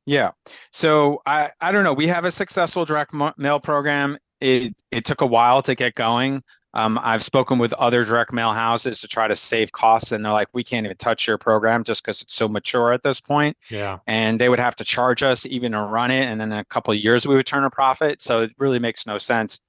yeah. 0.08 0.30
So 0.72 1.22
I 1.26 1.50
I 1.60 1.72
don't 1.72 1.84
know. 1.84 1.92
We 1.94 2.08
have 2.08 2.24
a 2.24 2.30
successful 2.30 2.84
direct 2.84 3.12
mail 3.36 3.60
program 3.60 4.18
it 4.40 4.74
it 4.90 5.04
took 5.04 5.20
a 5.20 5.26
while 5.26 5.62
to 5.62 5.74
get 5.74 5.94
going. 5.94 6.42
Um, 6.74 6.98
I've 7.02 7.24
spoken 7.24 7.58
with 7.58 7.72
other 7.72 8.04
direct 8.04 8.32
mail 8.32 8.52
houses 8.52 9.00
to 9.00 9.08
try 9.08 9.26
to 9.26 9.34
save 9.34 9.72
costs, 9.72 10.12
and 10.12 10.24
they're 10.24 10.32
like, 10.32 10.48
"We 10.52 10.62
can't 10.62 10.84
even 10.84 10.96
touch 10.96 11.26
your 11.26 11.38
program 11.38 11.82
just 11.82 12.02
because 12.02 12.22
it's 12.22 12.34
so 12.34 12.46
mature 12.46 12.92
at 12.92 13.02
this 13.02 13.20
point." 13.20 13.56
Yeah. 13.70 13.98
And 14.06 14.38
they 14.38 14.48
would 14.48 14.58
have 14.58 14.76
to 14.76 14.84
charge 14.84 15.22
us 15.22 15.46
even 15.46 15.72
to 15.72 15.80
run 15.80 16.10
it, 16.10 16.24
and 16.24 16.40
then 16.40 16.52
in 16.52 16.58
a 16.58 16.64
couple 16.64 16.92
of 16.92 17.00
years 17.00 17.26
we 17.26 17.34
would 17.34 17.46
turn 17.46 17.64
a 17.64 17.70
profit. 17.70 18.22
So 18.22 18.42
it 18.42 18.52
really 18.58 18.78
makes 18.78 19.06
no 19.06 19.18
sense 19.18 19.60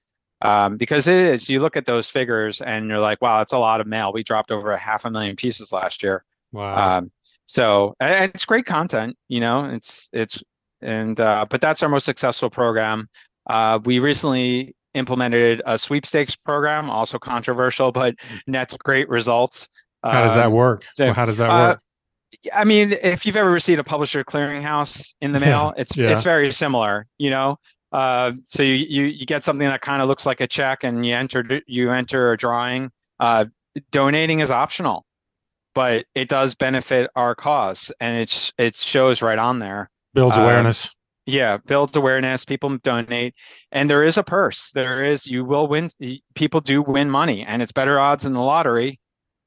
um, 0.42 0.78
because 0.78 1.08
it 1.08 1.18
is. 1.18 1.50
You 1.50 1.62
look 1.62 1.78
at 1.78 1.86
those 1.86 2.10
figures, 2.10 2.62
and 2.62 2.88
you're 2.88 3.00
like, 3.00 3.22
"Wow, 3.22 3.40
that's 3.40 3.54
a 3.54 3.58
lot 3.58 3.82
of 3.82 3.88
mail." 3.88 4.12
We 4.14 4.24
dropped 4.24 4.52
over 4.52 4.72
a 4.72 4.78
half 4.78 5.06
a 5.06 5.10
million 5.10 5.36
pieces 5.36 5.72
last 5.72 6.04
year. 6.04 6.24
Wow. 6.52 6.98
Um, 6.98 7.12
so 7.50 7.96
and 8.00 8.32
it's 8.36 8.46
great 8.46 8.68
content, 8.68 9.18
you 9.28 9.40
know. 9.40 9.66
It's 9.66 10.08
it's 10.14 10.40
and 10.84 11.20
uh, 11.20 11.48
but 11.50 11.62
that's 11.62 11.82
our 11.82 11.90
most 11.90 12.06
successful 12.06 12.52
program. 12.52 13.10
Uh, 13.50 13.80
we 13.84 13.98
recently 13.98 14.76
implemented 14.94 15.64
a 15.66 15.76
sweepstakes 15.76 16.36
program, 16.36 16.92
also 16.92 17.18
controversial, 17.18 17.92
but 17.92 18.14
nets 18.46 18.76
great 18.78 19.10
results. 19.10 19.68
How 20.04 20.24
does 20.24 20.36
that 20.36 20.46
um, 20.46 20.54
work? 20.54 20.86
So, 20.92 21.06
well, 21.06 21.16
how 21.16 21.26
does 21.26 21.38
that 21.38 21.50
uh, 21.50 21.60
work? 21.60 21.82
I 22.54 22.66
mean, 22.66 22.96
if 23.02 23.26
you've 23.26 23.36
ever 23.36 23.50
received 23.50 23.80
a 23.80 23.84
publisher 23.84 24.24
clearinghouse 24.24 25.16
in 25.20 25.32
the 25.32 25.40
mail, 25.40 25.74
yeah, 25.76 25.82
it's 25.82 25.98
yeah. 25.98 26.12
it's 26.12 26.22
very 26.22 26.52
similar. 26.52 27.08
You 27.18 27.32
know, 27.32 27.58
uh, 27.92 28.32
so 28.46 28.62
you, 28.62 28.76
you 28.76 29.04
you 29.06 29.26
get 29.26 29.44
something 29.44 29.68
that 29.68 29.82
kind 29.82 30.04
of 30.04 30.08
looks 30.08 30.28
like 30.28 30.40
a 30.40 30.48
check, 30.48 30.84
and 30.84 31.04
you 31.04 31.16
enter 31.16 31.62
you 31.66 31.90
enter 31.90 32.32
a 32.32 32.38
drawing. 32.38 32.92
Uh, 33.20 33.46
donating 33.92 34.40
is 34.40 34.52
optional, 34.52 35.04
but 35.74 36.06
it 36.16 36.30
does 36.30 36.56
benefit 36.56 37.10
our 37.16 37.36
cause, 37.36 37.92
and 38.00 38.18
it's 38.18 38.52
it 38.58 38.76
shows 38.76 39.22
right 39.22 39.40
on 39.40 39.60
there. 39.60 39.90
Builds 40.14 40.38
um, 40.38 40.44
awareness. 40.44 40.90
Yeah, 41.26 41.58
builds 41.58 41.96
awareness. 41.96 42.46
People 42.46 42.78
donate, 42.78 43.36
and 43.72 43.90
there 43.90 44.04
is 44.04 44.18
a 44.18 44.24
purse. 44.24 44.72
There 44.74 45.04
is 45.06 45.28
you 45.28 45.46
will 45.46 45.68
win. 45.68 45.90
People 46.34 46.62
do 46.62 46.82
win 46.82 47.10
money, 47.10 47.46
and 47.48 47.62
it's 47.62 47.72
better 47.72 48.00
odds 48.00 48.26
in 48.26 48.34
the 48.34 48.40
lottery. 48.40 49.00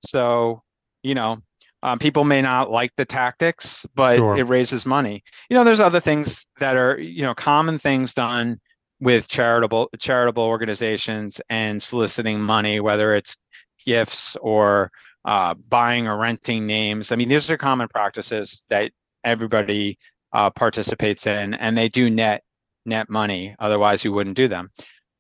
So, 0.07 0.63
you 1.03 1.15
know, 1.15 1.39
um, 1.83 1.99
people 1.99 2.25
may 2.25 2.43
not 2.43 2.71
like 2.71 2.93
the 2.97 3.05
tactics, 3.05 3.85
but 3.95 4.17
sure. 4.17 4.37
it 4.37 4.45
raises 4.45 4.87
money. 4.87 5.25
You 5.51 5.57
know, 5.57 5.65
there's 5.65 5.81
other 5.81 6.01
things 6.01 6.47
that 6.61 6.77
are 6.77 6.99
you 6.99 7.23
know 7.23 7.35
common 7.35 7.79
things 7.79 8.15
done 8.15 8.61
with 9.01 9.27
charitable 9.27 9.91
charitable 9.99 10.45
organizations 10.45 11.41
and 11.51 11.83
soliciting 11.83 12.41
money, 12.41 12.79
whether 12.79 13.15
it's 13.17 13.37
gifts 13.85 14.37
or 14.41 14.93
uh, 15.25 15.55
buying 15.69 16.07
or 16.07 16.17
renting 16.17 16.67
names. 16.67 17.13
I 17.13 17.17
mean, 17.17 17.29
these 17.29 17.51
are 17.51 17.57
common 17.57 17.89
practices 17.89 18.67
that 18.69 18.93
everybody 19.25 19.99
uh, 20.33 20.51
participates 20.51 21.27
in, 21.27 21.55
and 21.55 21.77
they 21.77 21.89
do 21.89 22.11
net 22.11 22.43
net 22.85 23.09
money. 23.09 23.55
Otherwise, 23.59 24.05
you 24.05 24.13
wouldn't 24.13 24.37
do 24.37 24.49
them. 24.49 24.71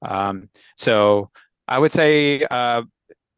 Um, 0.04 0.48
so 0.76 1.30
I 1.68 1.78
would 1.78 1.92
say, 1.92 2.42
uh, 2.50 2.82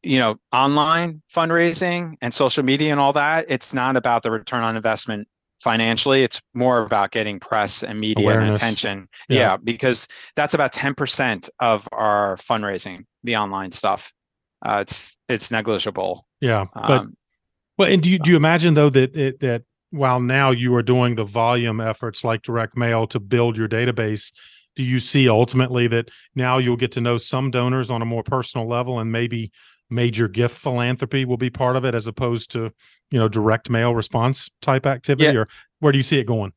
you 0.03 0.19
know, 0.19 0.37
online 0.53 1.23
fundraising 1.35 2.17
and 2.21 2.33
social 2.33 2.63
media 2.63 2.91
and 2.91 3.01
all 3.01 3.13
that. 3.15 3.47
It's 3.49 3.75
not 3.75 3.97
about 3.97 4.23
the 4.23 4.31
return 4.31 4.63
on 4.63 4.77
investment 4.77 5.29
financially. 5.61 6.23
It's 6.23 6.41
more 6.53 6.83
about 6.83 7.11
getting 7.11 7.41
press 7.41 7.83
and 7.83 7.99
media 7.99 8.25
Awareness. 8.25 8.49
and 8.49 8.57
attention. 8.57 9.09
Yeah. 9.29 9.39
yeah, 9.39 9.57
because 9.57 10.09
that's 10.37 10.55
about 10.55 10.73
ten 10.73 10.95
percent 10.95 11.51
of 11.61 11.89
our 11.93 12.37
fundraising. 12.37 13.05
The 13.25 13.37
online 13.37 13.73
stuff. 13.73 14.13
Uh, 14.65 14.79
it's 14.79 15.19
it's 15.29 15.51
negligible. 15.51 16.27
Yeah, 16.41 16.65
but 16.75 16.91
um, 16.91 17.17
well, 17.79 17.91
and 17.91 18.03
do 18.03 18.11
you 18.11 18.19
do 18.19 18.31
you 18.31 18.37
imagine 18.37 18.75
though 18.75 18.91
that 18.91 19.15
it, 19.17 19.41
that 19.41 19.63
while 19.91 20.21
now 20.21 20.51
you 20.51 20.75
are 20.75 20.83
doing 20.83 21.15
the 21.15 21.25
volume 21.25 21.81
efforts 21.81 22.25
like 22.25 22.43
direct 22.43 22.77
mail 22.77 23.07
to 23.07 23.21
build 23.21 23.57
your 23.57 23.69
database 23.69 24.33
do 24.77 24.83
you 24.83 24.99
see 24.99 25.29
ultimately 25.29 25.87
that 25.87 26.11
now 26.35 26.59
you'll 26.59 26.77
get 26.77 26.93
to 26.93 27.01
know 27.01 27.17
some 27.17 27.51
donors 27.51 27.91
on 27.91 28.03
a 28.03 28.05
more 28.05 28.23
personal 28.23 28.69
level 28.69 28.99
and 28.99 29.13
maybe 29.13 29.53
major 29.91 30.27
gift 30.27 30.57
philanthropy 30.57 31.25
will 31.25 31.37
be 31.37 31.51
part 31.51 31.77
of 31.77 31.85
it 31.85 31.95
as 31.95 32.07
opposed 32.07 32.51
to 32.51 32.73
you 33.11 33.19
know 33.19 33.29
direct 33.29 33.71
mail 33.71 33.95
response 33.95 34.51
type 34.61 34.87
activity 34.87 35.33
yeah. 35.33 35.41
or 35.41 35.49
where 35.81 35.93
do 35.93 35.99
you 35.99 36.03
see 36.03 36.19
it 36.19 36.25
going 36.25 36.53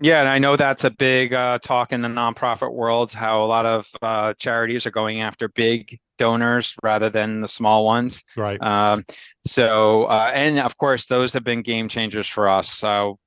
yeah, 0.00 0.18
and 0.18 0.28
I 0.28 0.40
know 0.40 0.56
that's 0.56 0.82
a 0.82 0.90
big 0.90 1.32
uh, 1.32 1.60
talk 1.62 1.92
in 1.92 2.02
the 2.02 2.08
nonprofit 2.08 2.72
world. 2.72 3.12
How 3.12 3.44
a 3.44 3.46
lot 3.46 3.64
of 3.64 3.86
uh, 4.02 4.34
charities 4.34 4.86
are 4.86 4.90
going 4.90 5.20
after 5.20 5.48
big 5.48 6.00
donors 6.18 6.74
rather 6.82 7.10
than 7.10 7.40
the 7.40 7.48
small 7.48 7.84
ones. 7.84 8.24
Right. 8.36 8.60
Um, 8.62 9.04
so, 9.46 10.04
uh, 10.04 10.30
and 10.34 10.58
of 10.58 10.76
course, 10.76 11.06
those 11.06 11.32
have 11.32 11.44
been 11.44 11.62
game 11.62 11.88
changers 11.88 12.28
for 12.28 12.48
us. 12.48 12.70
So, 12.70 13.18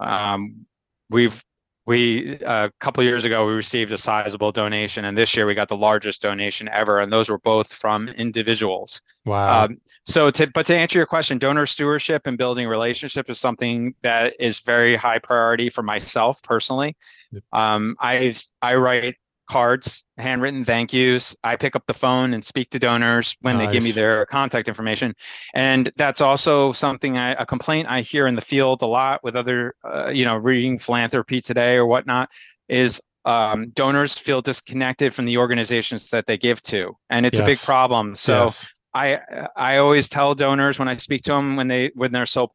um, 0.00 0.66
we've 1.10 1.42
we 1.86 2.38
a 2.40 2.70
couple 2.80 3.02
years 3.04 3.24
ago 3.24 3.46
we 3.46 3.52
received 3.52 3.92
a 3.92 3.98
sizable 3.98 4.52
donation 4.52 5.04
and 5.04 5.16
this 5.16 5.36
year 5.36 5.46
we 5.46 5.54
got 5.54 5.68
the 5.68 5.76
largest 5.76 6.22
donation 6.22 6.68
ever 6.68 7.00
and 7.00 7.12
those 7.12 7.28
were 7.28 7.38
both 7.38 7.72
from 7.72 8.08
individuals 8.08 9.00
wow 9.26 9.64
um, 9.64 9.76
so 10.06 10.30
to 10.30 10.46
but 10.54 10.64
to 10.66 10.74
answer 10.74 10.98
your 10.98 11.06
question 11.06 11.38
donor 11.38 11.66
stewardship 11.66 12.22
and 12.26 12.38
building 12.38 12.66
relationship 12.66 13.28
is 13.28 13.38
something 13.38 13.94
that 14.02 14.34
is 14.40 14.60
very 14.60 14.96
high 14.96 15.18
priority 15.18 15.68
for 15.68 15.82
myself 15.82 16.42
personally 16.42 16.96
yep. 17.32 17.42
um, 17.52 17.96
i 18.00 18.32
i 18.62 18.74
write 18.74 19.16
cards, 19.48 20.04
handwritten 20.16 20.64
thank 20.64 20.92
yous. 20.92 21.36
I 21.44 21.56
pick 21.56 21.76
up 21.76 21.84
the 21.86 21.94
phone 21.94 22.34
and 22.34 22.44
speak 22.44 22.70
to 22.70 22.78
donors 22.78 23.36
when 23.40 23.58
nice. 23.58 23.66
they 23.66 23.72
give 23.72 23.82
me 23.82 23.92
their 23.92 24.26
contact 24.26 24.68
information. 24.68 25.14
And 25.54 25.92
that's 25.96 26.20
also 26.20 26.72
something 26.72 27.18
I, 27.18 27.32
a 27.32 27.46
complaint 27.46 27.88
I 27.88 28.00
hear 28.00 28.26
in 28.26 28.34
the 28.34 28.40
field 28.40 28.82
a 28.82 28.86
lot 28.86 29.22
with 29.22 29.36
other, 29.36 29.74
uh, 29.84 30.08
you 30.08 30.24
know, 30.24 30.36
reading 30.36 30.78
Philanthropy 30.78 31.40
Today 31.40 31.74
or 31.74 31.86
whatnot 31.86 32.30
is 32.68 33.00
um, 33.24 33.70
donors 33.70 34.18
feel 34.18 34.42
disconnected 34.42 35.14
from 35.14 35.24
the 35.24 35.38
organizations 35.38 36.10
that 36.10 36.26
they 36.26 36.36
give 36.36 36.62
to. 36.64 36.96
And 37.10 37.26
it's 37.26 37.38
yes. 37.38 37.46
a 37.46 37.50
big 37.50 37.58
problem. 37.58 38.14
So 38.14 38.44
yes. 38.44 38.66
I, 38.94 39.18
I 39.56 39.78
always 39.78 40.08
tell 40.08 40.34
donors 40.34 40.78
when 40.78 40.88
I 40.88 40.96
speak 40.96 41.22
to 41.24 41.32
them 41.32 41.56
when 41.56 41.68
they, 41.68 41.90
when 41.94 42.12
they're 42.12 42.26
so 42.26 42.52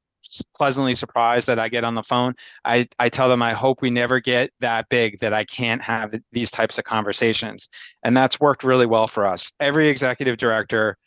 pleasantly 0.56 0.96
surprised 0.96 1.48
that 1.48 1.60
I 1.60 1.70
get 1.70 1.84
on 1.84 1.96
the 1.96 2.04
phone. 2.04 2.36
I, 2.64 2.88
I 3.00 3.10
tell 3.10 3.30
them 3.30 3.42
I 3.42 3.54
hope 3.54 3.82
we 3.82 3.90
never 3.90 4.20
get 4.20 4.52
that 4.60 4.90
big 4.90 5.20
that 5.20 5.34
I 5.34 5.46
can't 5.46 5.82
have 5.82 6.14
these 6.32 6.52
types 6.52 6.78
of 6.78 6.84
conversations. 6.84 7.70
And 8.04 8.16
that's 8.16 8.40
worked 8.40 8.64
really 8.64 8.86
well 8.86 9.08
for 9.08 9.26
us. 9.26 9.52
Every 9.60 9.90
executive 9.90 10.38
director, 10.38 10.98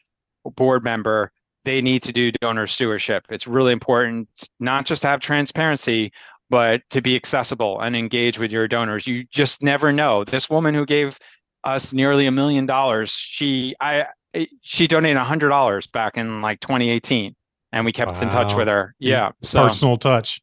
board 0.57 0.85
member, 0.85 1.33
they 1.65 1.81
need 1.81 2.03
to 2.05 2.13
do 2.13 2.33
donor 2.33 2.67
stewardship. 2.67 3.25
It's 3.31 3.47
really 3.47 3.73
important 3.73 4.29
not 4.59 4.85
just 4.87 5.03
to 5.03 5.09
have 5.09 5.21
transparency, 5.21 6.13
but 6.51 6.83
to 6.91 7.01
be 7.01 7.17
accessible 7.17 7.81
and 7.81 7.97
engage 7.97 8.39
with 8.39 8.53
your 8.53 8.69
donors. 8.69 9.07
You 9.07 9.25
just 9.31 9.63
never 9.63 9.93
know. 9.93 10.25
This 10.25 10.51
woman 10.51 10.75
who 10.75 10.85
gave 10.85 11.19
us 11.65 11.93
nearly 11.93 12.27
a 12.27 12.33
million 12.33 12.67
dollars, 12.67 13.11
she 13.11 13.75
I 13.81 14.07
she 14.63 14.87
donated 14.87 15.17
a 15.17 15.25
hundred 15.25 15.51
dollars 15.51 15.87
back 15.87 16.17
in 16.17 16.43
like 16.43 16.61
2018 16.61 17.35
and 17.73 17.85
we 17.85 17.93
kept 17.93 18.17
wow. 18.17 18.21
in 18.21 18.29
touch 18.29 18.55
with 18.55 18.69
her. 18.69 18.95
Yeah, 18.99 19.31
so, 19.43 19.63
personal 19.63 19.97
touch. 19.97 20.41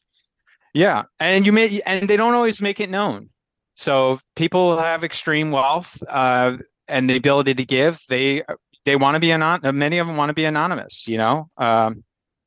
Yeah, 0.73 1.03
and 1.19 1.45
you 1.45 1.51
may, 1.51 1.81
and 1.85 2.07
they 2.07 2.17
don't 2.17 2.33
always 2.33 2.61
make 2.61 2.79
it 2.79 2.89
known. 2.89 3.29
So 3.75 4.19
people 4.35 4.77
have 4.77 5.03
extreme 5.03 5.51
wealth 5.51 6.01
uh, 6.07 6.57
and 6.87 7.09
the 7.09 7.15
ability 7.15 7.53
to 7.55 7.65
give. 7.65 8.01
They 8.09 8.43
they 8.85 8.95
want 8.95 9.15
to 9.15 9.19
be 9.19 9.31
anon. 9.31 9.61
Many 9.63 9.99
of 9.99 10.07
them 10.07 10.17
want 10.17 10.29
to 10.29 10.33
be 10.33 10.45
anonymous. 10.45 11.07
You 11.07 11.17
know. 11.17 11.49
Um, 11.57 12.03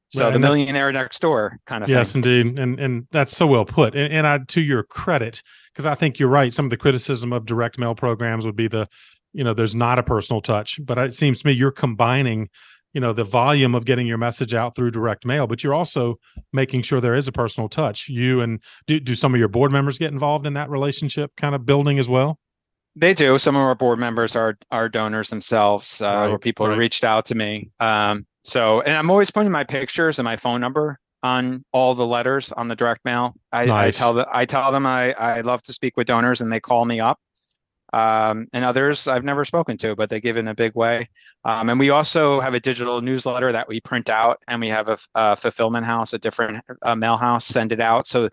so 0.09 0.27
right, 0.27 0.33
the 0.35 0.39
millionaire 0.39 0.93
that, 0.93 0.99
next 0.99 1.23
door 1.23 1.59
kind 1.67 1.83
of 1.83 1.89
yes, 1.89 2.13
thing. 2.13 2.23
indeed, 2.23 2.59
and 2.59 2.79
and 2.79 3.07
that's 3.13 3.35
so 3.35 3.47
well 3.47 3.65
put. 3.65 3.95
And, 3.95 4.13
and 4.13 4.27
I, 4.27 4.39
to 4.49 4.61
your 4.61 4.83
credit, 4.83 5.43
because 5.73 5.87
I 5.87 5.95
think 5.95 6.19
you're 6.19 6.29
right. 6.29 6.53
Some 6.53 6.67
of 6.67 6.71
the 6.71 6.77
criticism 6.77 7.33
of 7.33 7.47
direct 7.47 7.79
mail 7.79 7.95
programs 7.95 8.45
would 8.45 8.57
be 8.57 8.69
the, 8.69 8.89
you 9.33 9.43
know, 9.43 9.55
there's 9.55 9.75
not 9.75 9.99
a 9.99 10.03
personal 10.03 10.43
touch. 10.43 10.79
But 10.85 10.99
it 10.99 11.15
seems 11.15 11.39
to 11.41 11.47
me 11.47 11.55
you're 11.55 11.71
combining 11.71 12.51
you 12.93 13.01
know 13.01 13.13
the 13.13 13.25
volume 13.25 13.75
of 13.75 13.85
getting 13.85 14.07
your 14.07 14.19
message 14.19 14.55
out 14.55 14.75
through 14.75 14.91
direct 14.91 15.25
mail 15.25 15.47
but 15.47 15.65
you're 15.65 15.75
also 15.75 16.19
making 16.53 16.83
sure 16.83 17.01
there 17.01 17.15
is 17.15 17.29
a 17.29 17.33
personal 17.33 17.69
touch. 17.69 18.09
You 18.09 18.41
and 18.41 18.61
do, 18.87 19.01
do 19.01 19.15
some 19.15 19.35
of 19.35 19.39
your 19.39 19.49
board 19.49 19.73
members 19.73 19.99
get 19.99 20.13
involved 20.13 20.47
in 20.47 20.55
that 20.55 20.71
relationship 20.71 21.33
kind 21.37 21.55
of 21.55 21.65
building 21.65 21.99
as 21.99 22.09
well? 22.09 22.39
They 22.95 23.15
do. 23.15 23.39
Some 23.39 23.57
of 23.57 23.63
our 23.63 23.75
board 23.75 23.99
members 23.99 24.37
are 24.37 24.59
are 24.71 24.89
donors 24.89 25.31
themselves 25.31 26.03
uh, 26.03 26.07
right, 26.07 26.29
or 26.29 26.39
people 26.39 26.69
right. 26.69 26.77
reached 26.77 27.05
out 27.05 27.27
to 27.27 27.35
me. 27.35 27.71
Um, 27.81 28.27
so 28.45 28.81
and 28.81 28.97
i'm 28.97 29.11
always 29.11 29.31
putting 29.31 29.53
my 29.53 29.65
pictures 29.65 30.19
and 30.19 30.25
my 30.25 30.37
phone 30.37 30.61
number 30.61 30.99
on 31.23 31.65
all 31.73 31.95
the 31.95 32.07
letters 32.07 32.51
on 32.53 32.67
the 32.67 32.75
direct 32.75 33.05
mail. 33.05 33.35
I, 33.53 33.67
nice. 33.67 33.97
I 33.97 33.99
tell 33.99 34.15
the, 34.15 34.27
i 34.33 34.45
tell 34.45 34.73
them 34.73 34.87
i 34.87 35.13
i 35.13 35.41
love 35.41 35.63
to 35.65 35.73
speak 35.73 35.97
with 35.97 36.07
donors 36.07 36.41
and 36.41 36.51
they 36.53 36.61
call 36.61 36.85
me 36.85 37.01
up 37.01 37.19
um, 37.93 38.49
and 38.53 38.65
others 38.65 39.07
I've 39.07 39.25
never 39.25 39.45
spoken 39.45 39.77
to, 39.79 39.95
but 39.95 40.09
they 40.09 40.21
give 40.21 40.37
in 40.37 40.49
a 40.49 40.55
big 40.55 40.75
way. 40.75 41.09
Um, 41.45 41.69
and 41.69 41.79
we 41.79 41.91
also 41.91 42.41
have 42.41 42.55
a 42.55 42.61
digital 42.61 43.01
newsletter 43.01 43.53
that 43.53 43.69
we 43.69 43.81
print 43.81 44.09
out, 44.09 44.43
and 44.49 44.61
we 44.61 44.69
have 44.69 44.89
a, 44.89 44.99
a 45.15 45.37
fulfillment 45.37 45.85
house, 45.85 46.13
a 46.13 46.19
different 46.19 46.65
uh, 46.83 46.95
mail 46.95 47.17
house, 47.17 47.45
send 47.45 47.73
it 47.73 47.81
out. 47.81 48.07
So 48.07 48.29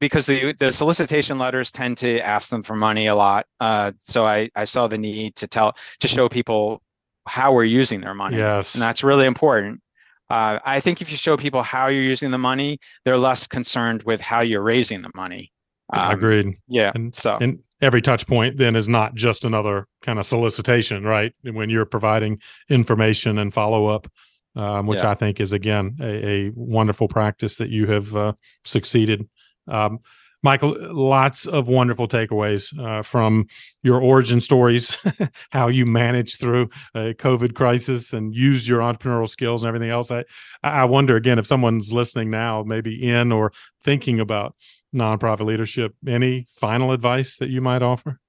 because 0.00 0.26
the 0.26 0.52
the 0.54 0.72
solicitation 0.72 1.38
letters 1.38 1.70
tend 1.70 1.98
to 1.98 2.20
ask 2.20 2.50
them 2.50 2.62
for 2.62 2.74
money 2.74 3.06
a 3.06 3.14
lot, 3.14 3.46
uh, 3.60 3.92
so 4.02 4.26
I 4.26 4.50
I 4.54 4.64
saw 4.64 4.88
the 4.88 4.98
need 4.98 5.36
to 5.36 5.46
tell 5.46 5.76
to 6.00 6.08
show 6.08 6.28
people 6.28 6.82
how 7.26 7.52
we're 7.52 7.64
using 7.64 8.00
their 8.00 8.14
money. 8.14 8.38
Yes, 8.38 8.74
and 8.74 8.82
that's 8.82 9.04
really 9.04 9.26
important. 9.26 9.80
Uh, 10.28 10.58
I 10.64 10.80
think 10.80 11.00
if 11.00 11.10
you 11.10 11.16
show 11.16 11.36
people 11.36 11.62
how 11.62 11.86
you're 11.86 12.02
using 12.02 12.32
the 12.32 12.38
money, 12.38 12.80
they're 13.04 13.18
less 13.18 13.46
concerned 13.46 14.02
with 14.02 14.20
how 14.20 14.40
you're 14.40 14.62
raising 14.62 15.02
the 15.02 15.10
money. 15.14 15.52
Um, 15.92 16.10
Agreed. 16.10 16.58
Yeah. 16.66 16.92
And 16.94 17.14
so 17.14 17.38
and 17.40 17.60
every 17.80 18.00
touch 18.02 18.26
point 18.26 18.56
then 18.56 18.76
is 18.76 18.88
not 18.88 19.14
just 19.14 19.44
another 19.44 19.86
kind 20.02 20.18
of 20.18 20.26
solicitation, 20.26 21.04
right? 21.04 21.32
When 21.42 21.70
you're 21.70 21.86
providing 21.86 22.40
information 22.68 23.38
and 23.38 23.52
follow 23.52 23.86
up, 23.86 24.08
um, 24.54 24.86
which 24.86 25.02
yeah. 25.02 25.10
I 25.10 25.14
think 25.14 25.40
is 25.40 25.52
again 25.52 25.96
a, 26.00 26.28
a, 26.28 26.52
wonderful 26.54 27.08
practice 27.08 27.56
that 27.56 27.68
you 27.68 27.86
have 27.88 28.16
uh, 28.16 28.32
succeeded. 28.64 29.28
Um, 29.68 30.00
Michael, 30.42 30.76
lots 30.94 31.46
of 31.46 31.66
wonderful 31.66 32.06
takeaways 32.06 32.78
uh, 32.78 33.02
from 33.02 33.46
your 33.82 34.00
origin 34.00 34.40
stories, 34.40 34.96
how 35.50 35.66
you 35.66 35.84
managed 35.84 36.38
through 36.38 36.70
a 36.94 37.14
COVID 37.14 37.54
crisis 37.54 38.12
and 38.12 38.34
use 38.34 38.68
your 38.68 38.80
entrepreneurial 38.80 39.28
skills 39.28 39.62
and 39.62 39.68
everything 39.68 39.90
else. 39.90 40.10
I, 40.10 40.24
I 40.62 40.84
wonder 40.84 41.16
again 41.16 41.38
if 41.38 41.46
someone's 41.46 41.92
listening 41.92 42.30
now, 42.30 42.62
maybe 42.64 43.08
in 43.08 43.32
or 43.32 43.52
thinking 43.82 44.20
about 44.20 44.54
nonprofit 44.94 45.46
leadership, 45.46 45.94
any 46.06 46.46
final 46.54 46.92
advice 46.92 47.36
that 47.38 47.50
you 47.50 47.60
might 47.60 47.82
offer? 47.82 48.20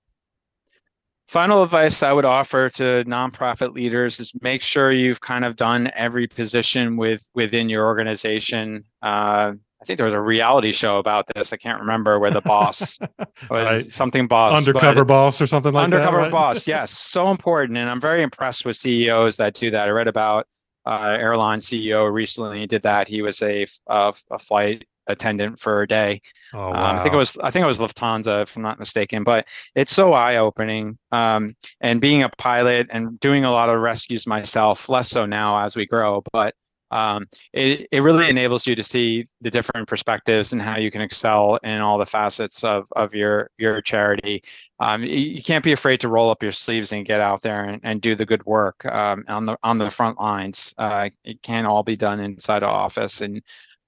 Final 1.27 1.61
advice 1.61 2.03
I 2.03 2.13
would 2.13 2.23
offer 2.23 2.69
to 2.69 3.03
nonprofit 3.05 3.73
leaders 3.73 4.19
is 4.21 4.31
make 4.41 4.61
sure 4.61 4.93
you've 4.93 5.19
kind 5.19 5.43
of 5.43 5.57
done 5.57 5.91
every 5.93 6.25
position 6.25 6.95
with 6.95 7.29
within 7.33 7.67
your 7.67 7.85
organization. 7.85 8.85
Uh, 9.01 9.51
I 9.81 9.85
think 9.85 9.97
there 9.97 10.05
was 10.05 10.15
a 10.15 10.21
reality 10.21 10.71
show 10.71 10.99
about 10.99 11.25
this. 11.35 11.51
I 11.51 11.57
can't 11.57 11.81
remember 11.81 12.17
where 12.17 12.31
the 12.31 12.41
boss 12.41 12.97
was 13.19 13.27
right. 13.49 13.91
something 13.91 14.27
boss, 14.27 14.57
undercover 14.57 15.03
boss 15.03 15.41
or 15.41 15.47
something 15.47 15.73
like 15.73 15.83
undercover 15.83 16.03
that. 16.03 16.23
Undercover 16.23 16.37
right? 16.37 16.53
boss, 16.53 16.65
yes, 16.65 16.91
so 16.97 17.29
important. 17.29 17.77
And 17.77 17.89
I'm 17.89 18.01
very 18.01 18.23
impressed 18.23 18.65
with 18.65 18.77
CEOs 18.77 19.35
that 19.35 19.53
do 19.53 19.69
that. 19.71 19.87
I 19.87 19.91
read 19.91 20.07
about 20.07 20.47
uh, 20.85 21.17
airline 21.19 21.59
CEO 21.59 22.11
recently 22.11 22.65
did 22.65 22.83
that. 22.83 23.09
He 23.09 23.21
was 23.21 23.41
a, 23.41 23.67
a, 23.87 24.13
a 24.31 24.39
flight 24.39 24.85
attendant 25.07 25.59
for 25.59 25.81
a 25.81 25.87
day. 25.87 26.21
Oh, 26.53 26.69
wow. 26.69 26.91
um, 26.91 26.95
I 26.97 27.03
think 27.03 27.13
it 27.13 27.17
was 27.17 27.37
I 27.41 27.51
think 27.51 27.63
it 27.63 27.67
was 27.67 27.79
Lufthansa 27.79 28.43
if 28.43 28.55
I'm 28.55 28.63
not 28.63 28.79
mistaken. 28.79 29.23
But 29.23 29.47
it's 29.75 29.93
so 29.93 30.13
eye 30.13 30.37
opening. 30.37 30.97
Um, 31.11 31.55
and 31.81 32.01
being 32.01 32.23
a 32.23 32.29
pilot 32.29 32.87
and 32.91 33.19
doing 33.19 33.45
a 33.45 33.51
lot 33.51 33.69
of 33.69 33.79
rescues 33.79 34.27
myself, 34.27 34.89
less 34.89 35.09
so 35.09 35.25
now 35.25 35.63
as 35.63 35.75
we 35.75 35.85
grow, 35.85 36.23
but 36.31 36.55
um, 36.91 37.27
it, 37.53 37.87
it 37.91 38.01
really 38.01 38.29
enables 38.29 38.65
you 38.65 38.75
to 38.75 38.83
see 38.83 39.25
the 39.41 39.51
different 39.51 39.87
perspectives 39.87 40.53
and 40.53 40.61
how 40.61 40.77
you 40.77 40.89
can 40.89 41.01
excel 41.01 41.57
in 41.63 41.81
all 41.81 41.97
the 41.97 42.05
facets 42.05 42.63
of, 42.63 42.87
of 42.95 43.13
your 43.13 43.49
your 43.57 43.81
charity. 43.81 44.43
Um, 44.79 45.03
you, 45.03 45.43
can't 45.43 45.63
be 45.63 45.73
afraid 45.73 45.99
to 46.01 46.09
roll 46.09 46.29
up 46.29 46.43
your 46.43 46.51
sleeves 46.51 46.93
and 46.93 47.05
get 47.05 47.19
out 47.19 47.41
there 47.41 47.65
and, 47.65 47.81
and 47.83 48.01
do 48.01 48.15
the 48.15 48.25
good 48.25 48.45
work 48.45 48.85
um, 48.85 49.25
on 49.27 49.45
the 49.45 49.57
on 49.63 49.77
the 49.77 49.89
front 49.89 50.19
lines. 50.19 50.73
Uh, 50.77 51.09
it 51.25 51.41
can't 51.41 51.67
all 51.67 51.83
be 51.83 51.97
done 51.97 52.19
inside 52.19 52.63
an 52.63 52.69
office, 52.69 53.21
and 53.21 53.41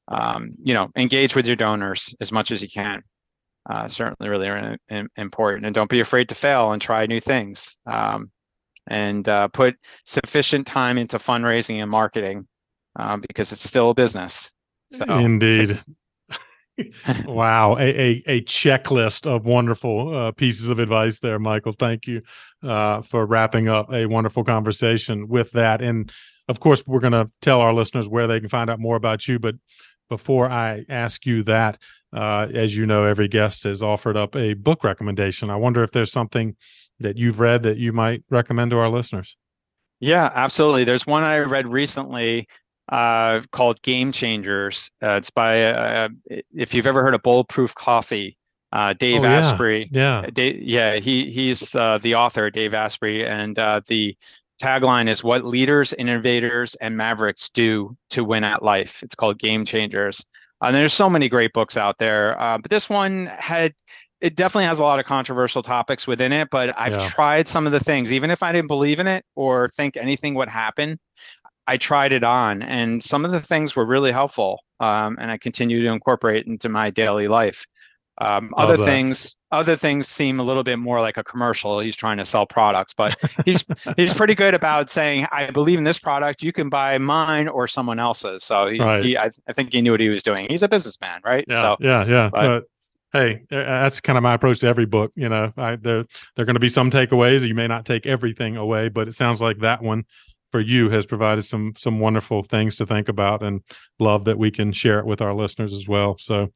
um, 0.10 0.52
you 0.62 0.74
know 0.74 0.90
engage 0.96 1.36
with 1.36 1.48
your 1.48 1.56
donors 1.56 2.14
as 2.20 2.32
much 2.32 2.52
as 2.52 2.62
you 2.62 2.70
can. 2.70 3.02
Uh, 3.70 3.88
certainly, 3.88 4.30
really 4.30 4.78
important, 5.18 5.66
and 5.66 5.76
don't 5.76 5.90
be 5.90 6.00
afraid 6.00 6.30
to 6.30 6.36
fail 6.36 6.72
and 6.72 6.82
try 6.82 7.06
new 7.06 7.20
things. 7.20 7.78
Um, 7.86 8.32
and 8.88 9.30
uh, 9.30 9.48
put 9.50 9.76
sufficient 10.06 10.66
time 10.66 10.98
into 10.98 11.18
fundraising 11.18 11.82
and 11.82 11.92
marketing 11.92 12.48
um, 12.96 13.22
because 13.22 13.52
it's 13.52 13.68
still 13.68 13.92
a 13.92 13.94
business. 13.94 14.52
So. 14.92 15.06
Indeed. 15.06 15.80
wow, 17.26 17.76
a, 17.78 17.84
a, 17.84 18.24
a 18.26 18.42
checklist 18.42 19.28
of 19.28 19.46
wonderful 19.46 20.16
uh, 20.16 20.32
pieces 20.32 20.70
of 20.70 20.80
advice 20.80 21.20
there, 21.20 21.40
Michael. 21.40 21.74
Thank 21.74 22.08
you 22.08 22.22
uh, 22.64 23.02
for 23.02 23.26
wrapping 23.26 23.68
up 23.68 23.94
a 23.94 24.06
wonderful 24.06 24.44
conversation 24.44 25.28
with 25.28 25.52
that. 25.52 25.82
And 25.82 26.12
of 26.48 26.60
course, 26.60 26.84
we're 26.88 27.00
going 27.00 27.14
to 27.14 27.30
tell 27.42 27.62
our 27.62 27.74
listeners 27.74 28.08
where 28.08 28.28
they 28.28 28.40
can 28.40 28.50
find 28.50 28.70
out 28.70 28.80
more 28.80 28.96
about 28.96 29.28
you. 29.28 29.40
But 29.40 29.56
before 30.10 30.50
I 30.50 30.86
ask 30.90 31.26
you 31.26 31.44
that, 31.44 31.78
uh, 32.12 32.48
as 32.54 32.76
you 32.76 32.86
know, 32.86 33.06
every 33.06 33.28
guest 33.28 33.64
has 33.64 33.82
offered 33.84 34.18
up 34.18 34.36
a 34.36 34.54
book 34.54 34.84
recommendation. 34.84 35.50
I 35.50 35.56
wonder 35.56 35.84
if 35.84 35.92
there's 35.92 36.12
something 36.12 36.56
that 37.00 37.18
you've 37.18 37.40
read 37.40 37.64
that 37.64 37.78
you 37.78 37.94
might 37.94 38.24
recommend 38.30 38.72
to 38.72 38.78
our 38.78 38.90
listeners. 38.90 39.38
Yeah, 40.00 40.30
absolutely. 40.34 40.86
There's 40.86 41.06
one 41.06 41.24
I 41.24 41.38
read 41.38 41.68
recently 41.68 42.48
uh, 42.90 43.42
called 43.52 43.82
Game 43.82 44.12
Changers. 44.12 44.92
Uh, 45.02 45.12
it's 45.12 45.30
by 45.30 45.66
uh, 45.66 46.10
if 46.54 46.74
you've 46.74 46.88
ever 46.88 47.04
heard 47.04 47.14
of 47.14 47.22
Bulletproof 47.22 47.76
Coffee, 47.76 48.38
uh, 48.72 48.94
Dave 48.94 49.22
oh, 49.22 49.26
yeah. 49.26 49.38
Asprey. 49.38 49.90
Yeah, 49.92 50.26
Dave, 50.32 50.62
yeah, 50.62 50.96
he 50.96 51.32
he's 51.32 51.76
uh, 51.76 52.00
the 52.02 52.16
author, 52.16 52.50
Dave 52.50 52.74
Asprey, 52.74 53.26
and 53.26 53.58
uh, 53.60 53.82
the 53.88 54.18
tagline 54.62 55.10
is 55.10 55.24
"What 55.24 55.46
leaders, 55.46 55.94
innovators, 55.94 56.76
and 56.76 56.96
mavericks 56.98 57.50
do 57.50 57.96
to 58.12 58.24
win 58.24 58.44
at 58.44 58.64
life." 58.64 59.02
It's 59.04 59.16
called 59.16 59.40
Game 59.40 59.66
Changers. 59.66 60.24
And 60.62 60.76
there's 60.76 60.94
so 60.94 61.10
many 61.10 61.30
great 61.30 61.54
books 61.54 61.78
out 61.78 61.98
there, 62.00 62.36
but 62.38 62.70
this 62.70 62.90
one 62.90 63.28
had 63.38 63.74
it 64.22 64.36
definitely 64.36 64.66
has 64.66 64.80
a 64.80 64.84
lot 64.84 65.00
of 65.00 65.06
controversial 65.06 65.64
topics 65.64 66.06
within 66.06 66.34
it, 66.34 66.50
but 66.52 66.78
I've 66.78 66.94
yeah. 66.94 67.10
tried 67.10 67.48
some 67.48 67.66
of 67.66 67.72
the 67.72 67.80
things, 67.80 68.12
even 68.12 68.32
if 68.32 68.44
I 68.44 68.52
didn't 68.52 68.68
believe 68.68 69.00
in 69.00 69.08
it 69.08 69.24
or 69.36 69.70
think 69.70 69.96
anything 69.96 70.36
would 70.36 70.50
happen. 70.50 71.00
I 71.68 71.78
tried 71.78 72.14
it 72.14 72.24
on, 72.24 72.62
and 72.62 73.02
some 73.02 73.26
of 73.26 73.32
the 73.32 73.40
things 73.40 73.76
were 73.76 73.86
really 73.86 74.12
helpful, 74.12 74.60
um, 74.80 75.18
and 75.22 75.32
I 75.32 75.38
continue 75.38 75.84
to 75.84 75.90
incorporate 75.90 76.48
into 76.48 76.68
my 76.68 76.90
daily 76.90 77.28
life. 77.28 77.66
Um, 78.20 78.54
other 78.58 78.76
things, 78.78 79.38
other 79.50 79.78
things 79.78 80.10
seem 80.10 80.42
a 80.42 80.44
little 80.44 80.64
bit 80.64 80.78
more 80.78 81.00
like 81.00 81.16
a 81.16 81.24
commercial. 81.24 81.80
He's 81.80 81.96
trying 81.96 82.18
to 82.18 82.26
sell 82.26 82.46
products, 82.46 82.94
but 82.94 83.18
he's 83.46 83.64
he's 83.98 84.14
pretty 84.14 84.36
good 84.36 84.54
about 84.54 84.90
saying, 84.90 85.26
"I 85.32 85.50
believe 85.52 85.78
in 85.78 85.86
this 85.86 86.00
product. 86.00 86.44
You 86.44 86.52
can 86.52 86.70
buy 86.70 86.98
mine 86.98 87.48
or 87.48 87.66
someone 87.68 87.98
else's." 87.98 88.44
So 88.44 88.68
he, 88.68 88.80
right. 88.80 89.06
he 89.06 89.18
I, 89.18 89.30
I, 89.48 89.54
think 89.54 89.72
he 89.72 89.82
knew 89.82 89.92
what 89.92 90.02
he 90.02 90.10
was 90.10 90.22
doing. 90.22 90.48
He's 90.50 90.64
a 90.64 90.68
businessman, 90.68 91.22
right? 91.24 91.46
Yeah, 91.48 91.62
so, 91.62 91.78
yeah, 91.80 92.06
yeah. 92.06 92.30
But, 92.30 92.42
but 92.42 92.64
hey, 93.14 93.44
that's 93.50 94.02
kind 94.02 94.18
of 94.18 94.24
my 94.24 94.34
approach 94.34 94.60
to 94.60 94.68
every 94.68 94.86
book. 94.86 95.14
You 95.16 95.30
know, 95.30 95.54
I, 95.56 95.78
there 95.78 96.04
there 96.36 96.44
are 96.44 96.46
going 96.46 96.56
to 96.56 96.60
be 96.60 96.70
some 96.70 96.92
takeaways. 96.92 97.48
You 97.48 97.56
may 97.56 97.68
not 97.68 97.86
take 97.86 98.06
everything 98.06 98.58
away, 98.58 98.90
but 98.90 99.08
it 99.08 99.14
sounds 99.14 99.42
like 99.42 99.60
that 99.60 99.82
one 99.82 100.04
for 100.52 100.60
you 100.60 100.90
has 100.90 101.06
provided 101.06 101.44
some 101.44 101.74
some 101.78 102.02
wonderful 102.02 102.44
things 102.44 102.76
to 102.78 102.86
think 102.86 103.08
about, 103.08 103.44
and 103.44 103.62
love 103.98 104.26
that 104.26 104.38
we 104.38 104.52
can 104.52 104.74
share 104.74 105.00
it 105.00 105.06
with 105.06 105.22
our 105.22 105.34
listeners 105.34 105.74
as 105.74 105.88
well. 105.88 106.18
So 106.20 106.52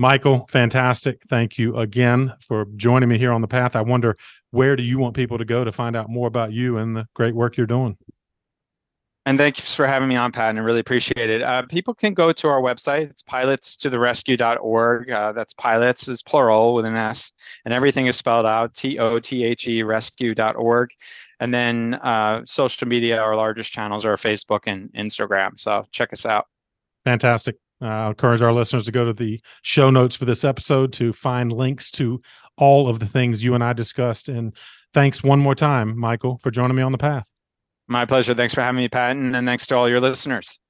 Michael, 0.00 0.46
fantastic. 0.48 1.20
Thank 1.28 1.58
you 1.58 1.76
again 1.76 2.32
for 2.40 2.64
joining 2.76 3.10
me 3.10 3.18
here 3.18 3.32
on 3.32 3.42
the 3.42 3.46
path. 3.46 3.76
I 3.76 3.82
wonder 3.82 4.16
where 4.50 4.74
do 4.74 4.82
you 4.82 4.98
want 4.98 5.14
people 5.14 5.36
to 5.36 5.44
go 5.44 5.62
to 5.62 5.70
find 5.70 5.94
out 5.94 6.08
more 6.08 6.26
about 6.26 6.52
you 6.52 6.78
and 6.78 6.96
the 6.96 7.06
great 7.12 7.34
work 7.34 7.58
you're 7.58 7.66
doing? 7.66 7.98
And 9.26 9.36
thanks 9.36 9.74
for 9.74 9.86
having 9.86 10.08
me 10.08 10.16
on, 10.16 10.32
Pat. 10.32 10.48
And 10.48 10.58
I 10.58 10.62
really 10.62 10.80
appreciate 10.80 11.28
it. 11.28 11.42
Uh, 11.42 11.64
people 11.68 11.92
can 11.92 12.14
go 12.14 12.32
to 12.32 12.48
our 12.48 12.62
website. 12.62 13.10
It's 13.10 13.22
pilotstotherescue.org. 13.22 15.10
Uh, 15.10 15.32
that's 15.32 15.52
pilots 15.52 16.08
is 16.08 16.22
plural 16.22 16.72
with 16.72 16.86
an 16.86 16.96
S, 16.96 17.32
and 17.66 17.74
everything 17.74 18.06
is 18.06 18.16
spelled 18.16 18.46
out 18.46 18.72
T 18.72 18.98
O 18.98 19.18
T 19.18 19.44
H 19.44 19.68
E 19.68 19.82
rescue.org. 19.82 20.92
And 21.40 21.52
then 21.52 21.96
uh, 21.96 22.40
social 22.46 22.88
media, 22.88 23.18
our 23.18 23.36
largest 23.36 23.70
channels 23.70 24.06
are 24.06 24.16
Facebook 24.16 24.60
and 24.64 24.90
Instagram. 24.94 25.60
So 25.60 25.84
check 25.92 26.14
us 26.14 26.24
out. 26.24 26.46
Fantastic. 27.04 27.56
Uh, 27.82 27.86
I 27.86 28.08
encourage 28.08 28.42
our 28.42 28.52
listeners 28.52 28.84
to 28.84 28.92
go 28.92 29.04
to 29.04 29.12
the 29.12 29.40
show 29.62 29.90
notes 29.90 30.14
for 30.14 30.24
this 30.24 30.44
episode 30.44 30.92
to 30.94 31.12
find 31.12 31.52
links 31.52 31.90
to 31.92 32.20
all 32.56 32.88
of 32.88 33.00
the 33.00 33.06
things 33.06 33.42
you 33.42 33.54
and 33.54 33.64
I 33.64 33.72
discussed. 33.72 34.28
And 34.28 34.52
thanks 34.92 35.22
one 35.22 35.38
more 35.38 35.54
time, 35.54 35.98
Michael, 35.98 36.38
for 36.38 36.50
joining 36.50 36.76
me 36.76 36.82
on 36.82 36.92
the 36.92 36.98
path. 36.98 37.26
My 37.88 38.04
pleasure. 38.04 38.34
Thanks 38.34 38.54
for 38.54 38.60
having 38.60 38.76
me, 38.76 38.88
Pat, 38.88 39.16
and 39.16 39.46
thanks 39.46 39.66
to 39.68 39.76
all 39.76 39.88
your 39.88 40.00
listeners. 40.00 40.60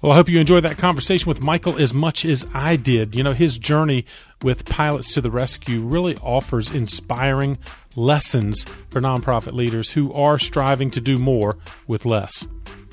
Well, 0.00 0.12
I 0.12 0.14
hope 0.14 0.28
you 0.28 0.38
enjoyed 0.38 0.62
that 0.62 0.78
conversation 0.78 1.28
with 1.28 1.42
Michael 1.42 1.76
as 1.76 1.92
much 1.92 2.24
as 2.24 2.46
I 2.54 2.76
did. 2.76 3.16
You 3.16 3.24
know, 3.24 3.32
his 3.32 3.58
journey 3.58 4.04
with 4.42 4.64
Pilots 4.64 5.12
to 5.14 5.20
the 5.20 5.30
Rescue 5.30 5.80
really 5.80 6.14
offers 6.18 6.70
inspiring 6.70 7.58
lessons 7.96 8.64
for 8.90 9.00
nonprofit 9.00 9.54
leaders 9.54 9.90
who 9.90 10.12
are 10.12 10.38
striving 10.38 10.92
to 10.92 11.00
do 11.00 11.18
more 11.18 11.58
with 11.88 12.06
less. 12.06 12.46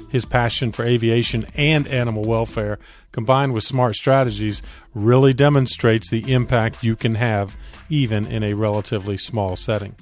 His 0.10 0.26
passion 0.26 0.72
for 0.72 0.86
aviation 0.86 1.46
and 1.56 1.88
animal 1.88 2.24
welfare, 2.24 2.80
combined 3.12 3.54
with 3.54 3.64
smart 3.64 3.96
strategies, 3.96 4.62
really 4.94 5.34
demonstrates 5.34 6.10
the 6.10 6.32
impact 6.32 6.84
you 6.84 6.96
can 6.96 7.16
have 7.16 7.58
even 7.90 8.26
in 8.26 8.44
a 8.44 8.54
relatively 8.54 9.18
small 9.18 9.56
setting. 9.56 9.96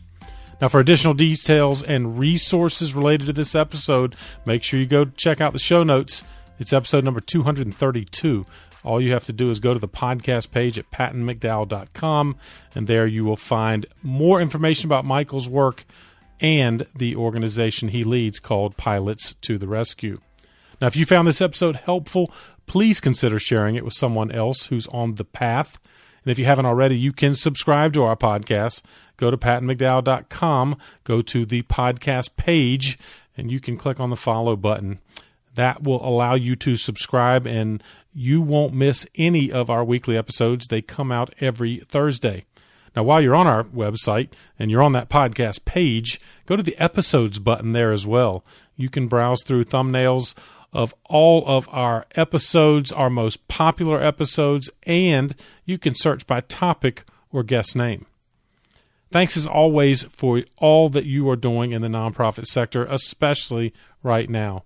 Now, 0.62 0.68
for 0.70 0.80
additional 0.80 1.14
details 1.14 1.84
and 1.84 2.18
resources 2.18 2.93
related 2.93 3.26
to 3.26 3.34
this 3.34 3.56
episode, 3.56 4.16
make 4.45 4.64
sure 4.64 4.80
you 4.80 4.86
go 4.86 5.06
check 5.06 5.41
out 5.41 5.51
the 5.51 5.60
show 5.60 5.84
notes. 5.84 6.24
It's 6.60 6.72
episode 6.72 7.04
number 7.04 7.20
232. 7.20 8.45
All 8.84 9.01
you 9.01 9.14
have 9.14 9.26
to 9.26 9.34
do 9.34 9.49
is 9.49 9.60
go 9.60 9.74
to 9.74 9.80
the 9.80 9.88
podcast 9.88 10.51
page 10.51 10.78
at 10.78 10.91
pattonmcdowell.com, 10.91 12.36
and 12.76 12.88
there 12.88 13.08
you 13.08 13.26
will 13.26 13.36
find 13.36 13.86
more 14.01 14.41
information 14.41 14.88
about 14.88 15.06
Michael's 15.06 15.49
work 15.49 15.86
and 16.40 16.86
the 16.96 17.16
organization 17.16 17.90
he 17.90 18.04
leads 18.04 18.40
called 18.40 18.78
Pilots 18.78 19.34
to 19.42 19.58
the 19.58 19.68
Rescue. 19.68 20.18
Now, 20.82 20.88
if 20.88 20.96
you 20.96 21.06
found 21.06 21.28
this 21.28 21.42
episode 21.42 21.78
helpful, 21.78 22.32
please 22.66 23.00
consider 23.00 23.40
sharing 23.40 23.76
it 23.76 23.86
with 23.86 23.94
someone 23.94 24.32
else 24.32 24.68
who's 24.68 24.88
on 24.88 25.16
the 25.16 25.24
path. 25.24 25.80
And 26.24 26.32
if 26.32 26.40
you 26.40 26.46
haven't 26.46 26.66
already, 26.66 26.98
you 26.98 27.14
can 27.14 27.36
subscribe 27.36 27.94
to 27.94 28.04
our 28.04 28.16
podcast. 28.16 28.82
Go 29.18 29.32
to 29.32 29.38
pattonmcdowell.com, 29.38 30.78
go 31.04 31.22
to 31.22 31.46
the 31.46 31.62
podcast 31.64 32.36
page, 32.36 32.98
and 33.38 33.52
you 33.52 33.60
can 33.60 33.78
click 33.78 34.00
on 34.00 34.10
the 34.10 34.16
follow 34.16 34.56
button. 34.56 35.00
That 35.56 35.84
will 35.84 36.06
allow 36.06 36.34
you 36.34 36.56
to 36.58 36.76
subscribe, 36.76 37.46
and 37.46 37.84
you 38.14 38.42
won't 38.42 38.74
miss 38.74 39.08
any 39.16 39.52
of 39.52 39.70
our 39.70 39.84
weekly 39.84 40.18
episodes. 40.18 40.68
They 40.68 40.82
come 40.82 41.12
out 41.12 41.34
every 41.40 41.80
Thursday. 41.90 42.46
Now, 42.96 43.04
while 43.04 43.22
you're 43.22 43.36
on 43.36 43.48
our 43.48 43.64
website 43.64 44.30
and 44.60 44.70
you're 44.70 44.84
on 44.84 44.91
that 44.94 45.10
podcast 45.10 45.66
page, 45.66 46.22
go 46.46 46.56
to 46.56 46.64
the 46.64 46.78
episodes 46.78 47.39
button 47.39 47.74
there 47.74 47.91
as 47.91 48.06
well. 48.06 48.44
You 48.76 48.89
can 48.89 49.08
browse 49.08 49.44
through 49.44 49.66
thumbnails 49.66 50.36
of 50.72 50.94
all 51.06 51.44
of 51.48 51.68
our 51.72 52.06
episodes, 52.16 52.91
our 52.91 53.10
most 53.10 53.48
popular 53.48 54.02
episodes, 54.02 54.70
and 54.84 55.36
you 55.66 55.78
can 55.78 55.96
search 55.96 56.26
by 56.26 56.41
topic 56.41 57.04
or 57.32 57.44
guest 57.44 57.76
name. 57.76 58.06
Thanks 59.12 59.38
as 59.38 59.46
always 59.46 60.04
for 60.04 60.41
all 60.58 60.89
that 60.89 61.06
you 61.06 61.30
are 61.30 61.36
doing 61.36 61.72
in 61.72 61.84
the 61.84 61.88
nonprofit 61.88 62.48
sector, 62.48 62.86
especially 62.86 63.74
right 64.02 64.28
now. 64.28 64.64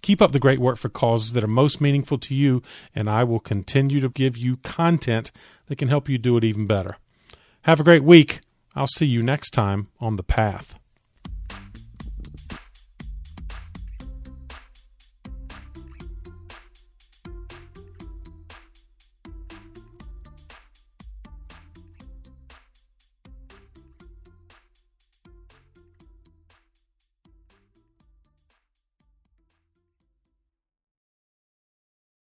Keep 0.00 0.22
up 0.22 0.32
the 0.32 0.38
great 0.38 0.58
work 0.58 0.78
for 0.78 0.88
causes 0.88 1.34
that 1.34 1.44
are 1.44 1.48
most 1.48 1.82
meaningful 1.82 2.16
to 2.16 2.34
you, 2.34 2.62
and 2.94 3.10
I 3.10 3.24
will 3.24 3.40
continue 3.40 4.00
to 4.00 4.08
give 4.08 4.38
you 4.38 4.56
content 4.58 5.30
that 5.66 5.76
can 5.76 5.88
help 5.88 6.08
you 6.08 6.16
do 6.16 6.38
it 6.38 6.44
even 6.44 6.66
better. 6.66 6.96
Have 7.64 7.78
a 7.78 7.84
great 7.84 8.02
week. 8.02 8.40
I'll 8.74 8.86
see 8.86 9.06
you 9.06 9.22
next 9.22 9.50
time 9.50 9.88
on 10.00 10.16
The 10.16 10.22
Path. 10.22 10.79